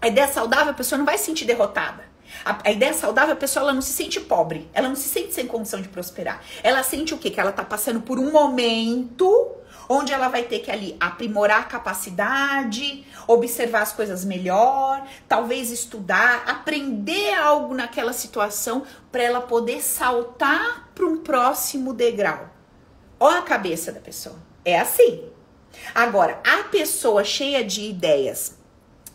A 0.00 0.08
ideia 0.08 0.28
saudável, 0.28 0.70
a 0.70 0.74
pessoa 0.74 0.98
não 0.98 1.06
vai 1.06 1.16
se 1.18 1.24
sentir 1.24 1.46
derrotada. 1.46 2.04
A, 2.44 2.58
a, 2.64 2.70
ideia 2.70 2.92
saudável, 2.92 3.32
a 3.34 3.36
pessoa 3.36 3.62
ela 3.62 3.72
não 3.72 3.80
se 3.80 3.92
sente 3.92 4.20
pobre, 4.20 4.68
ela 4.72 4.88
não 4.88 4.96
se 4.96 5.08
sente 5.08 5.32
sem 5.32 5.46
condição 5.46 5.80
de 5.80 5.88
prosperar. 5.88 6.42
Ela 6.62 6.82
sente 6.82 7.14
o 7.14 7.18
quê? 7.18 7.30
Que 7.30 7.40
ela 7.40 7.52
tá 7.52 7.64
passando 7.64 8.00
por 8.00 8.18
um 8.18 8.30
momento 8.30 9.56
onde 9.88 10.12
ela 10.12 10.28
vai 10.28 10.44
ter 10.44 10.60
que 10.60 10.70
ali 10.70 10.96
aprimorar 10.98 11.60
a 11.60 11.64
capacidade, 11.64 13.06
observar 13.26 13.82
as 13.82 13.92
coisas 13.92 14.24
melhor, 14.24 15.06
talvez 15.28 15.70
estudar, 15.70 16.44
aprender 16.46 17.34
algo 17.34 17.74
naquela 17.74 18.12
situação 18.12 18.84
para 19.10 19.22
ela 19.22 19.40
poder 19.40 19.82
saltar 19.82 20.90
para 20.94 21.06
um 21.06 21.18
próximo 21.18 21.92
degrau. 21.92 22.50
Olha 23.18 23.38
a 23.38 23.42
cabeça 23.42 23.92
da 23.92 24.00
pessoa. 24.00 24.36
É 24.64 24.78
assim. 24.78 25.28
Agora, 25.94 26.40
a 26.46 26.64
pessoa 26.64 27.24
cheia 27.24 27.64
de 27.64 27.82
ideias 27.82 28.56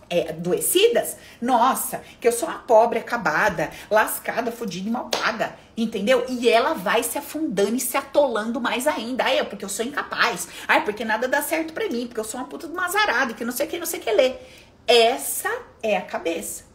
é, 0.10 0.30
adoecidas, 0.30 1.18
nossa, 1.42 2.02
que 2.20 2.28
eu 2.28 2.32
sou 2.32 2.50
uma 2.50 2.60
pobre 2.60 3.00
acabada, 3.00 3.70
lascada, 3.90 4.52
fodida 4.52 4.90
e 4.90 4.92
malvada, 4.92 5.56
entendeu? 5.82 6.26
E 6.28 6.50
ela 6.50 6.74
vai 6.74 7.04
se 7.04 7.18
afundando 7.18 7.76
e 7.76 7.80
se 7.80 7.98
atolando 7.98 8.60
mais 8.60 8.88
ainda. 8.88 9.24
Ai, 9.24 9.40
é 9.40 9.44
porque 9.44 9.66
eu 9.66 9.70
sou 9.70 9.86
incapaz. 9.86 10.48
Ai, 10.68 10.84
porque 10.84 11.06
nada 11.06 11.28
dá 11.28 11.42
certo 11.42 11.74
pra 11.74 11.90
mim, 11.90 12.08
porque 12.08 12.20
eu 12.20 12.24
sou 12.24 12.40
uma 12.40 12.48
puta 12.48 12.68
de 12.68 12.74
uma 12.74 12.86
azarada, 12.86 13.34
que 13.34 13.46
não 13.46 13.52
sei 13.52 13.66
o 13.66 13.70
que, 13.70 13.80
não 13.80 13.86
sei 13.86 14.00
o 14.00 14.04
que 14.04 14.12
ler. 14.12 14.48
Essa 14.88 15.52
é 15.82 15.98
a 15.98 16.02
cabeça. 16.02 16.66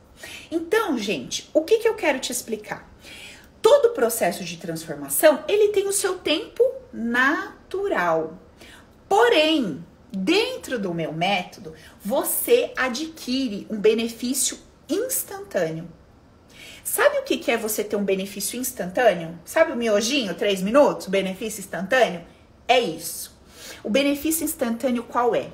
Então, 0.50 0.96
gente, 0.96 1.50
o 1.52 1.62
que, 1.62 1.78
que 1.78 1.88
eu 1.88 1.94
quero 1.94 2.18
te 2.18 2.32
explicar? 2.32 2.88
Todo 3.60 3.90
processo 3.90 4.44
de 4.44 4.56
transformação, 4.56 5.42
ele 5.48 5.68
tem 5.68 5.88
o 5.88 5.92
seu 5.92 6.18
tempo 6.18 6.62
natural. 6.92 8.38
Porém, 9.08 9.84
Dentro 10.16 10.78
do 10.78 10.94
meu 10.94 11.12
método, 11.12 11.74
você 12.00 12.72
adquire 12.76 13.66
um 13.68 13.80
benefício 13.80 14.56
instantâneo. 14.88 15.88
Sabe 16.94 17.18
o 17.18 17.22
que 17.24 17.50
é 17.50 17.56
você 17.56 17.82
ter 17.82 17.96
um 17.96 18.04
benefício 18.04 18.56
instantâneo? 18.56 19.36
Sabe 19.44 19.72
o 19.72 19.76
miojinho, 19.76 20.32
três 20.32 20.62
minutos, 20.62 21.08
benefício 21.08 21.58
instantâneo? 21.58 22.20
É 22.68 22.78
isso. 22.78 23.36
O 23.82 23.90
benefício 23.90 24.44
instantâneo 24.44 25.02
qual 25.02 25.34
é? 25.34 25.48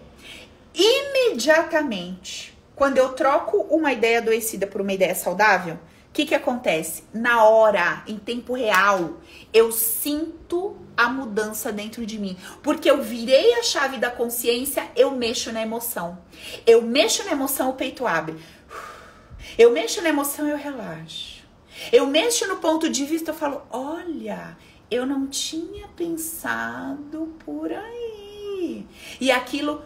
Imediatamente, 0.74 2.54
quando 2.76 2.98
eu 2.98 3.14
troco 3.14 3.56
uma 3.74 3.90
ideia 3.90 4.18
adoecida 4.18 4.66
por 4.66 4.82
uma 4.82 4.92
ideia 4.92 5.14
saudável, 5.14 5.76
o 5.76 6.12
que, 6.12 6.26
que 6.26 6.34
acontece? 6.34 7.04
Na 7.14 7.44
hora, 7.48 8.02
em 8.06 8.18
tempo 8.18 8.52
real, 8.52 9.20
eu 9.50 9.72
sinto 9.72 10.76
a 10.94 11.08
mudança 11.08 11.72
dentro 11.72 12.04
de 12.04 12.18
mim. 12.18 12.36
Porque 12.62 12.90
eu 12.90 13.02
virei 13.02 13.54
a 13.54 13.62
chave 13.62 13.96
da 13.96 14.10
consciência, 14.10 14.90
eu 14.94 15.12
mexo 15.12 15.50
na 15.50 15.62
emoção. 15.62 16.18
Eu 16.66 16.82
mexo 16.82 17.24
na 17.24 17.32
emoção, 17.32 17.70
o 17.70 17.74
peito 17.74 18.06
abre. 18.06 18.36
Eu 19.60 19.70
mexo 19.72 20.00
na 20.00 20.08
emoção, 20.08 20.48
eu 20.48 20.56
relaxo. 20.56 21.42
Eu 21.92 22.06
mexo 22.06 22.48
no 22.48 22.56
ponto 22.56 22.88
de 22.88 23.04
vista, 23.04 23.30
eu 23.30 23.34
falo: 23.34 23.60
olha, 23.70 24.56
eu 24.90 25.04
não 25.04 25.26
tinha 25.26 25.86
pensado 25.88 27.34
por 27.44 27.70
aí. 27.70 28.86
E 29.20 29.30
aquilo 29.30 29.82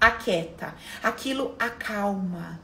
aquieta, 0.00 0.74
aquilo 1.00 1.54
acalma. 1.56 2.60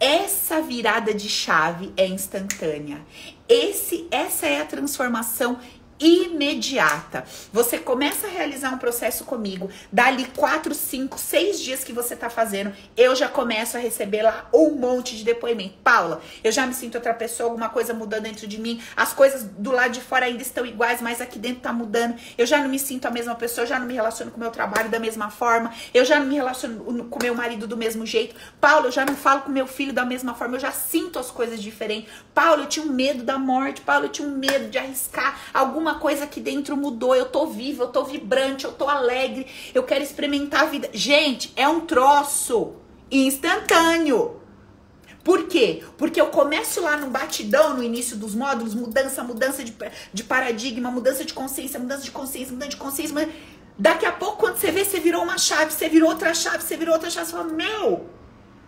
Essa 0.00 0.62
virada 0.62 1.12
de 1.12 1.28
chave 1.28 1.92
é 1.94 2.06
instantânea. 2.06 3.04
Esse, 3.46 4.08
essa 4.10 4.46
é 4.46 4.62
a 4.62 4.64
transformação 4.64 5.60
imediata. 5.98 7.24
Você 7.52 7.78
começa 7.78 8.26
a 8.26 8.30
realizar 8.30 8.70
um 8.70 8.78
processo 8.78 9.24
comigo, 9.24 9.70
dali 9.92 10.24
4, 10.36 10.74
5, 10.74 11.18
6 11.18 11.60
dias 11.60 11.84
que 11.84 11.92
você 11.92 12.16
tá 12.16 12.28
fazendo, 12.28 12.72
eu 12.96 13.14
já 13.14 13.28
começo 13.28 13.76
a 13.76 13.80
receber 13.80 14.22
lá 14.22 14.48
um 14.52 14.70
monte 14.70 15.16
de 15.16 15.24
depoimento. 15.24 15.74
Paula, 15.82 16.20
eu 16.42 16.50
já 16.50 16.66
me 16.66 16.74
sinto 16.74 16.96
outra 16.96 17.14
pessoa, 17.14 17.48
alguma 17.48 17.68
coisa 17.68 17.94
mudando 17.94 18.24
dentro 18.24 18.46
de 18.46 18.58
mim, 18.58 18.82
as 18.96 19.12
coisas 19.12 19.44
do 19.44 19.70
lado 19.70 19.92
de 19.92 20.00
fora 20.00 20.26
ainda 20.26 20.42
estão 20.42 20.64
iguais, 20.66 21.00
mas 21.00 21.20
aqui 21.20 21.38
dentro 21.38 21.60
tá 21.60 21.72
mudando. 21.72 22.16
Eu 22.36 22.46
já 22.46 22.58
não 22.58 22.68
me 22.68 22.78
sinto 22.78 23.06
a 23.06 23.10
mesma 23.10 23.34
pessoa, 23.34 23.64
eu 23.64 23.68
já 23.68 23.78
não 23.78 23.86
me 23.86 23.94
relaciono 23.94 24.30
com 24.30 24.36
o 24.36 24.40
meu 24.40 24.50
trabalho 24.50 24.88
da 24.88 24.98
mesma 24.98 25.30
forma, 25.30 25.72
eu 25.92 26.04
já 26.04 26.18
não 26.18 26.26
me 26.26 26.34
relaciono 26.34 27.04
com 27.04 27.22
meu 27.22 27.34
marido 27.34 27.66
do 27.66 27.76
mesmo 27.76 28.04
jeito. 28.04 28.34
Paula, 28.60 28.86
eu 28.86 28.92
já 28.92 29.04
não 29.04 29.14
falo 29.14 29.42
com 29.42 29.50
meu 29.50 29.66
filho 29.66 29.92
da 29.92 30.04
mesma 30.04 30.34
forma, 30.34 30.56
eu 30.56 30.60
já 30.60 30.72
sinto 30.72 31.18
as 31.18 31.30
coisas 31.30 31.62
diferentes. 31.62 32.10
Paula, 32.34 32.62
eu 32.62 32.66
tinha 32.66 32.84
um 32.84 32.90
medo 32.90 33.22
da 33.22 33.38
morte, 33.38 33.80
Paula, 33.80 34.06
eu 34.06 34.10
tinha 34.10 34.26
um 34.26 34.36
medo 34.36 34.68
de 34.68 34.78
arriscar 34.78 35.38
alguma 35.52 35.83
alguma 35.84 35.94
coisa 35.96 36.24
aqui 36.24 36.40
dentro 36.40 36.76
mudou, 36.76 37.14
eu 37.14 37.26
tô 37.26 37.46
viva, 37.46 37.84
eu 37.84 37.88
tô 37.88 38.04
vibrante, 38.04 38.64
eu 38.64 38.72
tô 38.72 38.88
alegre, 38.88 39.46
eu 39.74 39.82
quero 39.82 40.02
experimentar 40.02 40.62
a 40.62 40.66
vida. 40.66 40.88
Gente, 40.94 41.52
é 41.56 41.68
um 41.68 41.80
troço 41.80 42.76
instantâneo. 43.10 44.40
Por 45.22 45.46
quê? 45.46 45.82
Porque 45.98 46.20
eu 46.20 46.26
começo 46.28 46.80
lá 46.80 46.96
no 46.96 47.08
batidão, 47.08 47.76
no 47.76 47.82
início 47.82 48.16
dos 48.16 48.34
módulos, 48.34 48.74
mudança, 48.74 49.22
mudança 49.22 49.62
de, 49.62 49.74
de 50.12 50.24
paradigma, 50.24 50.90
mudança 50.90 51.24
de 51.24 51.34
consciência, 51.34 51.78
mudança 51.78 52.02
de 52.02 52.10
consciência, 52.10 52.52
mudança 52.52 52.70
de 52.70 52.76
consciência. 52.76 53.14
Mas 53.14 53.28
daqui 53.78 54.06
a 54.06 54.12
pouco, 54.12 54.38
quando 54.38 54.56
você 54.56 54.70
vê, 54.70 54.84
você 54.84 55.00
virou 55.00 55.22
uma 55.22 55.38
chave, 55.38 55.72
você 55.72 55.88
virou 55.88 56.08
outra 56.10 56.32
chave, 56.34 56.62
você 56.62 56.76
virou 56.76 56.94
outra 56.94 57.10
chave, 57.10 57.26
você 57.26 57.36
fala, 57.36 57.52
meu, 57.52 58.06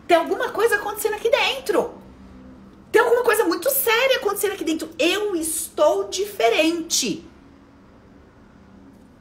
tem 0.07 0.17
alguma 0.17 0.51
coisa 0.51 0.77
acontecendo 0.77 1.15
aqui 1.15 1.31
dentro. 1.31 2.06
Tem 2.97 3.05
alguma 3.05 3.25
coisa 3.25 3.45
muito 3.45 3.69
séria 3.69 4.17
acontecendo 4.17 4.53
aqui 4.53 4.65
dentro. 4.65 4.89
Eu 4.99 5.37
estou 5.37 6.09
diferente. 6.09 7.23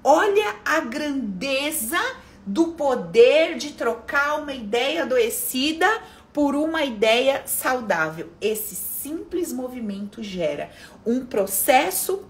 Olha 0.01 0.55
a 0.63 0.79
grandeza 0.79 1.99
do 2.45 2.67
poder 2.67 3.57
de 3.57 3.73
trocar 3.73 4.39
uma 4.39 4.53
ideia 4.53 5.03
adoecida 5.03 5.89
por 6.31 6.55
uma 6.55 6.85
ideia 6.85 7.43
saudável. 7.45 8.31
Esse 8.39 8.75
simples 8.75 9.51
movimento 9.51 10.23
gera 10.23 10.69
um 11.05 11.25
processo 11.25 12.23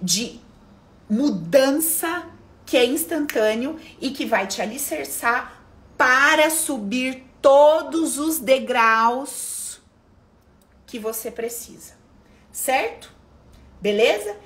de 0.00 0.40
mudança 1.10 2.24
que 2.64 2.78
é 2.78 2.86
instantâneo 2.86 3.78
e 4.00 4.12
que 4.12 4.24
vai 4.24 4.46
te 4.46 4.62
alicerçar 4.62 5.62
para 5.98 6.48
subir 6.48 7.22
todos 7.42 8.18
os 8.18 8.38
degraus 8.38 9.53
que 10.94 10.98
você 11.00 11.28
precisa, 11.28 11.94
certo? 12.52 13.12
Beleza? 13.80 14.36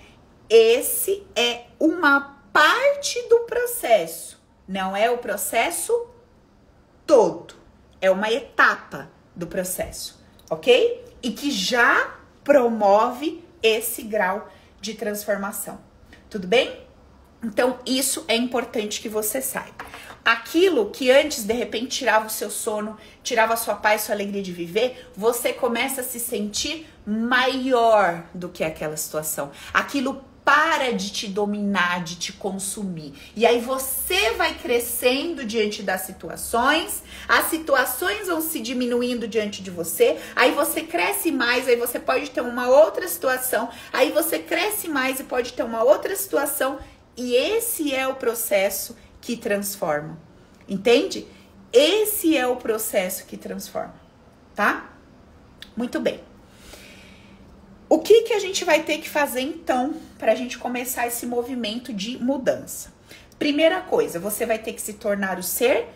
Esse 0.48 1.26
é 1.36 1.66
uma 1.78 2.40
parte 2.50 3.20
do 3.28 3.40
processo, 3.40 4.42
não 4.66 4.96
é 4.96 5.10
o 5.10 5.18
processo 5.18 6.08
todo, 7.06 7.54
é 8.00 8.10
uma 8.10 8.32
etapa 8.32 9.10
do 9.36 9.46
processo, 9.46 10.24
ok? 10.48 11.04
E 11.22 11.32
que 11.32 11.50
já 11.50 12.16
promove 12.42 13.44
esse 13.62 14.00
grau 14.02 14.50
de 14.80 14.94
transformação. 14.94 15.78
Tudo 16.30 16.46
bem? 16.46 16.80
Então, 17.44 17.78
isso 17.84 18.24
é 18.26 18.34
importante 18.34 19.02
que 19.02 19.08
você 19.10 19.42
saiba 19.42 19.84
aquilo 20.28 20.90
que 20.90 21.10
antes 21.10 21.42
de 21.44 21.54
repente 21.54 22.00
tirava 22.00 22.26
o 22.26 22.30
seu 22.30 22.50
sono, 22.50 22.98
tirava 23.22 23.54
a 23.54 23.56
sua 23.56 23.74
paz, 23.74 24.02
sua 24.02 24.14
alegria 24.14 24.42
de 24.42 24.52
viver, 24.52 25.10
você 25.16 25.54
começa 25.54 26.02
a 26.02 26.04
se 26.04 26.20
sentir 26.20 26.86
maior 27.06 28.24
do 28.34 28.50
que 28.50 28.62
aquela 28.62 28.94
situação. 28.98 29.50
Aquilo 29.72 30.22
para 30.44 30.92
de 30.92 31.10
te 31.10 31.28
dominar, 31.28 32.04
de 32.04 32.16
te 32.16 32.34
consumir. 32.34 33.14
E 33.34 33.46
aí 33.46 33.58
você 33.58 34.32
vai 34.32 34.52
crescendo 34.52 35.46
diante 35.46 35.82
das 35.82 36.02
situações, 36.02 37.02
as 37.26 37.46
situações 37.46 38.26
vão 38.26 38.42
se 38.42 38.60
diminuindo 38.60 39.26
diante 39.26 39.62
de 39.62 39.70
você, 39.70 40.18
aí 40.36 40.52
você 40.52 40.82
cresce 40.82 41.32
mais, 41.32 41.66
aí 41.66 41.76
você 41.76 41.98
pode 41.98 42.30
ter 42.30 42.42
uma 42.42 42.68
outra 42.68 43.08
situação, 43.08 43.70
aí 43.90 44.10
você 44.10 44.38
cresce 44.38 44.88
mais 44.88 45.20
e 45.20 45.24
pode 45.24 45.54
ter 45.54 45.62
uma 45.62 45.82
outra 45.82 46.14
situação, 46.14 46.78
e 47.16 47.34
esse 47.34 47.94
é 47.94 48.06
o 48.06 48.14
processo 48.14 48.94
que 49.28 49.36
transformam. 49.36 50.16
Entende? 50.66 51.26
Esse 51.70 52.34
é 52.34 52.46
o 52.46 52.56
processo 52.56 53.26
que 53.26 53.36
transforma, 53.36 53.94
tá? 54.54 54.90
Muito 55.76 56.00
bem. 56.00 56.22
O 57.90 57.98
que 57.98 58.22
que 58.22 58.32
a 58.32 58.38
gente 58.38 58.64
vai 58.64 58.82
ter 58.84 58.96
que 58.96 59.08
fazer 59.08 59.42
então 59.42 59.94
para 60.18 60.32
a 60.32 60.34
gente 60.34 60.56
começar 60.56 61.06
esse 61.06 61.26
movimento 61.26 61.92
de 61.92 62.16
mudança? 62.16 62.90
Primeira 63.38 63.82
coisa, 63.82 64.18
você 64.18 64.46
vai 64.46 64.58
ter 64.58 64.72
que 64.72 64.80
se 64.80 64.94
tornar 64.94 65.38
o 65.38 65.42
ser 65.42 65.88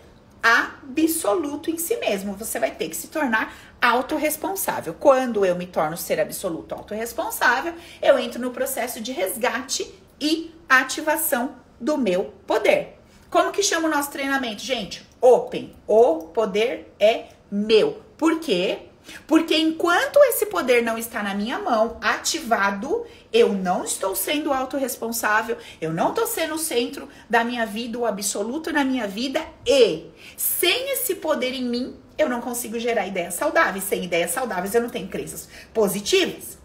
absoluto 0.43 1.71
em 1.71 1.79
si 1.79 1.97
mesmo. 1.97 2.35
Você 2.35 2.59
vai 2.59 2.73
ter 2.73 2.91
que 2.91 2.97
se 2.97 3.09
tornar 3.09 3.55
autorresponsável. 3.81 4.93
Quando 4.93 5.47
eu 5.47 5.57
me 5.57 5.67
torno 5.67 5.97
ser 5.97 6.21
absoluto 6.21 6.75
autorresponsável, 6.75 7.73
eu 8.03 8.19
entro 8.19 8.39
no 8.39 8.51
processo 8.51 9.01
de 9.01 9.11
resgate 9.11 9.91
e 10.21 10.55
ativação 10.69 11.57
do 11.81 11.97
meu 11.97 12.25
poder. 12.47 13.02
Como 13.33 13.51
que 13.51 13.63
chama 13.63 13.89
o 13.89 13.91
nosso 13.91 14.11
treinamento, 14.11 14.61
gente? 14.61 15.03
Open. 15.19 15.75
O 15.87 16.25
poder 16.35 16.93
é 17.01 17.29
meu. 17.51 18.03
Por 18.19 18.39
quê? 18.41 18.81
Porque 19.27 19.57
enquanto 19.57 20.19
esse 20.25 20.45
poder 20.45 20.83
não 20.83 20.99
está 20.99 21.23
na 21.23 21.35
minha 21.35 21.59
mão, 21.59 21.97
ativado, 22.03 23.07
eu 23.33 23.55
não 23.55 23.85
estou 23.85 24.15
sendo 24.15 24.53
autorresponsável, 24.53 25.57
eu 25.81 25.95
não 25.95 26.11
estou 26.11 26.27
sendo 26.27 26.57
o 26.57 26.59
centro 26.59 27.09
da 27.29 27.43
minha 27.43 27.65
vida, 27.65 27.99
o 27.99 28.05
absoluto 28.05 28.71
na 28.71 28.85
minha 28.85 29.09
vida, 29.09 29.43
e 29.67 30.11
sem 30.37 30.93
esse 30.93 31.15
poder 31.15 31.55
em 31.55 31.65
mim, 31.65 31.97
eu 32.19 32.29
não 32.29 32.43
consigo 32.43 32.79
gerar 32.79 33.07
ideias 33.07 33.33
saudáveis. 33.33 33.85
Sem 33.85 34.05
ideias 34.05 34.31
saudáveis, 34.31 34.75
eu 34.75 34.83
não 34.83 34.91
tenho 34.91 35.09
crenças 35.09 35.49
positivas. 35.73 36.59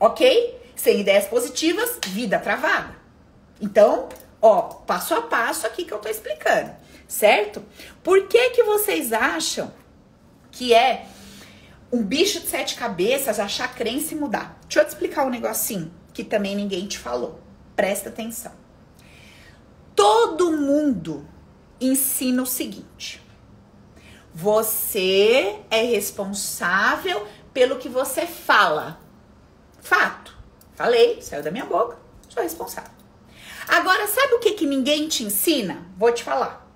Ok? 0.00 0.62
Sem 0.74 1.00
ideias 1.00 1.26
positivas, 1.26 1.98
vida 2.06 2.38
travada. 2.38 2.96
Então, 3.60 4.08
Ó, 4.40 4.62
passo 4.62 5.14
a 5.14 5.22
passo 5.22 5.66
aqui 5.66 5.84
que 5.84 5.92
eu 5.92 5.98
tô 5.98 6.08
explicando, 6.08 6.72
certo? 7.06 7.64
Por 8.02 8.28
que 8.28 8.50
que 8.50 8.62
vocês 8.62 9.12
acham 9.12 9.72
que 10.50 10.72
é 10.72 11.06
um 11.92 12.02
bicho 12.02 12.40
de 12.40 12.46
sete 12.48 12.76
cabeças 12.76 13.40
achar 13.40 13.74
crença 13.74 14.14
e 14.14 14.16
mudar? 14.16 14.58
Deixa 14.62 14.80
eu 14.80 14.84
te 14.84 14.88
explicar 14.88 15.26
um 15.26 15.30
negocinho 15.30 15.92
que 16.12 16.22
também 16.22 16.54
ninguém 16.54 16.86
te 16.86 16.98
falou. 16.98 17.40
Presta 17.74 18.08
atenção. 18.08 18.52
Todo 19.94 20.52
mundo 20.52 21.26
ensina 21.80 22.42
o 22.42 22.46
seguinte: 22.46 23.20
você 24.32 25.60
é 25.70 25.82
responsável 25.82 27.26
pelo 27.52 27.78
que 27.78 27.88
você 27.88 28.26
fala. 28.26 29.00
Fato. 29.80 30.36
Falei, 30.76 31.20
saiu 31.20 31.42
da 31.42 31.50
minha 31.50 31.64
boca, 31.64 31.98
sou 32.28 32.42
responsável. 32.42 32.97
Agora, 33.68 34.06
sabe 34.06 34.34
o 34.34 34.38
que, 34.38 34.52
que 34.52 34.66
ninguém 34.66 35.08
te 35.08 35.22
ensina? 35.24 35.86
Vou 35.96 36.10
te 36.10 36.24
falar. 36.24 36.66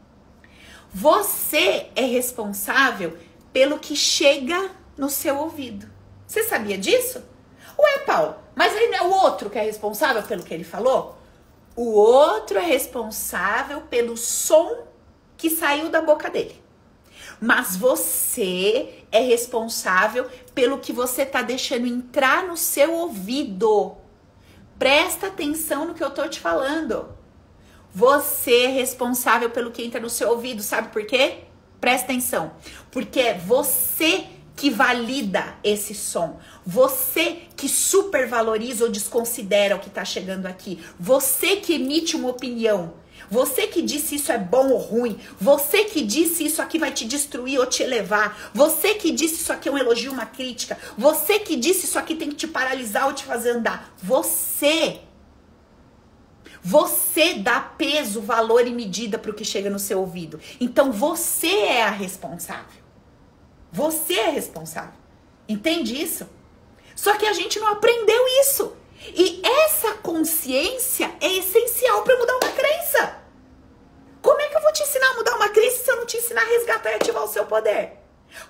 Você 0.92 1.86
é 1.96 2.02
responsável 2.02 3.16
pelo 3.52 3.78
que 3.78 3.96
chega 3.96 4.70
no 4.96 5.08
seu 5.08 5.38
ouvido. 5.38 5.90
Você 6.26 6.42
sabia 6.44 6.76
disso? 6.76 7.22
Ué, 7.78 7.98
Paulo, 8.00 8.36
mas 8.54 8.76
aí 8.76 8.88
não 8.88 8.98
é 8.98 9.02
o 9.02 9.10
outro 9.10 9.48
que 9.48 9.58
é 9.58 9.62
responsável 9.62 10.22
pelo 10.22 10.42
que 10.42 10.52
ele 10.52 10.64
falou? 10.64 11.16
O 11.74 11.92
outro 11.92 12.58
é 12.58 12.62
responsável 12.62 13.80
pelo 13.82 14.16
som 14.16 14.86
que 15.38 15.48
saiu 15.48 15.88
da 15.88 16.02
boca 16.02 16.28
dele. 16.28 16.62
Mas 17.40 17.74
você 17.74 19.04
é 19.10 19.20
responsável 19.20 20.28
pelo 20.54 20.78
que 20.78 20.92
você 20.92 21.24
tá 21.24 21.40
deixando 21.40 21.86
entrar 21.86 22.46
no 22.46 22.56
seu 22.56 22.92
ouvido. 22.92 23.96
Presta 24.82 25.28
atenção 25.28 25.84
no 25.84 25.94
que 25.94 26.02
eu 26.02 26.10
tô 26.10 26.26
te 26.26 26.40
falando. 26.40 27.06
Você 27.94 28.64
é 28.64 28.66
responsável 28.66 29.48
pelo 29.48 29.70
que 29.70 29.84
entra 29.84 30.00
no 30.00 30.10
seu 30.10 30.30
ouvido, 30.30 30.60
sabe 30.60 30.88
por 30.88 31.06
quê? 31.06 31.44
Presta 31.80 32.06
atenção. 32.06 32.50
Porque 32.90 33.20
é 33.20 33.38
você 33.38 34.24
que 34.56 34.70
valida 34.70 35.54
esse 35.62 35.94
som. 35.94 36.40
Você 36.66 37.42
que 37.56 37.68
supervaloriza 37.68 38.82
ou 38.82 38.90
desconsidera 38.90 39.76
o 39.76 39.78
que 39.78 39.86
está 39.86 40.04
chegando 40.04 40.46
aqui. 40.46 40.84
Você 40.98 41.54
que 41.54 41.74
emite 41.74 42.16
uma 42.16 42.30
opinião. 42.30 42.94
Você 43.32 43.66
que 43.66 43.80
disse 43.80 44.16
isso 44.16 44.30
é 44.30 44.36
bom 44.36 44.68
ou 44.68 44.76
ruim. 44.76 45.18
Você 45.40 45.84
que 45.84 46.02
disse 46.02 46.44
isso 46.44 46.60
aqui 46.60 46.78
vai 46.78 46.92
te 46.92 47.06
destruir 47.06 47.58
ou 47.58 47.64
te 47.64 47.82
elevar. 47.82 48.50
Você 48.52 48.92
que 48.92 49.10
disse 49.10 49.36
isso 49.36 49.50
aqui 49.50 49.70
é 49.70 49.72
um 49.72 49.78
elogio, 49.78 50.12
uma 50.12 50.26
crítica. 50.26 50.76
Você 50.98 51.38
que 51.38 51.56
disse 51.56 51.86
isso 51.86 51.98
aqui 51.98 52.14
tem 52.14 52.28
que 52.28 52.34
te 52.34 52.46
paralisar 52.46 53.06
ou 53.06 53.14
te 53.14 53.24
fazer 53.24 53.52
andar. 53.52 53.94
Você. 54.02 55.00
Você 56.62 57.32
dá 57.32 57.58
peso, 57.58 58.20
valor 58.20 58.66
e 58.66 58.70
medida 58.70 59.18
para 59.18 59.30
o 59.30 59.34
que 59.34 59.46
chega 59.46 59.70
no 59.70 59.78
seu 59.78 60.00
ouvido. 60.00 60.38
Então 60.60 60.92
você 60.92 61.48
é 61.48 61.84
a 61.84 61.90
responsável. 61.90 62.82
Você 63.72 64.12
é 64.12 64.28
responsável. 64.28 65.00
Entende 65.48 65.98
isso? 65.98 66.28
Só 66.94 67.16
que 67.16 67.24
a 67.24 67.32
gente 67.32 67.58
não 67.58 67.68
aprendeu 67.68 68.26
isso. 68.42 68.76
E 69.06 69.40
essa 69.42 69.94
consciência 69.94 71.10
é 71.18 71.38
essencial 71.38 72.02
para 72.02 72.18
mudar 72.18 72.34
uma 72.34 72.52
crença. 72.52 73.21
Como 74.22 74.40
é 74.40 74.48
que 74.48 74.56
eu 74.56 74.62
vou 74.62 74.72
te 74.72 74.84
ensinar 74.84 75.10
a 75.10 75.14
mudar 75.14 75.34
uma 75.34 75.48
crença 75.48 75.84
se 75.84 75.90
eu 75.90 75.96
não 75.96 76.06
te 76.06 76.16
ensinar 76.16 76.42
a 76.42 76.46
resgatar 76.46 76.92
e 76.92 76.94
ativar 76.94 77.24
o 77.24 77.28
seu 77.28 77.44
poder? 77.44 77.98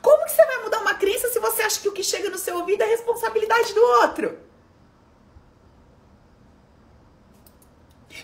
Como 0.01 0.25
que 0.25 0.31
você 0.31 0.45
vai 0.45 0.59
mudar 0.59 0.81
uma 0.81 0.95
crença 0.95 1.29
se 1.29 1.41
você 1.41 1.63
acha 1.63 1.81
que 1.81 1.89
o 1.89 1.93
que 1.93 2.05
chega 2.05 2.31
no 2.31 2.39
seu 2.39 2.59
ouvido 2.59 2.83
é 2.83 2.87
responsabilidade 2.87 3.73
do 3.73 3.83
outro? 3.83 4.39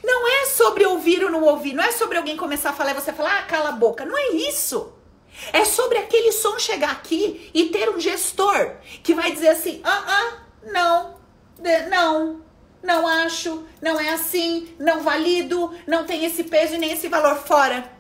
Não 0.05 0.29
é 0.29 0.47
sobre 0.47 0.85
ouvir 0.85 1.25
ou 1.25 1.31
não 1.31 1.43
ouvir, 1.43 1.73
não 1.73 1.83
é 1.83 1.91
sobre 1.91 2.19
alguém 2.19 2.37
começar 2.37 2.71
a 2.71 2.75
falar 2.75 2.91
e 2.91 2.95
você 2.95 3.13
falar, 3.13 3.39
ah, 3.39 3.43
cala 3.45 3.71
a 3.71 3.73
boca. 3.73 4.05
Não 4.05 4.17
é 4.17 4.29
isso. 4.29 4.93
É 5.53 5.65
sobre 5.65 5.99
aquele 5.99 6.33
som 6.33 6.59
chegar 6.59 6.91
aqui 6.91 7.51
e 7.55 7.71
ter 7.71 7.89
um 7.89 7.99
gestor 7.99 8.77
que 9.03 9.15
vai 9.15 9.33
dizer 9.33 9.49
assim: 9.49 9.81
ah, 9.85 10.05
ah, 10.07 10.39
não, 10.65 11.21
não, 11.89 12.43
não 12.89 13.07
acho, 13.07 13.67
não 13.83 14.01
é 14.01 14.09
assim, 14.15 14.75
não 14.79 15.03
valido, 15.03 15.75
não 15.87 16.07
tem 16.07 16.25
esse 16.25 16.43
peso 16.45 16.75
e 16.75 16.79
nem 16.79 16.93
esse 16.93 17.07
valor 17.07 17.37
fora. 17.37 17.93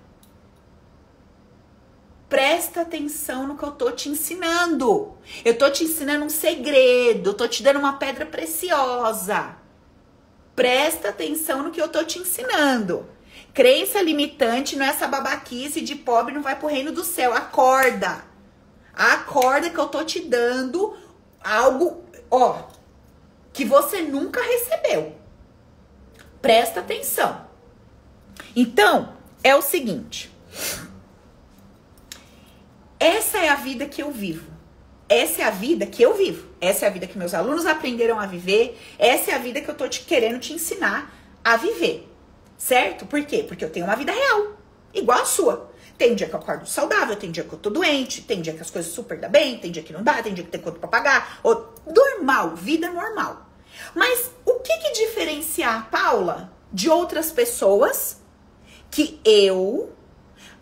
Presta 2.26 2.80
atenção 2.80 3.46
no 3.46 3.56
que 3.56 3.64
eu 3.64 3.72
tô 3.72 3.90
te 3.90 4.08
ensinando. 4.08 5.14
Eu 5.44 5.58
tô 5.58 5.70
te 5.70 5.84
ensinando 5.84 6.24
um 6.24 6.30
segredo, 6.30 7.34
tô 7.34 7.46
te 7.46 7.62
dando 7.62 7.78
uma 7.78 7.98
pedra 7.98 8.24
preciosa. 8.24 9.56
Presta 10.56 11.10
atenção 11.10 11.62
no 11.62 11.70
que 11.70 11.80
eu 11.80 11.88
tô 11.88 12.02
te 12.02 12.18
ensinando. 12.18 13.06
Crença 13.52 14.00
limitante 14.00 14.74
não 14.74 14.86
é 14.86 14.88
essa 14.88 15.06
babaquice 15.06 15.82
de 15.82 15.96
pobre 15.96 16.32
não 16.32 16.42
vai 16.42 16.56
pro 16.56 16.66
reino 16.66 16.92
do 16.92 17.04
céu. 17.04 17.34
Acorda. 17.34 18.24
Acorda 18.94 19.68
que 19.68 19.78
eu 19.78 19.88
tô 19.88 20.02
te 20.02 20.20
dando 20.20 20.96
algo, 21.42 22.04
ó, 22.30 22.77
que 23.58 23.64
você 23.64 24.02
nunca 24.02 24.40
recebeu. 24.40 25.16
Presta 26.40 26.78
atenção. 26.78 27.44
Então, 28.54 29.14
é 29.42 29.52
o 29.56 29.60
seguinte. 29.60 30.32
Essa 33.00 33.38
é 33.38 33.48
a 33.48 33.56
vida 33.56 33.84
que 33.86 34.00
eu 34.00 34.12
vivo. 34.12 34.48
Essa 35.08 35.42
é 35.42 35.44
a 35.44 35.50
vida 35.50 35.86
que 35.86 36.00
eu 36.00 36.14
vivo. 36.14 36.46
Essa 36.60 36.84
é 36.84 36.88
a 36.88 36.92
vida 36.92 37.08
que 37.08 37.18
meus 37.18 37.34
alunos 37.34 37.66
aprenderam 37.66 38.20
a 38.20 38.26
viver. 38.26 38.80
Essa 38.96 39.32
é 39.32 39.34
a 39.34 39.38
vida 39.38 39.60
que 39.60 39.68
eu 39.68 39.74
tô 39.74 39.88
te 39.88 40.02
querendo 40.02 40.38
te 40.38 40.52
ensinar 40.52 41.12
a 41.44 41.56
viver. 41.56 42.08
Certo? 42.56 43.06
Por 43.06 43.24
quê? 43.24 43.42
Porque 43.42 43.64
eu 43.64 43.70
tenho 43.70 43.86
uma 43.86 43.96
vida 43.96 44.12
real, 44.12 44.52
igual 44.94 45.22
a 45.22 45.24
sua. 45.24 45.72
Tem 45.96 46.14
dia 46.14 46.28
que 46.28 46.34
eu 46.34 46.38
acordo 46.38 46.64
saudável, 46.64 47.16
tem 47.16 47.32
dia 47.32 47.42
que 47.42 47.52
eu 47.52 47.58
tô 47.58 47.70
doente, 47.70 48.22
tem 48.22 48.40
dia 48.40 48.54
que 48.54 48.62
as 48.62 48.70
coisas 48.70 48.92
super 48.92 49.18
dão 49.18 49.28
bem, 49.28 49.58
tem 49.58 49.72
dia 49.72 49.82
que 49.82 49.92
não 49.92 50.04
dá, 50.04 50.22
tem 50.22 50.32
dia 50.32 50.44
que 50.44 50.50
tem 50.50 50.60
conta 50.60 50.78
pra 50.78 50.88
pagar. 50.88 51.40
Ou, 51.42 51.74
normal, 51.84 52.54
vida 52.54 52.88
normal. 52.88 53.47
Mas 53.98 54.30
o 54.46 54.60
que 54.60 54.78
que 54.78 54.92
diferencia 54.92 55.70
a 55.70 55.82
Paula 55.82 56.52
de 56.72 56.88
outras 56.88 57.32
pessoas 57.32 58.20
que 58.88 59.20
eu 59.24 59.92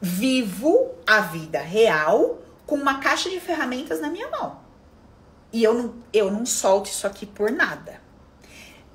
vivo 0.01 0.95
a 1.07 1.21
vida 1.21 1.61
real 1.61 2.39
com 2.67 2.77
uma 2.77 2.99
caixa 2.99 3.29
de 3.29 3.39
ferramentas 3.39 4.01
na 4.01 4.09
minha 4.09 4.31
mão? 4.31 4.59
E 5.53 5.63
eu 5.63 5.75
não, 5.75 5.95
eu 6.15 6.31
não 6.31 6.47
solto 6.47 6.87
isso 6.87 7.07
aqui 7.07 7.27
por 7.27 7.51
nada. 7.51 8.01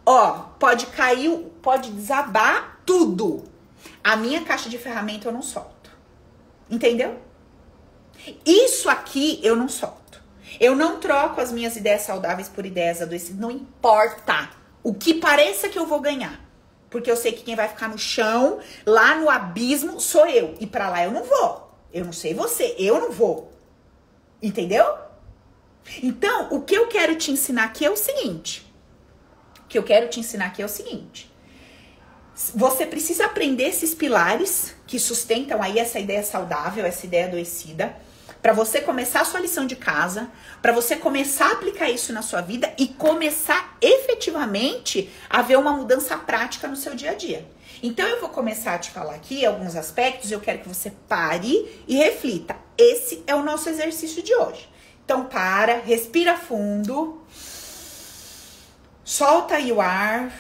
Ó, 0.04 0.32
pode 0.58 0.88
cair, 0.88 1.30
pode 1.62 1.92
desabar 1.92 2.82
tudo. 2.84 3.44
A 4.04 4.16
minha 4.16 4.44
caixa 4.44 4.70
de 4.70 4.80
ferramenta 4.80 5.28
eu 5.28 5.32
não 5.32 5.44
solto. 5.44 5.92
Entendeu? 6.68 7.20
Isso 8.44 8.90
aqui 8.90 9.40
eu 9.44 9.56
não 9.56 9.70
solto. 9.70 10.01
Eu 10.60 10.76
não 10.76 11.00
troco 11.00 11.40
as 11.40 11.52
minhas 11.52 11.76
ideias 11.76 12.02
saudáveis 12.02 12.50
por 12.50 12.66
ideias 12.66 13.02
adoecidas. 13.02 13.40
Não 13.40 13.52
importa 13.52 14.50
o 14.84 14.94
que 14.94 15.14
pareça 15.14 15.70
que 15.70 15.80
eu 15.80 15.86
vou 15.86 16.00
ganhar. 16.00 16.40
Porque 16.90 17.10
eu 17.10 17.16
sei 17.16 17.32
que 17.32 17.44
quem 17.44 17.56
vai 17.56 17.70
ficar 17.70 17.88
no 17.88 17.98
chão, 17.98 18.60
lá 18.86 19.16
no 19.16 19.30
abismo, 19.30 20.00
sou 20.00 20.28
eu. 20.28 20.56
E 20.60 20.68
para 20.68 20.90
lá 20.90 21.04
eu 21.04 21.12
não 21.12 21.24
vou. 21.24 21.72
Eu 21.94 22.06
não 22.06 22.14
sei 22.14 22.34
você, 22.34 22.76
eu 22.78 23.00
não 23.00 23.12
vou. 23.12 23.52
Entendeu? 24.42 24.86
Então, 26.04 26.50
o 26.52 26.62
que 26.62 26.76
eu 26.76 26.88
quero 26.88 27.16
te 27.16 27.32
ensinar 27.32 27.66
aqui 27.66 27.86
é 27.86 27.90
o 27.90 27.98
seguinte 27.98 28.72
que 29.72 29.78
eu 29.78 29.84
quero 29.84 30.10
te 30.10 30.20
ensinar 30.20 30.48
aqui 30.48 30.62
é 30.62 30.66
o 30.66 30.70
seguinte. 30.70 31.32
Você 32.54 32.86
precisa 32.86 33.26
aprender 33.26 33.64
esses 33.64 33.94
pilares 33.94 34.76
que 34.86 35.00
sustentam 35.00 35.64
aí 35.64 35.80
essa 35.80 35.98
ideia 35.98 36.24
saudável, 36.24 36.86
essa 36.86 37.06
ideia 37.06 37.28
adoecida, 37.28 37.96
para 38.42 38.54
você 38.54 38.82
começar 38.82 39.22
a 39.22 39.26
sua 39.26 39.40
lição 39.40 39.68
de 39.68 39.76
casa, 39.76 40.30
para 40.62 40.72
você 40.72 40.96
começar 40.96 41.48
a 41.48 41.52
aplicar 41.54 41.90
isso 41.90 42.12
na 42.12 42.22
sua 42.22 42.42
vida 42.42 42.74
e 42.78 42.88
começar 42.88 43.78
efetivamente 43.80 45.12
a 45.30 45.42
ver 45.42 45.58
uma 45.58 45.72
mudança 45.72 46.18
prática 46.18 46.68
no 46.68 46.76
seu 46.76 46.96
dia 46.96 47.12
a 47.12 47.14
dia. 47.14 47.48
Então 47.84 48.08
eu 48.08 48.20
vou 48.20 48.30
começar 48.30 48.76
a 48.76 48.80
te 48.80 48.92
falar 48.92 49.16
aqui 49.16 49.46
alguns 49.46 49.76
aspectos, 49.76 50.32
eu 50.32 50.40
quero 50.40 50.60
que 50.60 50.68
você 50.68 50.92
pare 51.08 51.84
e 51.88 51.96
reflita. 51.96 52.56
Esse 52.78 53.24
é 53.28 53.36
o 53.36 53.44
nosso 53.44 53.70
exercício 53.70 54.24
de 54.24 54.34
hoje. 54.34 54.68
Então 55.06 55.26
para, 55.26 55.80
respira 55.80 56.38
fundo. 56.38 57.22
Solta 59.04 59.56
aí 59.56 59.72
o 59.72 59.82
ar. 59.82 60.32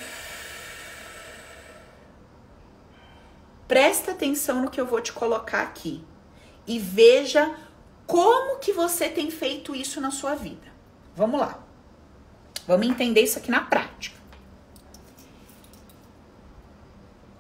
Presta 3.68 4.12
atenção 4.12 4.62
no 4.62 4.70
que 4.70 4.82
eu 4.82 4.86
vou 4.86 5.02
te 5.02 5.14
colocar 5.14 5.62
aqui 5.62 6.04
e 6.68 6.78
veja 6.78 7.56
como 8.06 8.60
que 8.60 8.74
você 8.74 9.10
tem 9.10 9.32
feito 9.32 9.76
isso 9.76 10.02
na 10.02 10.12
sua 10.12 10.36
vida. 10.36 10.72
Vamos 11.16 11.40
lá. 11.40 11.60
Vamos 12.68 12.88
entender 12.88 13.22
isso 13.22 13.38
aqui 13.38 13.50
na 13.50 13.62
prática. 13.62 14.20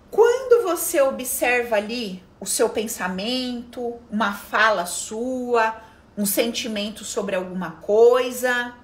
Quando 0.10 0.64
você 0.64 1.02
observa 1.02 1.78
ali 1.78 2.24
o 2.40 2.46
seu 2.46 2.70
pensamento, 2.70 4.00
uma 4.10 4.34
fala 4.34 4.86
sua, 4.86 5.82
um 6.18 6.26
sentimento 6.26 7.06
sobre 7.06 7.36
alguma 7.36 7.72
coisa, 7.74 8.76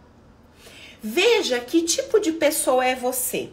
Veja 1.01 1.59
que 1.59 1.83
tipo 1.83 2.19
de 2.19 2.31
pessoa 2.31 2.83
é 2.85 2.95
você. 2.95 3.51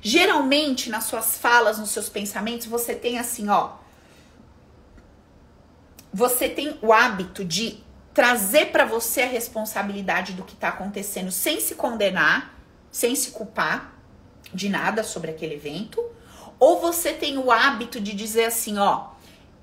Geralmente, 0.00 0.88
nas 0.88 1.04
suas 1.04 1.36
falas, 1.36 1.78
nos 1.78 1.90
seus 1.90 2.08
pensamentos, 2.08 2.66
você 2.66 2.94
tem 2.94 3.18
assim, 3.18 3.48
ó. 3.48 3.72
Você 6.12 6.48
tem 6.48 6.78
o 6.82 6.92
hábito 6.92 7.44
de 7.44 7.82
trazer 8.12 8.66
para 8.66 8.84
você 8.84 9.22
a 9.22 9.26
responsabilidade 9.26 10.34
do 10.34 10.44
que 10.44 10.54
tá 10.54 10.68
acontecendo 10.68 11.30
sem 11.30 11.60
se 11.60 11.74
condenar, 11.74 12.58
sem 12.90 13.14
se 13.14 13.30
culpar 13.30 13.94
de 14.52 14.68
nada 14.68 15.02
sobre 15.02 15.30
aquele 15.30 15.54
evento, 15.54 16.04
ou 16.58 16.78
você 16.80 17.12
tem 17.12 17.38
o 17.38 17.50
hábito 17.50 18.00
de 18.00 18.12
dizer 18.12 18.44
assim, 18.44 18.78
ó, 18.78 19.12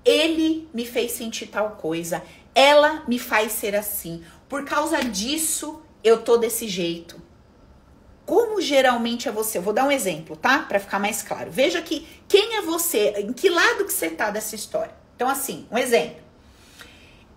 ele 0.04 0.68
me 0.74 0.86
fez 0.86 1.12
sentir 1.12 1.48
tal 1.48 1.72
coisa, 1.72 2.24
ela 2.56 3.04
me 3.08 3.20
faz 3.20 3.52
ser 3.52 3.76
assim. 3.76 4.24
Por 4.48 4.66
causa 4.66 5.04
disso, 5.04 5.82
eu 6.04 6.22
tô 6.24 6.38
desse 6.38 6.68
jeito. 6.68 7.22
Como 8.26 8.62
geralmente 8.62 9.28
é 9.28 9.32
você? 9.32 9.60
Eu 9.60 9.62
vou 9.62 9.74
dar 9.74 9.86
um 9.86 9.92
exemplo, 9.92 10.36
tá? 10.36 10.60
Para 10.60 10.80
ficar 10.80 11.00
mais 11.00 11.22
claro. 11.22 11.52
Veja 11.52 11.82
que 11.82 12.08
quem 12.28 12.56
é 12.58 12.62
você, 12.62 13.14
em 13.20 13.34
que 13.34 13.50
lado 13.50 13.86
que 13.86 13.94
você 13.94 14.10
tá 14.10 14.30
dessa 14.30 14.56
história. 14.56 14.94
Então 15.16 15.30
assim, 15.30 15.68
um 15.72 15.78
exemplo. 15.78 16.29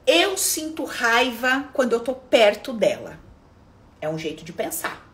Eu 0.07 0.37
sinto 0.37 0.85
raiva 0.85 1.69
quando 1.73 1.93
eu 1.93 2.01
tô 2.01 2.15
perto 2.15 2.73
dela. 2.73 3.19
É 4.01 4.09
um 4.09 4.19
jeito 4.19 4.45
de 4.45 4.53
pensar. 4.53 5.09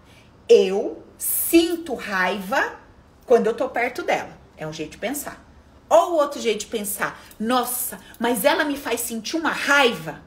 Eu 0.48 1.02
sinto 1.18 1.94
raiva 1.94 2.80
quando 3.26 3.48
eu 3.48 3.54
tô 3.54 3.68
perto 3.68 4.02
dela. 4.02 4.38
É 4.56 4.66
um 4.66 4.72
jeito 4.72 4.92
de 4.92 4.98
pensar. 4.98 5.44
Ou 5.90 6.14
outro 6.14 6.40
jeito 6.40 6.60
de 6.60 6.66
pensar. 6.66 7.20
Nossa, 7.38 8.00
mas 8.18 8.44
ela 8.44 8.64
me 8.64 8.76
faz 8.76 9.00
sentir 9.00 9.36
uma 9.36 9.50
raiva. 9.50 10.22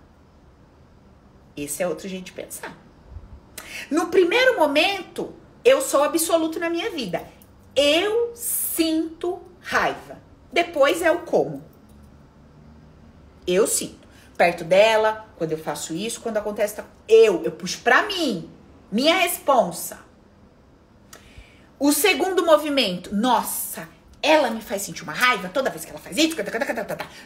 Esse 1.58 1.82
é 1.82 1.88
outro 1.88 2.08
jeito 2.08 2.26
de 2.26 2.32
pensar. 2.32 2.76
No 3.90 4.08
primeiro 4.08 4.58
momento, 4.58 5.34
eu 5.66 5.82
sou 5.82 6.04
absoluto 6.04 6.60
na 6.60 6.70
minha 6.70 6.90
vida. 6.92 7.26
Eu 7.76 8.32
sinto 8.36 9.42
raiva. 9.60 10.20
Depois 10.52 11.02
é 11.02 11.12
o 11.12 11.20
como. 11.20 11.64
Eu 13.48 13.66
sinto. 13.66 14.01
Perto 14.42 14.64
dela, 14.64 15.28
quando 15.38 15.52
eu 15.52 15.58
faço 15.60 15.94
isso, 15.94 16.20
quando 16.20 16.38
acontece. 16.38 16.82
Eu, 17.08 17.44
eu 17.44 17.52
puxo 17.52 17.80
pra 17.82 18.08
mim. 18.08 18.50
Minha 18.92 19.18
responsa. 19.18 20.00
O 21.78 21.92
segundo 21.92 22.44
movimento. 22.44 23.16
Nossa, 23.16 23.88
ela 24.20 24.50
me 24.50 24.60
faz 24.60 24.82
sentir 24.82 25.04
uma 25.04 25.14
raiva 25.14 25.48
toda 25.48 25.70
vez 25.70 25.86
que 25.86 25.92
ela 25.92 26.00
faz 26.00 26.18
isso. 26.18 26.36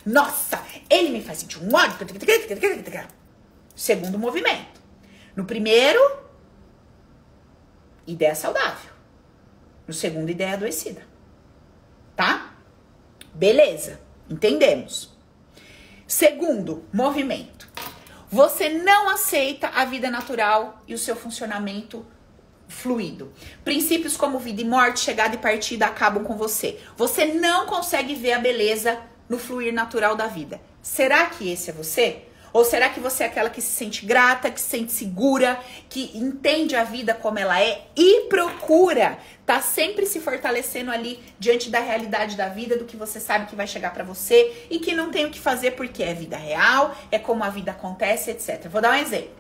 Nossa, 0.05 0.61
ele 0.89 1.07
me 1.07 1.23
faz 1.23 1.37
sentir 1.37 1.57
um 1.63 1.73
ódio. 1.73 2.05
Segundo 3.73 4.19
movimento. 4.19 4.81
No 5.37 5.45
primeiro, 5.45 6.19
ideia 8.05 8.35
saudável. 8.35 8.91
No 9.87 9.93
segundo, 9.93 10.29
ideia 10.29 10.55
adoecida. 10.55 11.07
Tá? 12.13 12.57
Beleza. 13.33 14.01
Entendemos. 14.29 15.14
Segundo, 16.07 16.85
movimento. 16.93 17.67
Você 18.31 18.69
não 18.69 19.09
aceita 19.09 19.69
a 19.69 19.85
vida 19.85 20.11
natural 20.11 20.81
e 20.87 20.93
o 20.93 20.99
seu 20.99 21.15
funcionamento 21.15 22.05
fluido. 22.67 23.31
Princípios 23.63 24.15
como 24.15 24.37
vida 24.37 24.61
e 24.61 24.65
morte, 24.65 24.99
chegada 24.99 25.35
e 25.35 25.39
partida 25.39 25.85
acabam 25.87 26.23
com 26.23 26.35
você. 26.35 26.79
Você 26.95 27.25
não 27.25 27.65
consegue 27.65 28.13
ver 28.13 28.33
a 28.33 28.39
beleza 28.39 28.99
no 29.27 29.39
fluir 29.39 29.73
natural 29.73 30.15
da 30.15 30.27
vida. 30.27 30.61
Será 30.81 31.25
que 31.25 31.51
esse 31.51 31.71
é 31.71 31.73
você? 31.73 32.23
Ou 32.55 32.63
será 32.63 32.87
que 32.87 33.01
você 33.01 33.23
é 33.23 33.25
aquela 33.25 33.49
que 33.49 33.59
se 33.59 33.75
sente 33.75 34.05
grata, 34.05 34.49
que 34.49 34.61
se 34.61 34.69
sente 34.69 34.89
segura, 34.93 35.59
que 35.89 36.17
entende 36.17 36.73
a 36.73 36.85
vida 36.85 37.13
como 37.13 37.37
ela 37.37 37.59
é 37.59 37.85
e 37.97 38.29
procura 38.29 39.19
tá 39.45 39.59
sempre 39.59 40.05
se 40.05 40.21
fortalecendo 40.21 40.89
ali 40.89 41.19
diante 41.37 41.69
da 41.69 41.81
realidade 41.81 42.37
da 42.37 42.47
vida, 42.47 42.77
do 42.77 42.85
que 42.85 42.95
você 42.95 43.19
sabe 43.19 43.47
que 43.47 43.57
vai 43.57 43.67
chegar 43.67 43.91
para 43.93 44.05
você 44.05 44.67
e 44.69 44.79
que 44.79 44.95
não 44.95 45.11
tem 45.11 45.25
o 45.25 45.31
que 45.31 45.37
fazer 45.37 45.71
porque 45.71 46.01
é 46.01 46.13
vida 46.13 46.37
real, 46.37 46.95
é 47.11 47.19
como 47.19 47.43
a 47.43 47.49
vida 47.49 47.71
acontece, 47.71 48.31
etc. 48.31 48.69
Vou 48.69 48.79
dar 48.81 48.91
um 48.91 49.01
exemplo. 49.01 49.35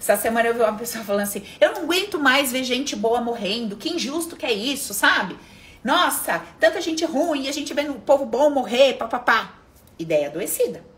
Essa 0.00 0.16
semana 0.16 0.48
eu 0.48 0.54
vi 0.54 0.60
uma 0.60 0.78
pessoa 0.78 1.04
falando 1.04 1.24
assim: 1.24 1.44
eu 1.60 1.74
não 1.74 1.82
aguento 1.82 2.18
mais 2.18 2.50
ver 2.50 2.64
gente 2.64 2.96
boa 2.96 3.20
morrendo, 3.20 3.76
que 3.76 3.90
injusto 3.90 4.34
que 4.34 4.46
é 4.46 4.52
isso, 4.52 4.94
sabe? 4.94 5.36
Nossa, 5.84 6.42
tanta 6.58 6.80
gente 6.80 7.04
ruim 7.04 7.44
e 7.44 7.48
a 7.50 7.52
gente 7.52 7.74
vendo 7.74 7.92
o 7.92 8.00
povo 8.00 8.24
bom 8.24 8.48
morrer, 8.48 8.94
papapá. 8.94 9.56
Ideia 9.98 10.28
adoecida. 10.28 10.88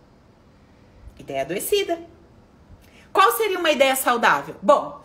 Ideia 1.18 1.42
adoecida. 1.42 1.98
Qual 3.12 3.32
seria 3.32 3.58
uma 3.58 3.70
ideia 3.70 3.94
saudável? 3.94 4.56
Bom, 4.62 5.02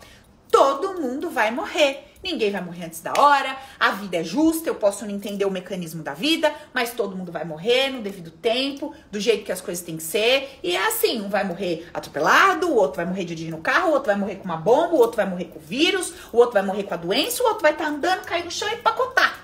todo 0.50 1.00
mundo 1.00 1.30
vai 1.30 1.50
morrer. 1.50 2.08
Ninguém 2.22 2.50
vai 2.50 2.60
morrer 2.60 2.86
antes 2.86 3.00
da 3.00 3.12
hora, 3.16 3.56
a 3.78 3.92
vida 3.92 4.16
é 4.16 4.24
justa, 4.24 4.68
eu 4.68 4.74
posso 4.74 5.04
não 5.04 5.14
entender 5.14 5.44
o 5.44 5.50
mecanismo 5.50 6.02
da 6.02 6.14
vida, 6.14 6.52
mas 6.74 6.92
todo 6.92 7.16
mundo 7.16 7.30
vai 7.30 7.44
morrer 7.44 7.90
no 7.90 8.02
devido 8.02 8.32
tempo, 8.32 8.92
do 9.08 9.20
jeito 9.20 9.44
que 9.44 9.52
as 9.52 9.60
coisas 9.60 9.84
têm 9.84 9.96
que 9.96 10.02
ser. 10.02 10.58
E 10.60 10.74
é 10.74 10.88
assim, 10.88 11.20
um 11.20 11.28
vai 11.28 11.44
morrer 11.44 11.88
atropelado, 11.94 12.68
o 12.68 12.74
outro 12.74 12.96
vai 12.96 13.06
morrer 13.06 13.24
dirigindo 13.24 13.56
o 13.56 13.60
carro, 13.60 13.90
o 13.90 13.92
outro 13.92 14.06
vai 14.06 14.16
morrer 14.16 14.34
com 14.36 14.44
uma 14.44 14.56
bomba, 14.56 14.94
o 14.94 14.98
outro 14.98 15.16
vai 15.16 15.26
morrer 15.26 15.44
com 15.44 15.60
vírus, 15.60 16.12
o 16.32 16.38
outro 16.38 16.54
vai 16.54 16.62
morrer 16.62 16.82
com 16.82 16.94
a 16.94 16.96
doença, 16.96 17.42
o 17.42 17.46
outro 17.46 17.62
vai 17.62 17.72
estar 17.72 17.84
tá 17.84 17.90
andando, 17.90 18.24
cair 18.24 18.44
no 18.44 18.50
chão 18.50 18.68
e 18.68 18.76
pacotar. 18.76 19.37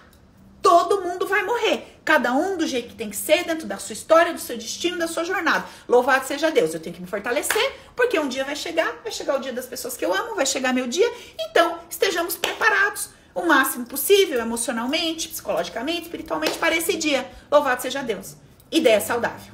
Todo 0.65 1.03
mundo 1.03 1.27
vai 1.27 1.45
morrer. 1.45 1.99
Cada 2.03 2.33
um 2.33 2.57
do 2.57 2.67
jeito 2.67 2.89
que 2.89 2.95
tem 2.95 3.11
que 3.11 3.17
ser, 3.17 3.45
dentro 3.45 3.67
da 3.67 3.77
sua 3.77 3.93
história, 3.93 4.33
do 4.33 4.41
seu 4.41 4.57
destino, 4.57 4.97
da 4.99 5.07
sua 5.07 5.23
jornada. 5.23 5.67
Louvado 5.87 6.27
seja 6.27 6.51
Deus. 6.51 6.73
Eu 6.73 6.81
tenho 6.81 6.97
que 6.97 7.03
me 7.03 7.07
fortalecer, 7.07 7.77
porque 7.95 8.19
um 8.19 8.29
dia 8.29 8.47
vai 8.47 8.57
chegar, 8.57 8.91
vai 9.03 9.13
chegar 9.13 9.37
o 9.37 9.41
dia 9.41 9.53
das 9.53 9.67
pessoas 9.67 9.95
que 9.95 10.03
eu 10.03 10.15
amo, 10.15 10.35
vai 10.35 10.47
chegar 10.47 10.73
meu 10.73 10.87
dia. 10.87 11.07
Então, 11.39 11.79
estejamos 11.91 12.37
preparados 12.37 13.11
o 13.35 13.43
máximo 13.43 13.85
possível, 13.85 14.41
emocionalmente, 14.41 15.29
psicologicamente, 15.29 16.05
espiritualmente, 16.05 16.57
para 16.57 16.75
esse 16.75 16.97
dia. 16.97 17.31
Louvado 17.53 17.83
seja 17.83 18.03
Deus. 18.03 18.35
Ideia 18.73 19.03
saudável. 19.03 19.53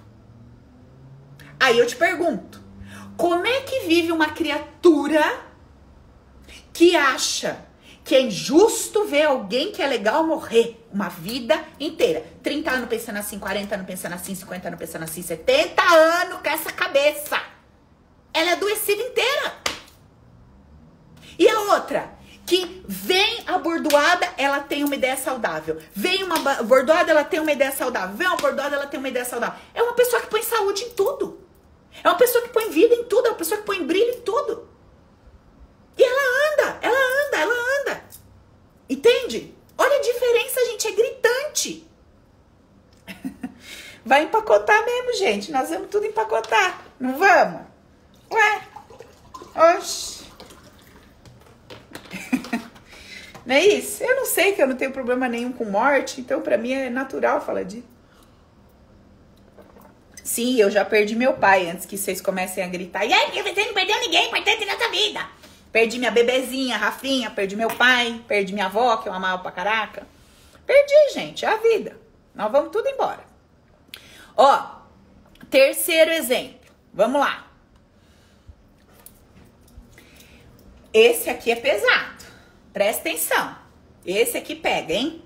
Aí 1.58 1.76
eu 1.76 1.88
te 1.88 1.96
pergunto: 1.96 2.62
como 3.16 3.44
é 3.44 3.62
que 3.62 3.80
vive 3.80 4.12
uma 4.12 4.28
criatura 4.28 5.24
que 6.72 6.94
acha 6.94 7.68
que 8.10 8.16
é 8.16 8.22
injusto 8.22 9.04
ver 9.04 9.22
alguém 9.22 9.70
que 9.70 9.80
é 9.80 9.86
legal 9.86 10.26
morrer 10.26 10.84
uma 10.92 11.08
vida 11.08 11.64
inteira. 11.78 12.26
30 12.42 12.68
anos 12.68 12.88
pensando 12.88 13.18
assim, 13.18 13.38
40 13.38 13.72
anos 13.72 13.86
pensando 13.86 14.14
assim, 14.14 14.34
50 14.34 14.66
anos 14.66 14.80
pensando 14.80 15.04
assim, 15.04 15.22
70 15.22 15.80
anos 15.80 16.40
com 16.40 16.48
essa 16.48 16.72
cabeça. 16.72 17.40
Ela 18.34 18.50
é 18.50 18.52
adoecida 18.54 19.00
inteira. 19.00 19.54
E 21.38 21.48
a 21.48 21.60
outra? 21.72 22.10
Que 22.44 22.82
vem 22.84 23.44
a 23.46 23.58
bordoada, 23.58 24.28
ela 24.36 24.58
tem 24.58 24.82
uma 24.82 24.96
ideia 24.96 25.16
saudável. 25.16 25.80
Vem 25.94 26.24
uma 26.24 26.64
bordoada, 26.64 27.12
ela 27.12 27.22
tem 27.22 27.38
uma 27.38 27.52
ideia 27.52 27.70
saudável. 27.70 28.16
Vem 28.16 28.26
uma 28.26 28.38
bordoada, 28.38 28.74
ela 28.74 28.88
tem 28.88 28.98
uma 28.98 29.08
ideia 29.08 29.24
saudável. 29.24 29.56
É 29.72 29.80
uma 29.84 29.92
pessoa 29.92 30.20
que 30.20 30.26
põe 30.26 30.42
saúde 30.42 30.82
em 30.82 30.90
tudo. 30.90 31.46
É 32.02 32.08
uma 32.08 32.18
pessoa 32.18 32.42
que 32.42 32.50
põe 32.50 32.70
vida 32.70 32.92
em 32.92 33.04
tudo. 33.04 33.26
É 33.26 33.30
uma 33.30 33.38
pessoa 33.38 33.60
que 33.60 33.66
põe 33.66 33.86
brilho 33.86 34.14
em 34.14 34.20
tudo. 34.22 34.68
E 35.96 36.02
ela 36.02 36.52
anda, 36.52 36.78
ela 36.82 36.98
anda, 36.98 37.36
ela 37.36 37.54
anda. 37.54 37.69
Entende? 38.90 39.54
Olha 39.78 39.96
a 39.98 40.02
diferença, 40.02 40.60
gente, 40.66 40.88
é 40.88 40.90
gritante. 40.90 41.88
Vai 44.04 44.24
empacotar 44.24 44.84
mesmo, 44.84 45.14
gente. 45.14 45.52
Nós 45.52 45.70
vamos 45.70 45.88
tudo 45.88 46.06
empacotar. 46.06 46.84
Não 46.98 47.16
vamos? 47.16 47.62
Ué? 48.32 48.62
Oxi. 49.76 50.24
Não 53.46 53.54
é 53.54 53.64
isso? 53.64 54.02
Eu 54.02 54.16
não 54.16 54.26
sei 54.26 54.52
que 54.52 54.62
eu 54.62 54.66
não 54.66 54.76
tenho 54.76 54.92
problema 54.92 55.26
nenhum 55.26 55.50
com 55.50 55.64
morte, 55.64 56.20
então 56.20 56.40
para 56.40 56.56
mim 56.58 56.72
é 56.72 56.90
natural 56.90 57.40
falar 57.40 57.64
disso. 57.64 57.88
Sim, 60.22 60.60
eu 60.60 60.70
já 60.70 60.84
perdi 60.84 61.16
meu 61.16 61.32
pai 61.32 61.68
antes 61.68 61.84
que 61.84 61.98
vocês 61.98 62.20
comecem 62.20 62.62
a 62.62 62.68
gritar. 62.68 63.04
E 63.04 63.12
aí, 63.12 63.42
você 63.42 63.64
não 63.64 63.74
perdeu 63.74 63.98
ninguém 63.98 64.28
importante 64.28 64.64
nessa 64.64 64.88
vida. 64.90 65.26
Perdi 65.72 65.98
minha 65.98 66.10
bebezinha, 66.10 66.76
Rafinha, 66.76 67.30
perdi 67.30 67.54
meu 67.54 67.68
pai, 67.68 68.22
perdi 68.26 68.52
minha 68.52 68.66
avó, 68.66 68.96
que 68.96 69.08
eu 69.08 69.12
amava 69.12 69.40
pra 69.40 69.52
caraca. 69.52 70.06
Perdi, 70.66 71.14
gente, 71.14 71.44
é 71.44 71.48
a 71.48 71.56
vida. 71.56 71.96
Nós 72.34 72.50
vamos 72.50 72.70
tudo 72.72 72.88
embora. 72.88 73.24
Ó, 74.36 74.80
terceiro 75.48 76.10
exemplo. 76.10 76.70
Vamos 76.92 77.20
lá. 77.20 77.46
Esse 80.92 81.30
aqui 81.30 81.52
é 81.52 81.56
pesado. 81.56 82.24
Presta 82.72 83.08
atenção. 83.08 83.56
Esse 84.04 84.36
aqui 84.38 84.54
pega, 84.54 84.92
hein? 84.92 85.22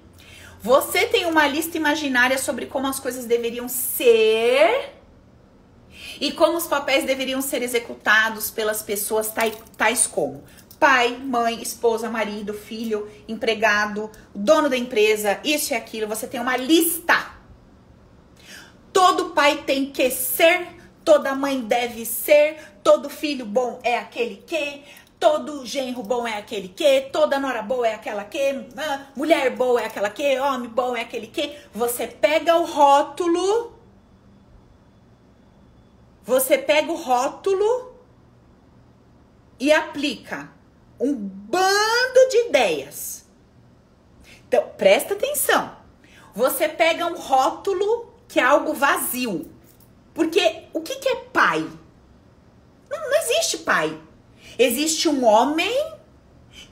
Você 0.61 1.07
tem 1.07 1.26
uma 1.26 1.47
lista 1.47 1.76
imaginária 1.76 2.38
sobre 2.38 2.66
como 2.66 2.86
as 2.86 2.99
coisas 2.99 3.26
deveriam 3.26 3.68
ser 3.68 4.93
e 6.21 6.33
como 6.33 6.57
os 6.57 6.67
papéis 6.67 7.05
deveriam 7.05 7.41
ser 7.41 7.62
executados 7.62 8.51
pelas 8.51 8.83
pessoas 8.83 9.33
tais 9.77 10.07
como 10.07 10.43
pai, 10.79 11.17
mãe, 11.17 11.62
esposa, 11.62 12.11
marido, 12.11 12.53
filho, 12.53 13.11
empregado, 13.27 14.11
dono 14.35 14.69
da 14.69 14.77
empresa, 14.77 15.41
isso 15.43 15.73
e 15.73 15.77
aquilo. 15.77 16.07
Você 16.07 16.27
tem 16.27 16.39
uma 16.39 16.59
lista. 16.59 17.33
Todo 18.93 19.31
pai 19.31 19.62
tem 19.65 19.91
que 19.91 20.11
ser, 20.11 20.67
toda 21.03 21.35
mãe 21.35 21.61
deve 21.62 22.05
ser, 22.05 22.59
todo 22.83 23.09
filho 23.09 23.47
bom 23.47 23.81
é 23.83 23.97
aquele 23.97 24.45
que, 24.47 24.83
todo 25.19 25.65
genro 25.65 26.03
bom 26.03 26.29
é 26.29 26.37
aquele 26.37 26.69
que, 26.69 27.09
toda 27.11 27.41
nora 27.41 27.62
boa 27.62 27.89
é 27.89 27.95
aquela 27.95 28.23
que, 28.23 28.67
mulher 29.17 29.57
boa 29.57 29.81
é 29.81 29.87
aquela 29.87 30.11
que, 30.11 30.39
homem 30.39 30.69
bom 30.69 30.95
é 30.95 31.01
aquele 31.01 31.29
que. 31.29 31.57
Você 31.73 32.07
pega 32.07 32.57
o 32.57 32.67
rótulo 32.67 33.74
você 36.25 36.57
pega 36.57 36.91
o 36.91 36.97
rótulo 36.97 37.95
e 39.61 39.70
aplica 39.70 40.51
um 40.99 41.14
bando 41.14 42.29
de 42.31 42.49
ideias. 42.49 43.27
Então, 44.49 44.70
presta 44.79 45.14
atenção. 45.14 45.77
Você 46.35 46.68
pega 46.68 47.07
um 47.07 47.16
rótulo 47.16 48.14
que 48.27 48.41
é 48.41 48.43
algo 48.43 48.72
vazio. 48.72 49.51
Porque 50.14 50.64
o 50.72 50.81
que, 50.81 50.97
que 50.97 51.09
é 51.09 51.16
pai? 51.16 51.61
Não, 52.91 52.99
não 52.99 53.16
existe 53.18 53.59
pai. 53.59 54.01
Existe 54.59 55.09
um 55.09 55.25
homem 55.25 55.95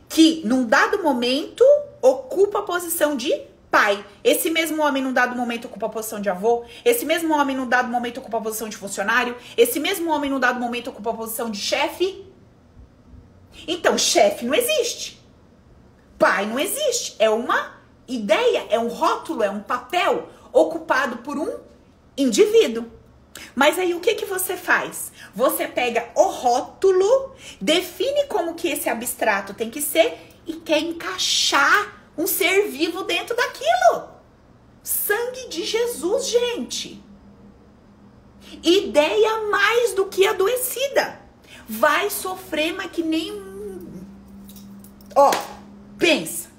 que, 0.08 0.42
num 0.46 0.66
dado 0.66 1.02
momento, 1.02 1.64
ocupa 2.00 2.60
a 2.60 2.62
posição 2.62 3.16
de 3.16 3.32
pai. 3.72 4.04
Esse 4.22 4.50
mesmo 4.50 4.82
homem, 4.82 5.02
num 5.02 5.14
dado 5.14 5.34
momento, 5.34 5.64
ocupa 5.64 5.86
a 5.86 5.88
posição 5.88 6.20
de 6.20 6.28
avô. 6.28 6.64
Esse 6.84 7.06
mesmo 7.06 7.34
homem, 7.34 7.56
num 7.56 7.66
dado 7.66 7.88
momento, 7.88 8.18
ocupa 8.18 8.36
a 8.36 8.40
posição 8.42 8.68
de 8.68 8.76
funcionário. 8.76 9.34
Esse 9.56 9.80
mesmo 9.80 10.10
homem, 10.10 10.30
num 10.30 10.38
dado 10.38 10.60
momento, 10.60 10.90
ocupa 10.90 11.10
a 11.10 11.14
posição 11.14 11.50
de 11.50 11.58
chefe. 11.58 12.30
Então, 13.66 13.96
chefe 13.96 14.44
não 14.44 14.54
existe. 14.54 15.18
Pai 16.18 16.44
não 16.44 16.58
existe. 16.58 17.16
É 17.18 17.30
uma 17.30 17.80
ideia, 18.06 18.66
é 18.68 18.78
um 18.78 18.88
rótulo, 18.88 19.42
é 19.42 19.50
um 19.50 19.60
papel 19.60 20.28
ocupado 20.52 21.18
por 21.18 21.38
um 21.38 21.58
indivíduo. 22.14 22.84
Mas 23.54 23.78
aí 23.78 23.94
o 23.94 24.00
que 24.00 24.14
que 24.14 24.26
você 24.26 24.54
faz? 24.54 25.10
Você 25.34 25.66
pega 25.66 26.10
o 26.14 26.24
rótulo, 26.24 27.34
define 27.58 28.26
como 28.26 28.54
que 28.54 28.68
esse 28.68 28.90
abstrato 28.90 29.54
tem 29.54 29.70
que 29.70 29.80
ser 29.80 30.18
e 30.46 30.54
quer 30.56 30.80
encaixar 30.80 32.01
um 32.16 32.26
ser 32.26 32.68
vivo 32.68 33.04
dentro 33.04 33.34
daquilo. 33.36 34.08
Sangue 34.82 35.48
de 35.48 35.64
Jesus, 35.64 36.28
gente. 36.28 37.02
Ideia 38.62 39.48
mais 39.50 39.94
do 39.94 40.06
que 40.06 40.26
adoecida. 40.26 41.20
Vai 41.68 42.10
sofrer, 42.10 42.74
mas 42.74 42.90
que 42.90 43.02
nem. 43.02 43.32
Ó, 45.14 45.30
pensa. 45.98 46.50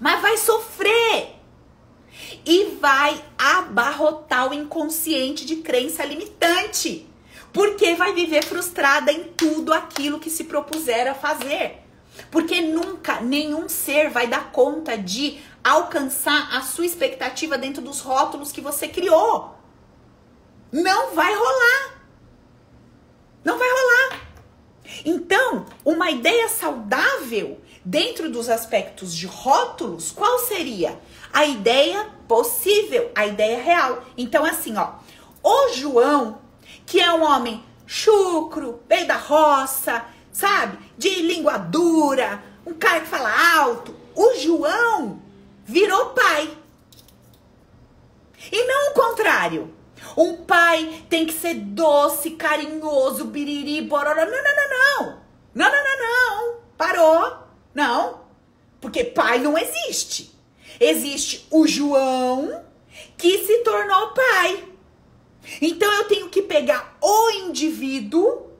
Mas 0.00 0.20
vai 0.20 0.36
sofrer. 0.36 1.34
e 2.46 2.76
vai 2.80 3.22
abarrotar 3.38 4.50
o 4.50 4.54
inconsciente 4.54 5.44
de 5.44 5.56
crença 5.56 6.04
limitante. 6.04 7.08
Porque 7.52 7.94
vai 7.94 8.12
viver 8.12 8.44
frustrada 8.44 9.12
em 9.12 9.24
tudo 9.24 9.72
aquilo 9.72 10.18
que 10.18 10.28
se 10.28 10.44
propuser 10.44 11.06
a 11.08 11.14
fazer. 11.14 11.83
Porque 12.30 12.60
nunca 12.60 13.20
nenhum 13.20 13.68
ser 13.68 14.10
vai 14.10 14.26
dar 14.26 14.52
conta 14.52 14.96
de 14.96 15.40
alcançar 15.62 16.54
a 16.56 16.60
sua 16.62 16.86
expectativa 16.86 17.56
dentro 17.56 17.82
dos 17.82 18.00
rótulos 18.00 18.52
que 18.52 18.60
você 18.60 18.88
criou. 18.88 19.56
Não 20.70 21.14
vai 21.14 21.34
rolar. 21.34 21.94
Não 23.44 23.58
vai 23.58 23.68
rolar. 23.68 24.20
Então, 25.04 25.66
uma 25.84 26.10
ideia 26.10 26.48
saudável 26.48 27.60
dentro 27.84 28.30
dos 28.30 28.48
aspectos 28.48 29.14
de 29.14 29.26
rótulos, 29.26 30.10
qual 30.10 30.38
seria? 30.38 30.98
A 31.32 31.44
ideia 31.44 32.08
possível, 32.26 33.10
a 33.14 33.26
ideia 33.26 33.62
real. 33.62 34.04
Então, 34.16 34.44
assim, 34.44 34.76
ó, 34.76 34.94
o 35.42 35.72
João, 35.72 36.38
que 36.86 37.00
é 37.00 37.12
um 37.12 37.22
homem 37.22 37.62
chucro, 37.86 38.80
veio 38.88 39.06
da 39.06 39.16
roça, 39.16 40.04
sabe? 40.34 40.76
De 40.98 41.08
língua 41.22 41.56
dura, 41.56 42.42
um 42.66 42.74
cara 42.74 43.00
que 43.00 43.06
fala 43.06 43.56
alto. 43.56 43.94
O 44.14 44.34
João 44.34 45.22
virou 45.64 46.06
pai. 46.06 46.58
E 48.52 48.64
não 48.66 48.90
o 48.90 48.94
contrário. 48.94 49.72
Um 50.16 50.44
pai 50.44 51.04
tem 51.08 51.24
que 51.24 51.32
ser 51.32 51.54
doce, 51.54 52.32
carinhoso, 52.32 53.24
biriri, 53.24 53.80
bororó. 53.80 54.14
Não, 54.14 54.26
não, 54.26 54.42
não, 54.56 54.70
não. 54.70 55.24
Não, 55.54 55.70
não, 55.70 55.84
não, 55.84 55.98
não. 56.00 56.56
Parou. 56.76 57.38
Não. 57.72 58.20
Porque 58.80 59.04
pai 59.04 59.38
não 59.38 59.56
existe. 59.56 60.38
Existe 60.78 61.46
o 61.50 61.66
João 61.66 62.64
que 63.16 63.46
se 63.46 63.58
tornou 63.58 64.08
pai. 64.08 64.64
Então 65.60 65.90
eu 65.92 66.04
tenho 66.04 66.28
que 66.28 66.42
pegar 66.42 66.96
o 67.00 67.30
indivíduo, 67.30 68.50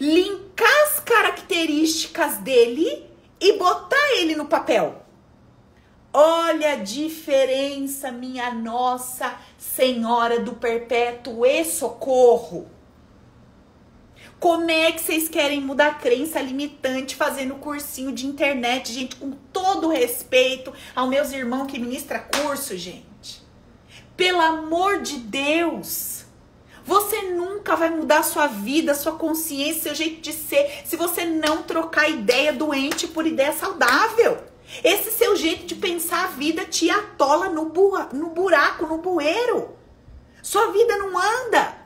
linkar 0.00 0.82
as 0.84 1.00
características 1.00 2.38
dele 2.38 3.06
e 3.40 3.58
botar 3.58 4.12
ele 4.18 4.34
no 4.34 4.46
papel. 4.46 5.02
Olha 6.12 6.74
a 6.74 6.76
diferença, 6.76 8.12
minha 8.12 8.54
Nossa 8.54 9.36
Senhora 9.58 10.38
do 10.38 10.54
Perpétuo 10.54 11.44
e 11.44 11.64
Socorro. 11.64 12.68
Como 14.38 14.70
é 14.70 14.92
que 14.92 15.00
vocês 15.00 15.28
querem 15.28 15.60
mudar 15.60 15.88
a 15.88 15.94
crença 15.94 16.40
limitante 16.40 17.16
fazendo 17.16 17.56
cursinho 17.56 18.12
de 18.12 18.26
internet, 18.26 18.92
gente, 18.92 19.16
com 19.16 19.32
todo 19.52 19.88
respeito 19.88 20.72
aos 20.94 21.08
meus 21.08 21.32
irmãos 21.32 21.66
que 21.66 21.80
ministra 21.80 22.20
curso, 22.20 22.76
gente? 22.76 23.42
Pelo 24.16 24.40
amor 24.40 25.00
de 25.00 25.16
Deus. 25.18 26.13
Você 26.84 27.22
nunca 27.22 27.76
vai 27.76 27.90
mudar 27.90 28.18
a 28.18 28.22
sua 28.22 28.46
vida, 28.46 28.94
sua 28.94 29.12
consciência, 29.12 29.82
seu 29.82 29.94
jeito 29.94 30.20
de 30.20 30.32
ser, 30.32 30.82
se 30.84 30.96
você 30.96 31.24
não 31.24 31.62
trocar 31.62 32.10
ideia 32.10 32.52
doente 32.52 33.06
por 33.06 33.26
ideia 33.26 33.52
saudável. 33.52 34.38
Esse 34.82 35.10
seu 35.10 35.36
jeito 35.36 35.66
de 35.66 35.74
pensar 35.74 36.24
a 36.24 36.28
vida 36.28 36.64
te 36.64 36.90
atola 36.90 37.48
no, 37.48 37.66
bu 37.66 37.92
no 38.12 38.28
buraco, 38.28 38.86
no 38.86 38.98
bueiro. 38.98 39.76
Sua 40.42 40.66
vida 40.72 40.96
não 40.98 41.18
anda. 41.18 41.78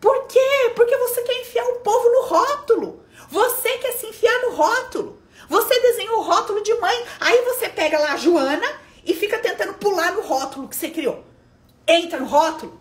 Por 0.00 0.26
quê? 0.26 0.72
Porque 0.74 0.96
você 0.96 1.22
quer 1.22 1.40
enfiar 1.40 1.64
o 1.64 1.80
povo 1.80 2.08
no 2.08 2.22
rótulo. 2.22 3.04
Você 3.28 3.78
quer 3.78 3.92
se 3.92 4.06
enfiar 4.06 4.42
no 4.42 4.54
rótulo. 4.54 5.20
Você 5.48 5.80
desenhou 5.80 6.18
o 6.18 6.22
rótulo 6.22 6.62
de 6.62 6.74
mãe. 6.74 7.04
Aí 7.18 7.42
você 7.42 7.68
pega 7.68 7.98
lá 7.98 8.12
a 8.12 8.16
Joana 8.16 8.66
e 9.04 9.14
fica 9.14 9.38
tentando 9.38 9.74
pular 9.74 10.12
no 10.12 10.22
rótulo 10.22 10.68
que 10.68 10.76
você 10.76 10.90
criou. 10.90 11.24
Entra 11.86 12.20
no 12.20 12.26
rótulo. 12.26 12.78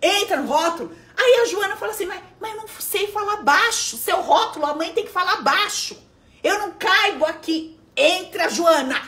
Entra 0.00 0.36
no 0.36 0.46
rótulo. 0.46 0.94
Aí 1.22 1.40
a 1.42 1.44
Joana 1.44 1.76
fala 1.76 1.92
assim: 1.92 2.06
mas, 2.06 2.20
mas 2.40 2.50
eu 2.52 2.56
não 2.62 2.68
sei 2.80 3.06
falar 3.06 3.36
baixo. 3.42 3.96
Seu 3.96 4.20
rótulo, 4.20 4.66
a 4.66 4.74
mãe 4.74 4.92
tem 4.92 5.04
que 5.04 5.12
falar 5.12 5.40
baixo. 5.42 5.96
Eu 6.42 6.58
não 6.58 6.72
caibo 6.72 7.24
aqui. 7.24 7.78
Entra, 7.96 8.48
Joana! 8.48 9.00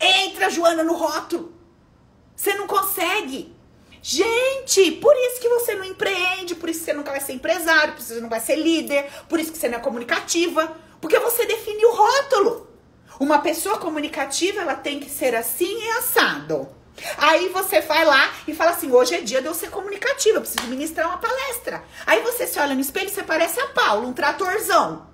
Entra, 0.00 0.48
Joana, 0.48 0.82
no 0.82 0.94
rótulo. 0.94 1.52
Você 2.34 2.54
não 2.54 2.66
consegue. 2.66 3.54
Gente, 4.00 4.92
por 4.92 5.14
isso 5.16 5.40
que 5.40 5.48
você 5.48 5.74
não 5.74 5.84
empreende, 5.84 6.54
por 6.54 6.68
isso 6.68 6.80
que 6.80 6.84
você 6.86 6.92
nunca 6.92 7.10
vai 7.10 7.20
ser 7.20 7.32
empresário, 7.32 7.94
por 7.94 8.00
isso 8.00 8.08
que 8.08 8.14
você 8.14 8.20
não 8.20 8.28
vai 8.28 8.40
ser 8.40 8.56
líder, 8.56 9.10
por 9.28 9.40
isso 9.40 9.50
que 9.50 9.56
você 9.58 9.68
não 9.68 9.78
é 9.78 9.80
comunicativa, 9.80 10.76
porque 11.00 11.18
você 11.18 11.46
definiu 11.46 11.88
o 11.88 11.94
rótulo. 11.94 12.68
Uma 13.18 13.38
pessoa 13.38 13.78
comunicativa, 13.78 14.60
ela 14.60 14.74
tem 14.74 15.00
que 15.00 15.08
ser 15.08 15.34
assim 15.34 15.82
e 15.82 15.90
assado. 15.92 16.68
Aí 17.18 17.48
você 17.48 17.80
vai 17.80 18.04
lá 18.04 18.32
e 18.46 18.54
fala 18.54 18.70
assim: 18.70 18.90
hoje 18.90 19.14
é 19.14 19.20
dia 19.20 19.40
de 19.40 19.48
eu 19.48 19.54
ser 19.54 19.70
comunicativa, 19.70 20.38
eu 20.38 20.42
preciso 20.42 20.66
ministrar 20.68 21.08
uma 21.08 21.18
palestra. 21.18 21.82
Aí 22.06 22.20
você 22.22 22.46
se 22.46 22.58
olha 22.58 22.74
no 22.74 22.80
espelho 22.80 23.08
e 23.08 23.10
você 23.10 23.22
parece 23.22 23.60
a 23.60 23.68
Paulo, 23.68 24.08
um 24.08 24.12
tratorzão. 24.12 25.06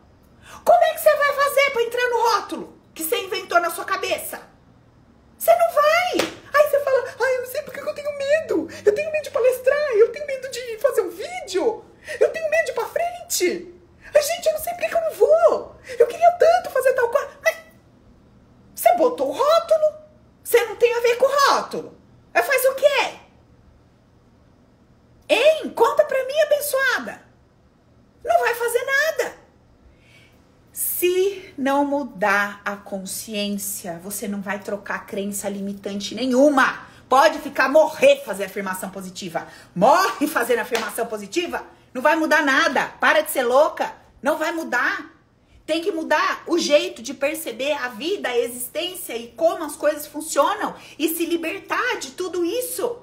Como 0.64 0.84
é 0.84 0.92
que 0.92 1.00
você 1.00 1.16
vai 1.16 1.32
fazer 1.32 1.70
para 1.70 1.82
entrar 1.82 2.08
no 2.08 2.20
rótulo? 2.20 2.80
que 2.94 3.04
você 3.04 3.16
inventou 3.16 3.60
na 3.60 3.70
sua 3.70 3.84
cabeça. 3.84 4.40
Você 5.38 5.54
não 5.54 5.72
vai. 5.72 6.28
Aí 6.52 6.68
você 6.68 6.80
fala, 6.80 7.04
ai, 7.20 7.36
eu 7.36 7.40
não 7.40 7.48
sei 7.48 7.62
porque 7.62 7.80
eu 7.80 7.94
tenho 7.94 8.18
medo. 8.18 8.68
Eu 8.84 8.94
tenho 8.94 9.10
medo 9.10 9.24
de 9.24 9.30
palestrar, 9.30 9.90
eu 9.96 10.12
tenho 10.12 10.26
medo 10.26 10.50
de 10.50 10.78
fazer 10.78 11.00
um 11.00 11.10
vídeo. 11.10 11.84
Eu 12.18 12.30
tenho 12.30 12.50
medo 12.50 12.64
de 12.64 12.70
ir 12.70 12.74
pra 12.74 12.86
frente. 12.86 13.74
Ai, 14.14 14.22
gente, 14.22 14.46
eu 14.46 14.52
não 14.52 14.60
sei 14.60 14.74
porque 14.74 14.94
eu 14.94 15.00
não 15.00 15.12
vou. 15.12 15.76
Eu 15.98 16.06
queria 16.06 16.30
tanto 16.32 16.70
fazer 16.70 16.92
tal 16.92 17.08
coisa. 17.08 17.30
Mas 17.42 17.56
você 18.74 18.94
botou 18.96 19.28
o 19.28 19.32
rótulo. 19.32 19.99
Você 20.50 20.64
não 20.64 20.74
tem 20.74 20.92
a 20.92 21.00
ver 21.00 21.14
com 21.14 21.26
o 21.26 21.52
rótulo. 21.52 21.96
Aí 22.34 22.42
faz 22.42 22.64
o 22.64 22.74
quê? 22.74 23.18
Hein? 25.28 25.70
Conta 25.70 26.04
pra 26.04 26.26
mim, 26.26 26.40
abençoada. 26.40 27.22
Não 28.24 28.40
vai 28.40 28.52
fazer 28.54 28.84
nada. 28.84 29.34
Se 30.72 31.54
não 31.56 31.84
mudar 31.84 32.62
a 32.64 32.74
consciência, 32.74 34.00
você 34.02 34.26
não 34.26 34.40
vai 34.40 34.58
trocar 34.58 35.06
crença 35.06 35.48
limitante 35.48 36.16
nenhuma. 36.16 36.80
Pode 37.08 37.38
ficar 37.38 37.68
morrer 37.68 38.24
fazer 38.24 38.46
afirmação 38.46 38.90
positiva. 38.90 39.46
Morre 39.72 40.26
fazendo 40.26 40.58
afirmação 40.58 41.06
positiva, 41.06 41.64
não 41.94 42.02
vai 42.02 42.16
mudar 42.16 42.42
nada. 42.42 42.86
Para 42.98 43.20
de 43.20 43.30
ser 43.30 43.44
louca, 43.44 43.94
não 44.20 44.36
vai 44.36 44.50
mudar. 44.50 45.12
Tem 45.66 45.80
que 45.82 45.92
mudar 45.92 46.42
o 46.46 46.58
jeito 46.58 47.02
de 47.02 47.14
perceber 47.14 47.72
a 47.72 47.88
vida, 47.88 48.28
a 48.28 48.38
existência 48.38 49.16
e 49.16 49.28
como 49.28 49.64
as 49.64 49.76
coisas 49.76 50.06
funcionam 50.06 50.74
e 50.98 51.08
se 51.08 51.26
libertar 51.26 51.98
de 51.98 52.12
tudo 52.12 52.44
isso. 52.44 52.98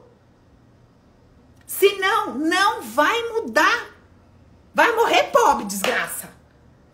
Senão, 1.66 2.36
não 2.36 2.82
vai 2.82 3.22
mudar. 3.30 3.95
Vai 4.74 4.95
morrer 4.95 5.24
pobre, 5.32 5.66
desgraça 5.66 6.38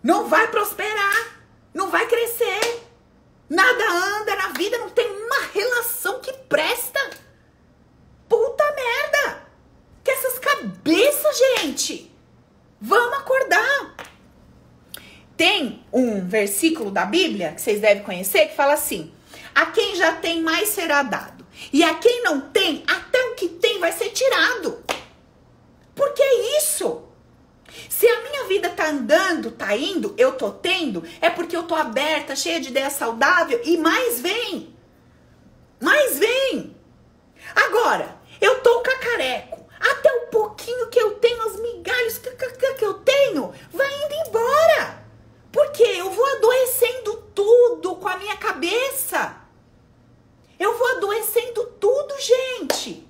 não 0.04 0.28
vai 0.28 0.50
prosperar, 0.50 1.42
não 1.74 1.90
vai 1.90 2.06
crescer. 2.06 2.84
Nada 3.50 3.84
anda 4.20 4.36
na 4.36 4.48
vida, 4.50 4.78
não 4.78 4.90
tem 4.90 5.10
uma 5.10 5.40
relação 5.54 6.20
que 6.20 6.34
presta. 6.34 7.00
Puta 8.28 8.64
merda! 8.76 9.48
Que 10.04 10.12
essas 10.12 10.40
cabeças, 10.40 11.38
gente! 11.38 12.12
Vamos 12.82 13.20
acordar! 13.20 13.96
Tem 15.36 15.84
um 15.92 16.28
versículo 16.28 16.92
da 16.92 17.06
Bíblia 17.06 17.54
que 17.54 17.62
vocês 17.62 17.80
devem 17.80 18.04
conhecer 18.04 18.48
que 18.48 18.56
fala 18.56 18.74
assim: 18.74 19.12
A 19.54 19.68
quem 19.68 19.96
já 19.96 20.14
tem 20.14 20.42
mais 20.42 20.70
será 20.70 21.04
dado, 21.04 21.46
e 21.72 21.84
a 21.84 21.96
quem 21.96 22.22
não 22.24 22.42
tem, 22.42 22.84
até 22.88 23.20
o 23.26 23.36
que 23.36 23.48
tem 23.48 23.80
vai 23.80 23.92
ser 23.92 24.10
tirado. 24.10 24.84
Por 25.96 26.14
que 26.14 26.24
isso? 26.58 27.04
Se 27.90 28.08
a 28.08 28.22
minha 28.22 28.44
vida 28.46 28.70
tá 28.70 28.90
andando, 28.90 29.52
tá 29.52 29.76
indo, 29.76 30.14
eu 30.18 30.34
tô 30.34 30.52
tendo, 30.52 31.04
é 31.20 31.30
porque 31.30 31.56
eu 31.56 31.64
tô 31.64 31.74
aberta, 31.74 32.36
cheia 32.36 32.60
de 32.60 32.70
ideia 32.70 32.90
saudável 32.90 33.60
e 33.64 33.78
mais 33.78 34.20
vem. 34.20 34.76
Mais 35.82 36.20
vem. 36.20 36.76
Agora, 37.56 38.16
eu 38.40 38.62
tô 38.62 38.82
cacareco. 38.82 39.64
Até 39.80 40.12
o 40.14 40.28
pouquinho 40.28 40.88
que 40.90 41.00
eu 41.00 41.16
tenho, 41.16 41.42
as 41.42 41.60
migalhas 41.60 42.18
que 42.18 42.86
eu 42.86 42.94
tenho, 42.96 43.54
vai 43.72 44.06
indo 44.06 44.28
embora. 44.28 45.03
Porque 45.54 45.84
eu 45.84 46.10
vou 46.10 46.26
adoecendo 46.26 47.16
tudo 47.36 47.96
com 47.98 48.08
a 48.08 48.18
minha 48.18 48.36
cabeça. 48.36 49.38
Eu 50.60 50.76
vou 50.76 50.88
adoecendo 50.98 51.64
tudo, 51.80 52.20
gente. 52.20 53.08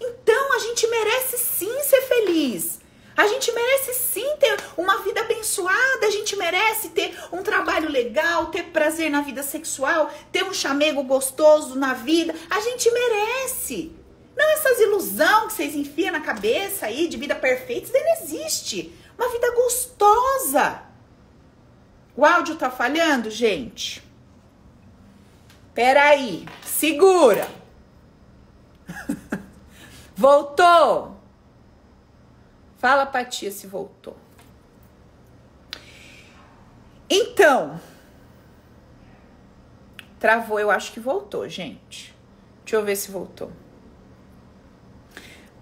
Então 0.00 0.52
a 0.52 0.60
gente 0.60 0.86
merece 0.86 1.38
sim 1.38 1.82
ser 1.82 2.02
feliz. 2.02 2.80
A 3.16 3.26
gente 3.26 3.50
merece 3.50 3.92
sim 3.94 4.36
ter 4.38 4.56
uma 4.76 4.98
vida 4.98 5.22
abençoada, 5.22 6.06
a 6.06 6.10
gente 6.10 6.36
merece 6.36 6.90
ter 6.90 7.18
um 7.32 7.42
trabalho 7.42 7.90
legal, 7.90 8.46
ter 8.46 8.64
prazer 8.66 9.10
na 9.10 9.22
vida 9.22 9.42
sexual, 9.42 10.08
ter 10.30 10.44
um 10.44 10.54
chamego 10.54 11.02
gostoso 11.02 11.74
na 11.74 11.94
vida. 11.94 12.32
A 12.48 12.60
gente 12.60 12.88
merece. 12.92 13.92
Não 14.36 14.48
essas 14.52 14.78
ilusão 14.78 15.48
que 15.48 15.54
vocês 15.54 15.74
enfiam 15.74 16.12
na 16.12 16.20
cabeça 16.20 16.86
aí 16.86 17.08
de 17.08 17.16
vida 17.16 17.34
perfeita, 17.34 17.86
isso 17.86 17.92
não 17.92 18.22
existe. 18.22 18.96
Uma 19.18 19.28
vida 19.28 19.50
gostosa. 19.50 20.91
O 22.14 22.24
áudio 22.24 22.56
tá 22.56 22.70
falhando, 22.70 23.30
gente? 23.30 24.02
Peraí, 25.74 26.46
segura. 26.62 27.48
voltou! 30.14 31.16
Fala 32.76 33.06
pra 33.06 33.24
tia 33.24 33.50
se 33.50 33.66
voltou. 33.66 34.16
Então, 37.08 37.80
travou, 40.18 40.58
eu 40.58 40.70
acho 40.70 40.92
que 40.92 41.00
voltou, 41.00 41.48
gente. 41.48 42.14
Deixa 42.64 42.76
eu 42.76 42.84
ver 42.84 42.96
se 42.96 43.10
voltou. 43.10 43.52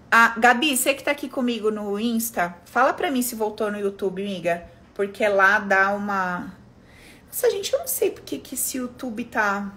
Ah, 0.09 0.33
Gabi, 0.37 0.75
você 0.75 0.93
que 0.93 1.03
tá 1.03 1.11
aqui 1.11 1.29
comigo 1.29 1.71
no 1.71 1.99
Insta, 1.99 2.57
fala 2.65 2.93
pra 2.93 3.11
mim 3.11 3.21
se 3.21 3.35
voltou 3.35 3.71
no 3.71 3.79
YouTube, 3.79 4.21
amiga. 4.21 4.70
Porque 4.93 5.27
lá 5.27 5.59
dá 5.59 5.91
uma. 5.93 6.53
Nossa, 7.27 7.49
gente, 7.49 7.73
eu 7.73 7.79
não 7.79 7.87
sei 7.87 8.11
porque 8.11 8.37
que 8.37 8.55
esse 8.55 8.77
YouTube 8.77 9.25
tá 9.25 9.71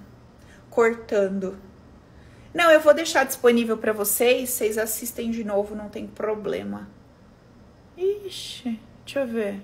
cortando. 0.71 1.57
Não, 2.53 2.71
eu 2.71 2.81
vou 2.81 2.95
deixar 2.95 3.25
disponível 3.25 3.77
para 3.77 3.93
vocês, 3.93 4.51
vocês 4.51 4.79
assistem 4.79 5.31
de 5.31 5.43
novo, 5.43 5.75
não 5.75 5.89
tem 5.89 6.07
problema. 6.07 6.89
Ixi, 7.97 8.81
deixa 9.05 9.21
eu 9.21 9.27
ver. 9.27 9.63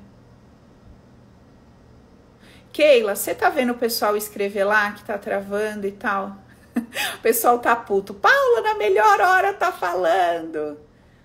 Keila, 2.73 3.17
você 3.17 3.35
tá 3.35 3.49
vendo 3.49 3.73
o 3.73 3.79
pessoal 3.79 4.17
escrever 4.17 4.65
lá 4.65 4.93
que 4.93 5.05
tá 5.05 5.19
travando 5.19 5.87
e 5.87 5.93
tal? 5.93 6.37
o 7.17 7.19
pessoal 7.21 7.59
tá 7.59 7.75
puto. 7.75 8.15
Paula, 8.15 8.61
na 8.63 8.75
melhor 8.75 9.21
hora 9.21 9.53
tá 9.53 9.73
falando. 9.73 10.79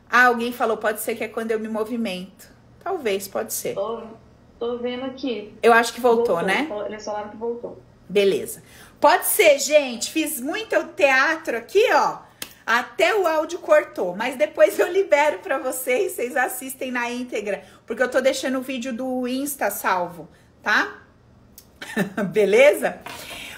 Ah, 0.09 0.25
alguém 0.25 0.51
falou, 0.51 0.77
pode 0.77 1.01
ser 1.01 1.15
que 1.15 1.23
é 1.23 1.27
quando 1.27 1.51
eu 1.51 1.59
me 1.59 1.67
movimento. 1.67 2.54
Talvez, 2.85 3.27
pode 3.27 3.51
ser. 3.51 3.73
Tô, 3.73 4.03
tô 4.59 4.77
vendo 4.77 5.05
aqui. 5.05 5.57
Eu 5.63 5.73
acho 5.73 5.91
que 5.91 5.99
voltou, 5.99 6.35
voltou 6.35 6.43
né? 6.43 6.69
Eles 6.85 7.03
falaram 7.03 7.29
que 7.29 7.35
voltou. 7.35 7.81
Beleza. 8.07 8.61
Pode 9.01 9.25
ser, 9.25 9.57
gente. 9.57 10.11
Fiz 10.11 10.39
muito 10.39 10.81
teatro 10.89 11.57
aqui, 11.57 11.83
ó. 11.91 12.19
Até 12.63 13.15
o 13.15 13.25
áudio 13.25 13.57
cortou, 13.57 14.15
mas 14.15 14.35
depois 14.35 14.77
eu 14.77 14.91
libero 14.91 15.39
para 15.39 15.57
vocês, 15.57 16.11
vocês 16.11 16.37
assistem 16.37 16.91
na 16.91 17.09
íntegra, 17.09 17.63
porque 17.87 18.03
eu 18.03 18.09
tô 18.09 18.21
deixando 18.21 18.59
o 18.59 18.61
vídeo 18.61 18.93
do 18.93 19.27
Insta 19.27 19.71
salvo, 19.71 20.27
tá? 20.61 21.01
Beleza? 22.29 22.99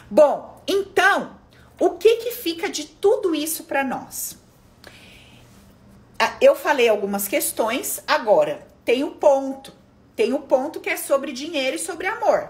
Bom, 0.10 0.62
então, 0.66 1.38
o 1.80 1.92
que 1.92 2.18
que 2.18 2.32
fica 2.32 2.70
de 2.70 2.86
tudo 2.86 3.36
isso 3.36 3.66
para 3.66 3.84
nós? 3.84 4.38
Ah, 6.18 6.36
eu 6.42 6.56
falei 6.56 6.88
algumas 6.90 7.28
questões, 7.28 8.02
agora 8.08 8.68
tem 8.88 9.04
o 9.04 9.12
ponto. 9.12 9.74
Tem 10.16 10.34
o 10.34 10.40
ponto 10.40 10.80
que 10.80 10.90
é 10.90 10.96
sobre 10.96 11.34
dinheiro 11.34 11.76
e 11.76 11.80
sobre 11.80 12.08
amor, 12.08 12.50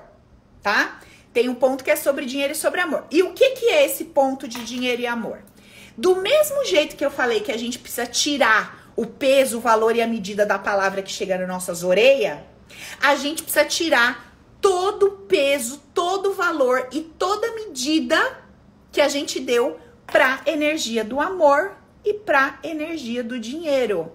tá? 0.62 1.00
Tem 1.34 1.50
um 1.50 1.56
ponto 1.56 1.84
que 1.84 1.90
é 1.90 1.96
sobre 1.96 2.28
dinheiro 2.28 2.54
e 2.54 2.56
sobre 2.56 2.80
amor. 2.80 3.06
E 3.10 3.24
o 3.24 3.34
que 3.34 3.50
que 3.56 3.66
é 3.66 3.84
esse 3.84 4.06
ponto 4.06 4.48
de 4.48 4.64
dinheiro 4.64 5.02
e 5.02 5.08
amor? 5.08 5.40
Do 5.98 6.18
mesmo 6.18 6.64
jeito 6.64 6.96
que 6.96 7.04
eu 7.04 7.10
falei 7.10 7.40
que 7.40 7.52
a 7.52 7.58
gente 7.58 7.80
precisa 7.80 8.06
tirar 8.06 8.92
o 8.96 9.08
peso, 9.08 9.58
o 9.58 9.62
valor 9.62 9.96
e 9.96 10.02
a 10.02 10.06
medida 10.06 10.46
da 10.46 10.60
palavra 10.60 11.02
que 11.02 11.12
chega 11.12 11.40
nas 11.40 11.48
nossas 11.48 11.84
orelhas, 11.84 12.38
a 13.02 13.16
gente 13.16 13.42
precisa 13.42 13.66
tirar 13.66 14.32
todo 14.62 15.08
o 15.08 15.12
peso, 15.26 15.82
todo 15.92 16.30
o 16.30 16.34
valor 16.36 16.88
e 16.92 17.02
toda 17.02 17.48
a 17.48 17.56
medida 17.56 18.44
que 18.92 19.02
a 19.02 19.08
gente 19.08 19.40
deu 19.40 19.80
para 20.06 20.42
energia 20.46 21.04
do 21.04 21.20
amor 21.20 21.76
e 22.06 22.14
para 22.14 22.60
energia 22.62 23.24
do 23.24 23.40
dinheiro. 23.40 24.12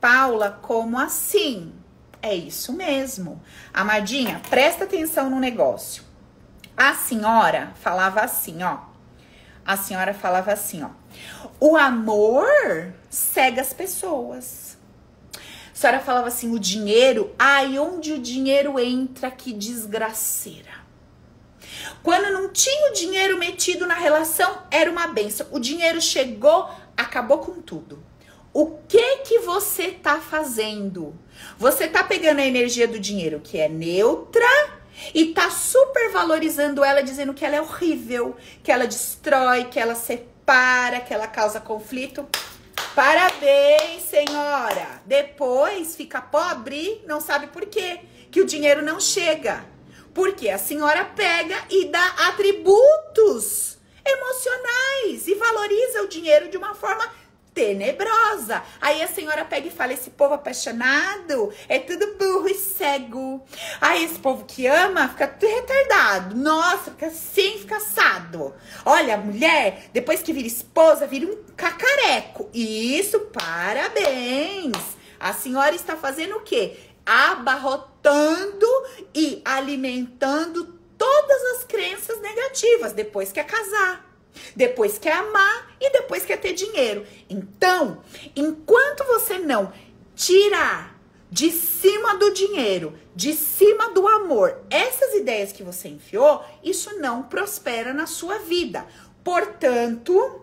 Paula, 0.00 0.58
como 0.62 0.98
assim? 0.98 1.72
É 2.22 2.34
isso 2.34 2.72
mesmo. 2.72 3.42
Amadinha, 3.72 4.40
presta 4.50 4.84
atenção 4.84 5.30
no 5.30 5.38
negócio. 5.38 6.04
A 6.76 6.94
senhora 6.94 7.72
falava 7.80 8.20
assim, 8.20 8.62
ó. 8.62 8.78
A 9.64 9.76
senhora 9.76 10.12
falava 10.12 10.52
assim, 10.52 10.82
ó. 10.82 10.90
O 11.58 11.76
amor 11.76 12.94
cega 13.08 13.62
as 13.62 13.72
pessoas. 13.72 14.76
A 15.76 15.78
senhora 15.78 16.00
falava 16.00 16.28
assim: 16.28 16.54
o 16.54 16.58
dinheiro, 16.58 17.34
ai, 17.38 17.78
onde 17.78 18.12
o 18.12 18.18
dinheiro 18.18 18.78
entra, 18.78 19.30
que 19.30 19.52
desgraceira. 19.52 20.86
Quando 22.02 22.32
não 22.32 22.50
tinha 22.50 22.90
o 22.90 22.94
dinheiro 22.94 23.38
metido 23.38 23.86
na 23.86 23.94
relação, 23.94 24.62
era 24.70 24.90
uma 24.90 25.06
benção. 25.06 25.46
O 25.50 25.58
dinheiro 25.58 26.00
chegou, 26.00 26.70
acabou 26.96 27.38
com 27.38 27.60
tudo. 27.60 28.02
O 28.58 28.78
que 28.88 29.18
que 29.18 29.40
você 29.40 29.90
tá 29.90 30.18
fazendo? 30.18 31.14
Você 31.58 31.86
tá 31.86 32.02
pegando 32.02 32.40
a 32.40 32.46
energia 32.46 32.88
do 32.88 32.98
dinheiro 32.98 33.38
que 33.38 33.60
é 33.60 33.68
neutra 33.68 34.48
e 35.12 35.34
tá 35.34 35.50
super 35.50 36.10
valorizando 36.10 36.82
ela, 36.82 37.02
dizendo 37.02 37.34
que 37.34 37.44
ela 37.44 37.56
é 37.56 37.60
horrível, 37.60 38.34
que 38.64 38.72
ela 38.72 38.86
destrói, 38.86 39.64
que 39.64 39.78
ela 39.78 39.94
separa, 39.94 41.00
que 41.00 41.12
ela 41.12 41.26
causa 41.26 41.60
conflito. 41.60 42.26
Parabéns, 42.94 44.04
senhora. 44.04 45.02
Depois 45.04 45.94
fica 45.94 46.22
pobre, 46.22 47.04
não 47.06 47.20
sabe 47.20 47.48
por 47.48 47.66
quê, 47.66 48.00
que 48.30 48.40
o 48.40 48.46
dinheiro 48.46 48.80
não 48.80 48.98
chega. 48.98 49.66
Porque 50.14 50.48
a 50.48 50.56
senhora 50.56 51.04
pega 51.04 51.62
e 51.68 51.88
dá 51.88 52.06
atributos 52.26 53.76
emocionais 54.02 55.28
e 55.28 55.34
valoriza 55.34 56.02
o 56.04 56.08
dinheiro 56.08 56.48
de 56.48 56.56
uma 56.56 56.74
forma 56.74 57.06
tenebrosa. 57.56 58.62
Aí 58.78 59.02
a 59.02 59.08
senhora 59.08 59.42
pega 59.46 59.68
e 59.68 59.70
fala: 59.70 59.94
esse 59.94 60.10
povo 60.10 60.34
apaixonado 60.34 61.50
é 61.66 61.78
tudo 61.78 62.18
burro 62.18 62.48
e 62.48 62.54
cego. 62.54 63.42
Aí 63.80 64.04
esse 64.04 64.18
povo 64.18 64.44
que 64.44 64.66
ama 64.66 65.08
fica 65.08 65.26
tudo 65.26 65.50
retardado. 65.50 66.36
Nossa, 66.36 66.90
fica 66.90 67.06
assim, 67.06 67.58
fica 67.58 67.78
assado. 67.78 68.54
Olha, 68.84 69.14
a 69.14 69.18
mulher, 69.18 69.86
depois 69.94 70.22
que 70.22 70.34
vira 70.34 70.46
esposa, 70.46 71.06
vira 71.06 71.26
um 71.26 71.42
cacareco. 71.56 72.50
Isso, 72.52 73.18
parabéns. 73.32 74.76
A 75.18 75.32
senhora 75.32 75.74
está 75.74 75.96
fazendo 75.96 76.36
o 76.36 76.42
quê? 76.42 76.76
Abarrotando 77.06 78.66
e 79.14 79.40
alimentando 79.46 80.78
todas 80.98 81.42
as 81.56 81.64
crenças 81.64 82.20
negativas 82.20 82.92
depois 82.92 83.32
que 83.32 83.40
é 83.40 83.44
casar 83.44 84.05
depois 84.54 84.98
quer 84.98 85.12
amar 85.12 85.74
e 85.80 85.90
depois 85.90 86.24
quer 86.24 86.38
ter 86.38 86.52
dinheiro. 86.52 87.06
Então, 87.28 88.02
enquanto 88.34 89.04
você 89.04 89.38
não 89.38 89.72
tirar 90.14 90.96
de 91.30 91.50
cima 91.50 92.16
do 92.16 92.32
dinheiro, 92.32 92.94
de 93.14 93.34
cima 93.34 93.90
do 93.90 94.06
amor, 94.06 94.62
essas 94.70 95.14
ideias 95.14 95.52
que 95.52 95.62
você 95.62 95.88
enfiou, 95.88 96.44
isso 96.62 96.98
não 96.98 97.24
prospera 97.24 97.92
na 97.92 98.06
sua 98.06 98.38
vida. 98.38 98.86
Portanto, 99.24 100.40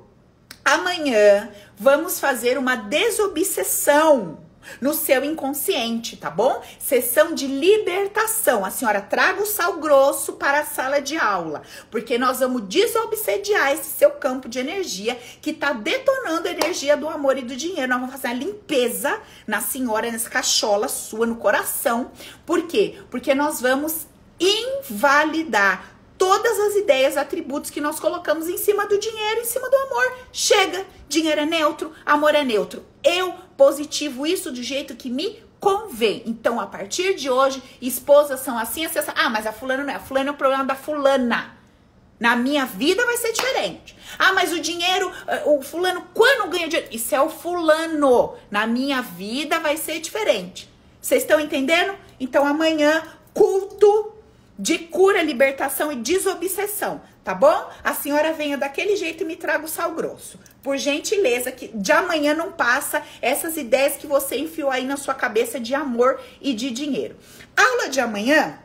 amanhã 0.64 1.52
vamos 1.78 2.20
fazer 2.20 2.58
uma 2.58 2.76
desobsessão 2.76 4.43
no 4.80 4.94
seu 4.94 5.24
inconsciente, 5.24 6.18
tá 6.18 6.30
bom? 6.30 6.62
Sessão 6.80 7.34
de 7.34 7.48
libertação. 7.48 8.66
A 8.66 8.72
senhora 8.72 9.02
traga 9.02 9.42
o 9.42 9.46
sal 9.46 9.74
grosso 9.80 10.34
para 10.34 10.62
a 10.62 10.66
sala 10.66 11.00
de 11.00 11.18
aula, 11.18 11.62
porque 11.90 12.18
nós 12.18 12.40
vamos 12.40 12.64
desobsediar 12.68 13.72
esse 13.72 13.90
seu 13.90 14.12
campo 14.12 14.48
de 14.48 14.60
energia 14.60 15.18
que 15.42 15.52
está 15.52 15.74
detonando 15.74 16.48
a 16.48 16.52
energia 16.52 16.98
do 16.98 17.08
amor 17.08 17.38
e 17.38 17.42
do 17.42 17.56
dinheiro. 17.56 17.88
Nós 17.88 18.00
vamos 18.00 18.16
fazer 18.16 18.28
uma 18.28 18.36
limpeza 18.36 19.20
na 19.48 19.62
senhora, 19.62 20.12
nessa 20.12 20.30
cachola 20.30 20.88
sua, 20.88 21.26
no 21.26 21.36
coração. 21.36 22.12
Por 22.46 22.68
quê? 22.68 23.00
Porque 23.10 23.34
nós 23.34 23.62
vamos 23.62 24.08
invalidar 24.40 25.93
todas 26.18 26.60
as 26.60 26.76
ideias, 26.76 27.18
atributos 27.18 27.70
que 27.70 27.82
nós 27.82 28.00
colocamos 28.00 28.48
em 28.48 28.58
cima 28.58 28.86
do 28.86 28.98
dinheiro, 28.98 29.42
em 29.42 29.46
cima 29.46 29.70
do 29.70 29.76
amor. 29.76 30.18
Chega, 30.32 30.86
dinheiro 31.10 31.42
é 31.42 31.46
neutro, 31.46 31.92
amor 32.06 32.36
é 32.36 32.44
neutro. 32.44 32.86
Eu 33.04 33.34
positivo 33.58 34.26
isso 34.26 34.52
do 34.52 34.64
jeito 34.64 34.96
que 34.96 35.10
me 35.10 35.44
convém. 35.60 36.24
Então, 36.26 36.60
a 36.60 36.68
partir 36.68 37.16
de 37.16 37.30
hoje, 37.30 37.64
esposas 37.82 38.42
são 38.42 38.58
assim, 38.58 38.86
assim, 38.86 39.00
assim. 39.00 39.12
Ah, 39.16 39.30
mas 39.30 39.48
a 39.48 39.54
fulana 39.54 39.84
não 39.84 39.94
é. 39.94 39.96
A 39.96 40.00
fulana 40.00 40.30
é 40.30 40.34
o 40.34 40.36
problema 40.36 40.66
da 40.66 40.76
fulana. 40.76 41.58
Na 42.20 42.36
minha 42.36 42.66
vida 42.66 43.06
vai 43.06 43.18
ser 43.18 43.32
diferente. 43.32 43.98
Ah, 44.20 44.34
mas 44.34 44.52
o 44.52 44.60
dinheiro, 44.60 45.12
eh, 45.28 45.44
o 45.46 45.62
fulano, 45.62 46.08
quando 46.14 46.50
ganha 46.50 46.68
dinheiro? 46.68 46.90
Isso 46.92 47.16
é 47.16 47.22
o 47.22 47.30
fulano. 47.30 48.36
Na 48.52 48.68
minha 48.68 49.02
vida 49.02 49.60
vai 49.60 49.78
ser 49.78 50.00
diferente. 50.00 50.70
Vocês 51.02 51.24
estão 51.24 51.40
entendendo? 51.40 51.96
Então, 52.20 52.46
amanhã, 52.46 53.04
culto 53.34 54.13
de 54.58 54.78
cura, 54.78 55.24
libertação 55.24 55.92
e 55.92 55.96
desobsessão, 55.96 57.02
tá 57.24 57.34
bom? 57.34 57.70
A 57.84 57.94
senhora 57.94 58.34
venha 58.34 58.58
daquele 58.58 58.96
jeito 58.96 59.24
e 59.24 59.26
me 59.26 59.36
traga 59.36 59.66
o 59.66 59.70
sal 59.70 59.94
grosso. 59.94 60.40
Por 60.62 60.78
gentileza, 60.78 61.52
que 61.52 61.70
de 61.70 61.92
amanhã 61.92 62.34
não 62.34 62.52
passa 62.52 63.02
essas 63.22 63.58
ideias 63.58 63.98
que 63.98 64.08
você 64.08 64.38
enfiou 64.38 64.70
aí 64.70 64.86
na 64.86 64.98
sua 64.98 65.14
cabeça 65.14 65.60
de 65.60 65.74
amor 65.74 66.22
e 66.42 66.54
de 66.54 66.72
dinheiro. 66.72 67.16
Aula 67.58 67.90
de 67.90 68.00
amanhã, 68.00 68.60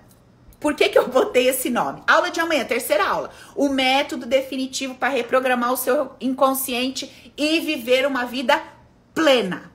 por 0.61 0.75
que, 0.75 0.89
que 0.89 0.99
eu 0.99 1.09
botei 1.09 1.49
esse 1.49 1.71
nome? 1.71 2.03
Aula 2.07 2.31
de 2.31 2.41
amanhã, 2.41 2.65
terceira 2.65 3.07
aula. 3.07 3.31
O 3.57 3.69
método 3.69 4.27
definitivo 4.27 4.95
para 4.95 5.09
reprogramar 5.09 5.73
o 5.73 5.77
seu 5.77 6.13
inconsciente 6.21 7.33
e 7.37 7.61
viver 7.61 8.07
uma 8.07 8.25
vida 8.27 8.61
plena. 9.15 9.73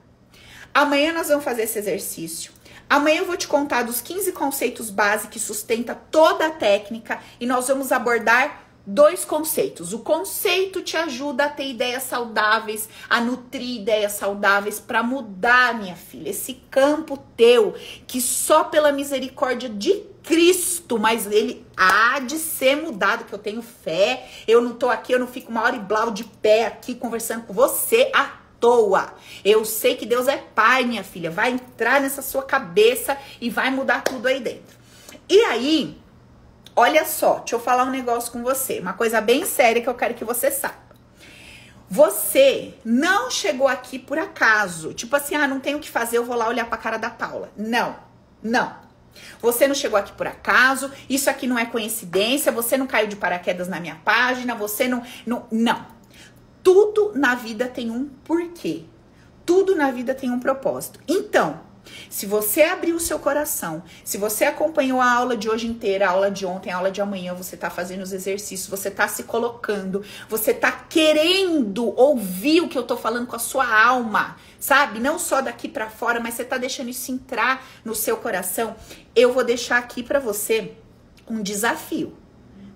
Amanhã 0.72 1.12
nós 1.12 1.28
vamos 1.28 1.44
fazer 1.44 1.62
esse 1.62 1.78
exercício. 1.78 2.53
Amanhã 2.88 3.18
eu 3.18 3.26
vou 3.26 3.36
te 3.36 3.48
contar 3.48 3.82
dos 3.82 4.00
15 4.00 4.32
conceitos 4.32 4.90
base 4.90 5.28
que 5.28 5.40
sustenta 5.40 5.94
toda 5.94 6.46
a 6.46 6.50
técnica 6.50 7.20
e 7.40 7.46
nós 7.46 7.68
vamos 7.68 7.90
abordar 7.92 8.64
dois 8.86 9.24
conceitos. 9.24 9.92
O 9.92 10.00
conceito 10.00 10.82
te 10.82 10.96
ajuda 10.96 11.46
a 11.46 11.48
ter 11.48 11.68
ideias 11.68 12.02
saudáveis, 12.02 12.88
a 13.08 13.20
nutrir 13.20 13.80
ideias 13.80 14.12
saudáveis 14.12 14.78
para 14.78 15.02
mudar, 15.02 15.74
minha 15.74 15.96
filha, 15.96 16.30
esse 16.30 16.54
campo 16.70 17.16
teu 17.36 17.74
que 18.06 18.20
só 18.20 18.64
pela 18.64 18.92
misericórdia 18.92 19.68
de 19.68 20.14
Cristo, 20.22 20.98
mas 20.98 21.26
ele 21.26 21.66
há 21.76 22.18
de 22.18 22.38
ser 22.38 22.76
mudado, 22.76 23.24
que 23.24 23.32
eu 23.32 23.38
tenho 23.38 23.62
fé. 23.62 24.26
Eu 24.48 24.60
não 24.60 24.72
tô 24.74 24.88
aqui, 24.88 25.12
eu 25.12 25.18
não 25.18 25.26
fico 25.26 25.50
uma 25.50 25.62
hora 25.62 25.76
e 25.76 25.80
blau 25.80 26.10
de 26.10 26.24
pé 26.24 26.66
aqui 26.66 26.94
conversando 26.94 27.44
com 27.46 27.52
você 27.52 28.10
à 28.14 28.43
toa. 28.64 29.12
Eu 29.44 29.62
sei 29.64 29.94
que 29.94 30.06
Deus 30.06 30.26
é 30.26 30.38
pai, 30.38 30.84
minha 30.84 31.04
filha, 31.04 31.30
vai 31.30 31.50
entrar 31.50 32.00
nessa 32.00 32.22
sua 32.22 32.42
cabeça 32.42 33.18
e 33.38 33.50
vai 33.50 33.70
mudar 33.70 34.02
tudo 34.02 34.26
aí 34.26 34.40
dentro. 34.40 34.78
E 35.28 35.40
aí, 35.42 36.02
Olha 36.76 37.04
só, 37.04 37.38
deixa 37.38 37.54
eu 37.54 37.60
falar 37.60 37.84
um 37.84 37.90
negócio 37.90 38.32
com 38.32 38.42
você, 38.42 38.80
uma 38.80 38.94
coisa 38.94 39.20
bem 39.20 39.44
séria 39.44 39.80
que 39.80 39.88
eu 39.88 39.94
quero 39.94 40.14
que 40.14 40.24
você 40.24 40.50
saiba. 40.50 40.74
Você 41.88 42.74
não 42.84 43.30
chegou 43.30 43.68
aqui 43.68 43.96
por 43.96 44.18
acaso, 44.18 44.92
tipo 44.92 45.14
assim, 45.14 45.36
ah, 45.36 45.46
não 45.46 45.60
tenho 45.60 45.78
o 45.78 45.80
que 45.80 45.88
fazer, 45.88 46.18
eu 46.18 46.24
vou 46.24 46.34
lá 46.34 46.48
olhar 46.48 46.66
pra 46.66 46.76
cara 46.76 46.96
da 46.96 47.10
Paula. 47.10 47.52
Não, 47.56 47.94
não. 48.42 48.74
Você 49.40 49.68
não 49.68 49.74
chegou 49.74 49.96
aqui 49.96 50.10
por 50.12 50.26
acaso, 50.26 50.90
isso 51.08 51.30
aqui 51.30 51.46
não 51.46 51.56
é 51.56 51.64
coincidência, 51.64 52.50
você 52.50 52.76
não 52.76 52.88
caiu 52.88 53.06
de 53.06 53.14
paraquedas 53.14 53.68
na 53.68 53.78
minha 53.78 53.94
página, 54.04 54.56
você 54.56 54.88
não. 54.88 55.04
Não. 55.24 55.46
não. 55.52 55.93
Tudo 56.64 57.12
na 57.14 57.34
vida 57.34 57.68
tem 57.68 57.90
um 57.90 58.06
porquê. 58.24 58.84
Tudo 59.44 59.76
na 59.76 59.90
vida 59.90 60.14
tem 60.14 60.30
um 60.30 60.40
propósito. 60.40 60.98
Então, 61.06 61.60
se 62.08 62.24
você 62.24 62.62
abriu 62.62 62.96
o 62.96 63.00
seu 63.00 63.18
coração, 63.18 63.82
se 64.02 64.16
você 64.16 64.46
acompanhou 64.46 64.98
a 64.98 65.12
aula 65.12 65.36
de 65.36 65.50
hoje 65.50 65.66
inteira, 65.66 66.06
a 66.06 66.12
aula 66.12 66.30
de 66.30 66.46
ontem, 66.46 66.70
a 66.70 66.76
aula 66.76 66.90
de 66.90 67.02
amanhã, 67.02 67.34
você 67.34 67.54
está 67.54 67.68
fazendo 67.68 68.00
os 68.00 68.14
exercícios, 68.14 68.66
você 68.66 68.88
está 68.88 69.06
se 69.06 69.24
colocando, 69.24 70.02
você 70.26 70.52
está 70.52 70.72
querendo 70.72 71.94
ouvir 72.00 72.62
o 72.62 72.68
que 72.68 72.78
eu 72.78 72.82
estou 72.82 72.96
falando 72.96 73.26
com 73.26 73.36
a 73.36 73.38
sua 73.38 73.66
alma, 73.86 74.38
sabe? 74.58 75.00
Não 75.00 75.18
só 75.18 75.42
daqui 75.42 75.68
para 75.68 75.90
fora, 75.90 76.18
mas 76.18 76.32
você 76.32 76.42
está 76.44 76.56
deixando 76.56 76.88
isso 76.88 77.12
entrar 77.12 77.62
no 77.84 77.94
seu 77.94 78.16
coração. 78.16 78.74
Eu 79.14 79.34
vou 79.34 79.44
deixar 79.44 79.76
aqui 79.76 80.02
para 80.02 80.18
você 80.18 80.72
um 81.28 81.42
desafio 81.42 82.23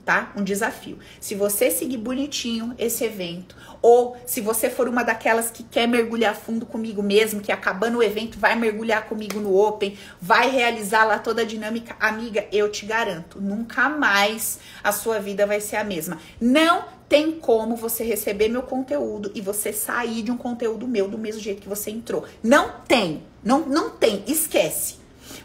tá? 0.09 0.33
Um 0.35 0.43
desafio. 0.43 0.99
Se 1.21 1.35
você 1.35 1.71
seguir 1.71 1.99
bonitinho 1.99 2.75
esse 2.79 3.05
evento, 3.05 3.55
ou 3.83 4.17
se 4.25 4.41
você 4.41 4.71
for 4.71 4.89
uma 4.89 5.03
daquelas 5.03 5.51
que 5.51 5.63
quer 5.63 5.87
mergulhar 5.87 6.35
fundo 6.35 6.65
comigo 6.65 7.03
mesmo, 7.03 7.43
que 7.43 7.53
acabando 7.53 7.99
o 7.99 8.03
evento 8.03 8.39
vai 8.39 8.57
mergulhar 8.57 9.05
comigo 9.05 9.39
no 9.39 9.55
Open, 9.55 9.99
vai 10.19 10.49
realizar 10.49 11.05
lá 11.05 11.19
toda 11.19 11.43
a 11.43 11.45
dinâmica, 11.45 11.95
amiga, 12.01 12.47
eu 12.51 12.71
te 12.71 12.87
garanto, 12.87 13.39
nunca 13.39 13.91
mais 13.91 14.59
a 14.83 14.93
sua 14.93 15.19
vida 15.19 15.47
vai 15.47 15.61
ser 15.61 15.77
a 15.77 15.85
mesma. 15.85 16.17
Não 16.41 16.87
tem 17.07 17.33
como 17.33 17.77
você 17.77 18.03
receber 18.03 18.49
meu 18.49 18.63
conteúdo 18.63 19.31
e 19.35 19.43
você 19.43 19.75
sair 19.75 20.23
de 20.23 20.31
um 20.31 20.39
conteúdo 20.39 20.89
meu 20.89 21.07
do 21.07 21.19
mesmo 21.19 21.43
jeito 21.43 21.61
que 21.61 21.69
você 21.69 21.91
entrou. 21.91 22.25
Não 22.43 22.81
tem, 22.89 23.23
não, 23.45 23.61
não 23.67 23.91
tem, 23.91 24.25
esquece. 24.27 24.95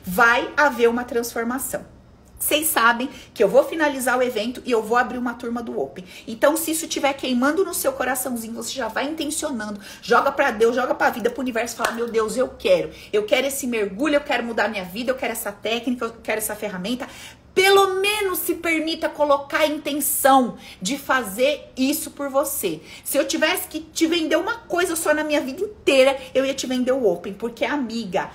Vai 0.06 0.54
haver 0.56 0.88
uma 0.88 1.04
transformação. 1.04 1.93
Vocês 2.44 2.68
sabem 2.68 3.10
que 3.34 3.42
eu 3.42 3.48
vou 3.48 3.64
finalizar 3.64 4.18
o 4.18 4.22
evento 4.22 4.62
e 4.66 4.72
eu 4.72 4.84
vou 4.84 4.98
abrir 4.98 5.18
uma 5.18 5.34
turma 5.34 5.64
do 5.64 5.80
Open. 5.80 6.04
Então, 6.28 6.58
se 6.58 6.72
isso 6.72 6.84
estiver 6.84 7.14
queimando 7.14 7.64
no 7.64 7.74
seu 7.74 7.94
coraçãozinho, 7.94 8.54
você 8.54 8.74
já 8.74 8.90
vai 8.90 9.06
intencionando, 9.06 9.80
joga 10.02 10.30
para 10.30 10.52
Deus, 10.52 10.76
joga 10.76 10.94
para 10.94 11.08
a 11.08 11.10
vida, 11.10 11.30
para 11.30 11.40
o 11.40 11.42
universo, 11.42 11.78
fala: 11.78 11.94
"Meu 11.94 12.10
Deus, 12.10 12.36
eu 12.36 12.50
quero. 12.50 12.92
Eu 13.14 13.24
quero 13.24 13.48
esse 13.48 13.66
mergulho, 13.66 14.16
eu 14.16 14.22
quero 14.22 14.44
mudar 14.44 14.68
minha 14.68 14.84
vida, 14.84 15.10
eu 15.10 15.16
quero 15.16 15.32
essa 15.32 15.54
técnica, 15.54 16.04
eu 16.04 16.14
quero 16.22 16.40
essa 16.40 16.54
ferramenta". 16.54 17.08
Pelo 17.56 18.02
menos 18.02 18.40
se 18.40 18.56
permita 18.56 19.08
colocar 19.08 19.60
a 19.60 19.68
intenção 19.68 20.58
de 20.82 20.98
fazer 20.98 21.72
isso 21.78 22.12
por 22.12 22.28
você. 22.28 22.82
Se 23.06 23.18
eu 23.18 23.26
tivesse 23.26 23.70
que 23.70 23.80
te 23.80 24.06
vender 24.06 24.36
uma 24.36 24.56
coisa 24.56 24.98
só 24.98 25.14
na 25.14 25.24
minha 25.24 25.40
vida 25.40 25.64
inteira, 25.64 26.18
eu 26.34 26.46
ia 26.46 26.54
te 26.54 26.68
vender 26.68 26.92
o 26.92 27.08
Open, 27.08 27.34
porque 27.36 27.64
amiga, 27.64 28.32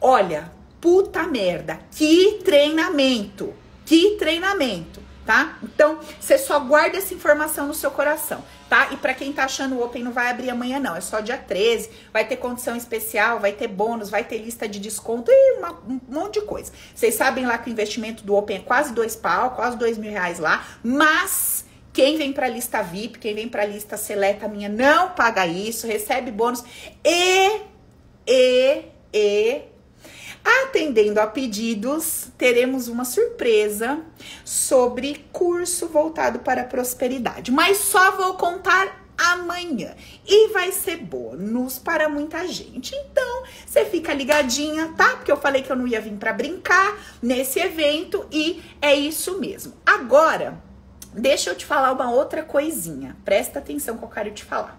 olha, 0.00 0.52
puta 0.84 1.26
merda, 1.26 1.80
que 1.92 2.40
treinamento, 2.44 3.54
que 3.86 4.16
treinamento, 4.18 5.00
tá? 5.24 5.56
Então, 5.62 5.98
você 6.20 6.36
só 6.36 6.60
guarda 6.60 6.98
essa 6.98 7.14
informação 7.14 7.66
no 7.66 7.72
seu 7.72 7.90
coração, 7.90 8.44
tá? 8.68 8.88
E 8.92 8.98
para 8.98 9.14
quem 9.14 9.32
tá 9.32 9.44
achando 9.44 9.76
o 9.76 9.82
Open 9.82 10.04
não 10.04 10.12
vai 10.12 10.28
abrir 10.28 10.50
amanhã 10.50 10.78
não, 10.78 10.94
é 10.94 11.00
só 11.00 11.20
dia 11.20 11.38
13, 11.38 11.88
vai 12.12 12.26
ter 12.26 12.36
condição 12.36 12.76
especial, 12.76 13.40
vai 13.40 13.52
ter 13.52 13.66
bônus, 13.66 14.10
vai 14.10 14.24
ter 14.24 14.36
lista 14.36 14.68
de 14.68 14.78
desconto 14.78 15.30
e 15.30 15.56
uma, 15.56 15.72
um 15.88 15.98
monte 16.06 16.40
de 16.40 16.44
coisa. 16.44 16.70
Vocês 16.94 17.14
sabem 17.14 17.46
lá 17.46 17.56
que 17.56 17.70
o 17.70 17.72
investimento 17.72 18.22
do 18.22 18.34
Open 18.34 18.58
é 18.58 18.60
quase 18.60 18.92
dois 18.92 19.16
pau, 19.16 19.52
quase 19.52 19.78
dois 19.78 19.96
mil 19.96 20.10
reais 20.10 20.38
lá, 20.38 20.66
mas... 20.82 21.64
Quem 21.94 22.18
vem 22.18 22.32
para 22.32 22.46
a 22.46 22.48
lista 22.48 22.82
VIP, 22.82 23.20
quem 23.20 23.36
vem 23.36 23.48
para 23.48 23.62
a 23.62 23.66
lista 23.66 23.96
seleta 23.96 24.48
minha, 24.48 24.68
não 24.68 25.10
paga 25.10 25.46
isso, 25.46 25.86
recebe 25.86 26.32
bônus 26.32 26.64
e, 27.04 27.60
e, 28.26 28.82
e 29.12 29.62
Atendendo 30.44 31.20
a 31.20 31.26
pedidos, 31.26 32.28
teremos 32.36 32.86
uma 32.88 33.04
surpresa 33.04 34.00
sobre 34.44 35.24
curso 35.32 35.88
voltado 35.88 36.40
para 36.40 36.62
a 36.62 36.64
prosperidade, 36.64 37.50
mas 37.50 37.78
só 37.78 38.12
vou 38.16 38.34
contar 38.34 39.04
amanhã 39.16 39.94
e 40.26 40.48
vai 40.48 40.72
ser 40.72 40.96
bônus 40.98 41.78
para 41.78 42.08
muita 42.08 42.46
gente. 42.48 42.94
Então, 42.94 43.44
você 43.64 43.84
fica 43.84 44.12
ligadinha, 44.12 44.92
tá? 44.96 45.16
Porque 45.16 45.32
eu 45.32 45.36
falei 45.36 45.62
que 45.62 45.70
eu 45.70 45.76
não 45.76 45.86
ia 45.86 46.00
vir 46.00 46.14
para 46.14 46.32
brincar 46.32 46.98
nesse 47.22 47.60
evento 47.60 48.26
e 48.30 48.62
é 48.82 48.94
isso 48.94 49.38
mesmo. 49.40 49.72
Agora, 49.86 50.60
deixa 51.12 51.50
eu 51.50 51.54
te 51.54 51.64
falar 51.64 51.92
uma 51.92 52.10
outra 52.10 52.42
coisinha. 52.42 53.16
Presta 53.24 53.60
atenção 53.60 53.96
que 53.96 54.04
eu 54.04 54.08
quero 54.08 54.30
te 54.32 54.44
falar. 54.44 54.78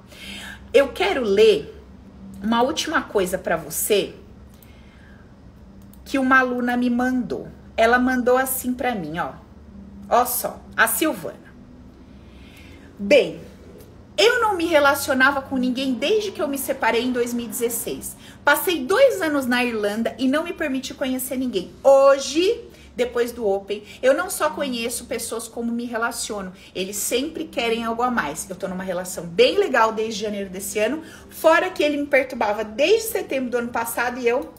Eu 0.74 0.90
quero 0.90 1.24
ler 1.24 1.74
uma 2.44 2.62
última 2.62 3.02
coisa 3.02 3.38
para 3.38 3.56
você 3.56 4.14
que 6.06 6.20
uma 6.20 6.40
aluna 6.40 6.78
me 6.78 6.90
mandou. 6.90 7.48
Ela 7.76 8.00
mandou 8.00 8.38
assim 8.38 8.74
para 8.74 8.96
mim, 8.96 9.18
ó. 9.20 9.34
Ó 10.08 10.24
só, 10.26 10.62
a 10.78 10.88
Silvana. 10.88 11.46
Bem, 12.98 13.42
eu 14.18 14.40
não 14.40 14.56
me 14.56 14.66
relacionava 14.66 15.42
com 15.42 15.58
ninguém 15.58 15.94
desde 15.94 16.32
que 16.32 16.42
eu 16.42 16.48
me 16.48 16.58
separei 16.58 17.04
em 17.04 17.12
2016. 17.12 18.16
Passei 18.46 18.86
dois 18.86 19.22
anos 19.22 19.46
na 19.46 19.66
Irlanda 19.66 20.16
e 20.18 20.28
não 20.28 20.44
me 20.46 20.54
permiti 20.54 20.94
conhecer 20.94 21.36
ninguém. 21.36 21.72
Hoje, 21.84 22.64
depois 22.96 23.34
do 23.34 23.46
Open, 23.46 23.84
eu 24.02 24.14
não 24.14 24.30
só 24.30 24.50
conheço 24.50 25.06
pessoas 25.06 25.50
como 25.50 25.72
me 25.72 25.84
relaciono. 25.84 26.54
Eles 26.74 26.96
sempre 26.96 27.44
querem 27.44 27.84
algo 27.84 28.02
a 28.04 28.10
mais. 28.10 28.50
Eu 28.50 28.56
tô 28.56 28.70
numa 28.70 28.84
relação 28.84 29.26
bem 29.26 29.58
legal 29.58 29.92
desde 29.92 30.22
janeiro 30.22 30.50
desse 30.50 30.80
ano, 30.80 31.04
fora 31.30 31.70
que 31.70 31.84
ele 31.84 31.98
me 31.98 32.06
perturbava 32.06 32.64
desde 32.64 33.10
setembro 33.10 33.50
do 33.50 33.58
ano 33.58 33.70
passado 33.70 34.20
e 34.20 34.28
eu 34.28 34.54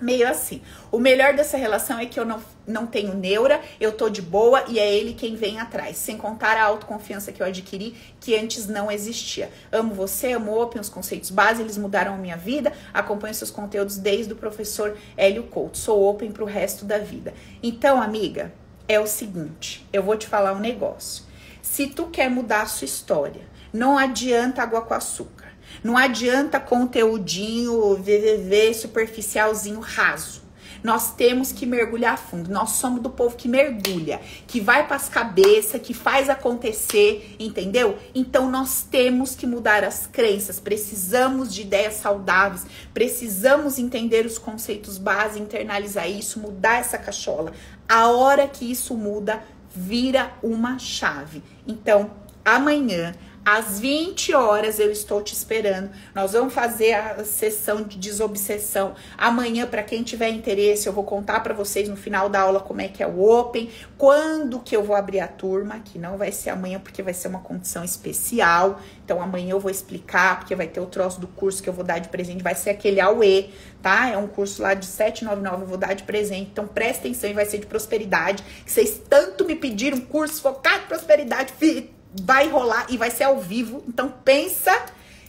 meio 0.00 0.28
assim. 0.28 0.62
O 0.90 0.98
melhor 0.98 1.34
dessa 1.34 1.56
relação 1.56 1.98
é 1.98 2.06
que 2.06 2.18
eu 2.18 2.24
não, 2.24 2.40
não 2.66 2.86
tenho 2.86 3.14
neura, 3.14 3.60
eu 3.80 3.92
tô 3.92 4.08
de 4.08 4.22
boa 4.22 4.64
e 4.68 4.78
é 4.78 4.94
ele 4.94 5.14
quem 5.14 5.36
vem 5.36 5.58
atrás. 5.60 5.96
Sem 5.96 6.16
contar 6.16 6.56
a 6.56 6.64
autoconfiança 6.64 7.32
que 7.32 7.42
eu 7.42 7.46
adquiri, 7.46 7.94
que 8.20 8.36
antes 8.36 8.66
não 8.66 8.90
existia. 8.90 9.50
Amo 9.70 9.94
você, 9.94 10.32
amo 10.32 10.60
Open, 10.60 10.80
os 10.80 10.88
conceitos 10.88 11.30
base, 11.30 11.62
eles 11.62 11.76
mudaram 11.76 12.14
a 12.14 12.18
minha 12.18 12.36
vida. 12.36 12.72
Acompanho 12.92 13.34
seus 13.34 13.50
conteúdos 13.50 13.96
desde 13.96 14.32
o 14.32 14.36
professor 14.36 14.96
Hélio 15.16 15.44
Couto. 15.44 15.78
Sou 15.78 16.08
Open 16.08 16.32
pro 16.32 16.44
resto 16.44 16.84
da 16.84 16.98
vida. 16.98 17.34
Então, 17.62 18.00
amiga, 18.00 18.52
é 18.88 18.98
o 18.98 19.06
seguinte, 19.06 19.86
eu 19.92 20.02
vou 20.02 20.16
te 20.16 20.26
falar 20.26 20.52
um 20.52 20.58
negócio. 20.58 21.24
Se 21.62 21.86
tu 21.86 22.06
quer 22.06 22.28
mudar 22.28 22.62
a 22.62 22.66
sua 22.66 22.86
história, 22.86 23.42
não 23.72 23.96
adianta 23.96 24.62
água 24.62 24.82
com 24.82 24.94
açúcar. 24.94 25.39
Não 25.82 25.96
adianta 25.96 26.60
conteúdinho 26.60 27.96
VVV 27.96 28.74
superficialzinho 28.74 29.80
raso. 29.80 30.50
Nós 30.82 31.12
temos 31.14 31.52
que 31.52 31.66
mergulhar 31.66 32.18
fundo. 32.18 32.50
Nós 32.50 32.70
somos 32.70 33.02
do 33.02 33.10
povo 33.10 33.36
que 33.36 33.48
mergulha, 33.48 34.20
que 34.46 34.60
vai 34.60 34.86
para 34.86 34.96
as 34.96 35.08
cabeças, 35.08 35.80
que 35.80 35.92
faz 35.92 36.30
acontecer, 36.30 37.36
entendeu? 37.38 37.98
Então 38.14 38.50
nós 38.50 38.82
temos 38.82 39.34
que 39.34 39.46
mudar 39.46 39.84
as 39.84 40.06
crenças. 40.06 40.58
Precisamos 40.58 41.52
de 41.52 41.62
ideias 41.62 41.94
saudáveis, 41.94 42.66
precisamos 42.94 43.78
entender 43.78 44.24
os 44.24 44.38
conceitos 44.38 44.96
base, 44.96 45.38
internalizar 45.38 46.10
isso, 46.10 46.40
mudar 46.40 46.80
essa 46.80 46.96
cachola. 46.96 47.52
A 47.88 48.08
hora 48.08 48.48
que 48.48 48.70
isso 48.70 48.94
muda, 48.94 49.42
vira 49.74 50.32
uma 50.42 50.78
chave. 50.78 51.42
Então, 51.66 52.10
amanhã 52.44 53.14
Às 53.44 53.80
20 53.80 54.34
horas 54.34 54.78
eu 54.78 54.92
estou 54.92 55.22
te 55.22 55.32
esperando. 55.32 55.90
Nós 56.14 56.32
vamos 56.32 56.52
fazer 56.52 56.92
a 56.92 57.24
sessão 57.24 57.82
de 57.82 57.96
desobsessão 57.96 58.94
amanhã 59.16 59.66
para 59.66 59.82
quem 59.82 60.02
tiver 60.02 60.28
interesse. 60.28 60.86
Eu 60.86 60.92
vou 60.92 61.04
contar 61.04 61.40
para 61.40 61.54
vocês 61.54 61.88
no 61.88 61.96
final 61.96 62.28
da 62.28 62.42
aula 62.42 62.60
como 62.60 62.82
é 62.82 62.88
que 62.88 63.02
é 63.02 63.06
o 63.06 63.22
Open, 63.22 63.70
quando 63.96 64.60
que 64.60 64.76
eu 64.76 64.84
vou 64.84 64.94
abrir 64.94 65.20
a 65.20 65.26
turma, 65.26 65.80
que 65.80 65.98
não 65.98 66.18
vai 66.18 66.30
ser 66.32 66.50
amanhã 66.50 66.78
porque 66.78 67.02
vai 67.02 67.14
ser 67.14 67.28
uma 67.28 67.40
condição 67.40 67.82
especial. 67.82 68.78
Então 69.04 69.22
amanhã 69.22 69.52
eu 69.52 69.60
vou 69.60 69.70
explicar 69.70 70.38
porque 70.38 70.54
vai 70.54 70.66
ter 70.66 70.80
o 70.80 70.86
troço 70.86 71.18
do 71.18 71.26
curso 71.26 71.62
que 71.62 71.68
eu 71.68 71.72
vou 71.72 71.84
dar 71.84 71.98
de 71.98 72.10
presente, 72.10 72.42
vai 72.42 72.54
ser 72.54 72.68
aquele 72.68 73.00
AUE, 73.00 73.54
tá? 73.80 74.10
É 74.10 74.18
um 74.18 74.26
curso 74.26 74.60
lá 74.60 74.74
de 74.74 74.84
799 74.84 75.62
eu 75.62 75.66
vou 75.66 75.78
dar 75.78 75.94
de 75.94 76.02
presente. 76.02 76.50
Então 76.52 76.66
presta 76.66 77.00
atenção 77.00 77.30
e 77.30 77.32
vai 77.32 77.46
ser 77.46 77.56
de 77.56 77.66
prosperidade. 77.66 78.44
Vocês 78.66 79.00
tanto 79.08 79.46
me 79.46 79.56
pediram 79.56 79.98
curso 79.98 80.42
focado 80.42 80.84
em 80.84 80.88
prosperidade, 80.88 81.54
filho 81.54 81.99
vai 82.14 82.48
rolar 82.48 82.86
e 82.88 82.96
vai 82.96 83.10
ser 83.10 83.24
ao 83.24 83.40
vivo. 83.40 83.84
Então 83.86 84.12
pensa, 84.24 84.72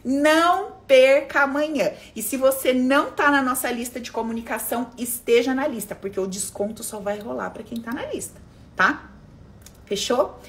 não 0.03 0.71
perca 0.87 1.41
amanhã. 1.41 1.91
E 2.15 2.21
se 2.21 2.37
você 2.37 2.73
não 2.73 3.11
tá 3.11 3.29
na 3.31 3.41
nossa 3.41 3.71
lista 3.71 3.99
de 3.99 4.11
comunicação, 4.11 4.91
esteja 4.97 5.53
na 5.53 5.67
lista, 5.67 5.95
porque 5.95 6.19
o 6.19 6.27
desconto 6.27 6.83
só 6.83 6.99
vai 6.99 7.19
rolar 7.19 7.51
para 7.51 7.63
quem 7.63 7.79
tá 7.79 7.91
na 7.91 8.05
lista, 8.05 8.39
tá? 8.75 9.09
Fechou? 9.85 10.39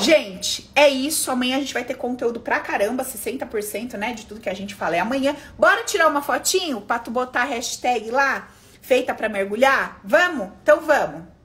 Gente, 0.00 0.70
é 0.74 0.88
isso. 0.88 1.30
Amanhã 1.30 1.56
a 1.56 1.60
gente 1.60 1.74
vai 1.74 1.84
ter 1.84 1.94
conteúdo 1.94 2.40
pra 2.40 2.60
caramba, 2.60 3.04
60%, 3.04 3.94
né, 3.94 4.12
de 4.12 4.26
tudo 4.26 4.40
que 4.40 4.48
a 4.48 4.54
gente 4.54 4.74
fala 4.74 4.96
é 4.96 5.00
amanhã. 5.00 5.34
Bora 5.58 5.82
tirar 5.84 6.08
uma 6.08 6.22
fotinho 6.22 6.80
pra 6.80 6.98
tu 6.98 7.10
botar 7.10 7.42
a 7.42 7.46
hashtag 7.46 8.10
lá, 8.10 8.48
feita 8.80 9.14
para 9.14 9.28
mergulhar? 9.28 10.00
Vamos? 10.04 10.50
Então 10.62 10.80
vamos. 10.80 11.37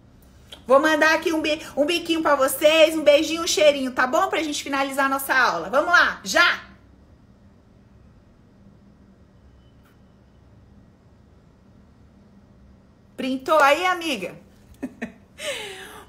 Vou 0.65 0.79
mandar 0.79 1.15
aqui 1.15 1.33
um, 1.33 1.41
bi 1.41 1.61
um 1.75 1.85
biquinho 1.85 2.21
para 2.21 2.35
vocês, 2.35 2.95
um 2.95 3.03
beijinho, 3.03 3.43
um 3.43 3.47
cheirinho, 3.47 3.91
tá 3.91 4.07
bom? 4.07 4.27
Pra 4.29 4.41
gente 4.41 4.63
finalizar 4.63 5.05
a 5.05 5.09
nossa 5.09 5.33
aula. 5.33 5.69
Vamos 5.69 5.91
lá, 5.91 6.21
já! 6.23 6.73
Printou 13.17 13.59
aí, 13.59 13.85
amiga? 13.85 14.35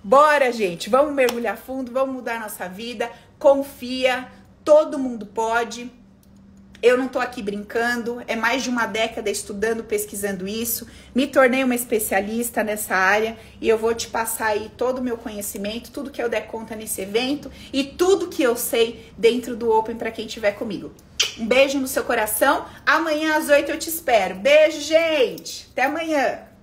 Bora, 0.03 0.53
gente, 0.53 0.91
vamos 0.91 1.15
mergulhar 1.15 1.57
fundo, 1.57 1.93
vamos 1.93 2.15
mudar 2.15 2.41
nossa 2.41 2.69
vida. 2.69 3.11
Confia, 3.39 4.29
todo 4.65 4.99
mundo 4.99 5.27
pode. 5.27 5.91
Eu 6.85 6.99
não 6.99 7.09
tô 7.09 7.19
aqui 7.19 7.41
brincando, 7.41 8.23
é 8.29 8.37
mais 8.37 8.63
de 8.63 8.69
uma 8.69 8.85
década 8.85 9.31
estudando, 9.31 9.83
pesquisando 9.83 10.47
isso. 10.47 10.87
Me 11.15 11.27
tornei 11.27 11.65
uma 11.65 11.75
especialista 11.75 12.63
nessa 12.63 12.95
área 12.95 13.39
e 13.59 13.67
eu 13.67 13.79
vou 13.79 13.95
te 13.95 14.09
passar 14.09 14.49
aí 14.49 14.71
todo 14.77 14.99
o 14.99 15.03
meu 15.03 15.17
conhecimento, 15.17 15.91
tudo 15.91 16.11
que 16.11 16.23
eu 16.23 16.29
der 16.29 16.47
conta 16.47 16.77
nesse 16.77 17.01
evento 17.01 17.51
e 17.73 17.85
tudo 17.85 18.29
que 18.29 18.43
eu 18.43 18.55
sei 18.55 19.11
dentro 19.17 19.57
do 19.57 19.71
Open 19.71 19.97
para 19.97 20.11
quem 20.11 20.27
estiver 20.27 20.53
comigo. 20.53 20.93
Um 21.39 21.47
beijo 21.47 21.79
no 21.79 21.89
seu 21.89 22.05
coração. 22.05 22.67
Amanhã 22.85 23.39
às 23.39 23.49
8 23.49 23.71
eu 23.71 23.79
te 23.79 23.89
espero. 23.89 24.35
Beijo, 24.35 24.83
gente. 24.83 25.67
Até 25.73 25.85
amanhã. 25.85 26.54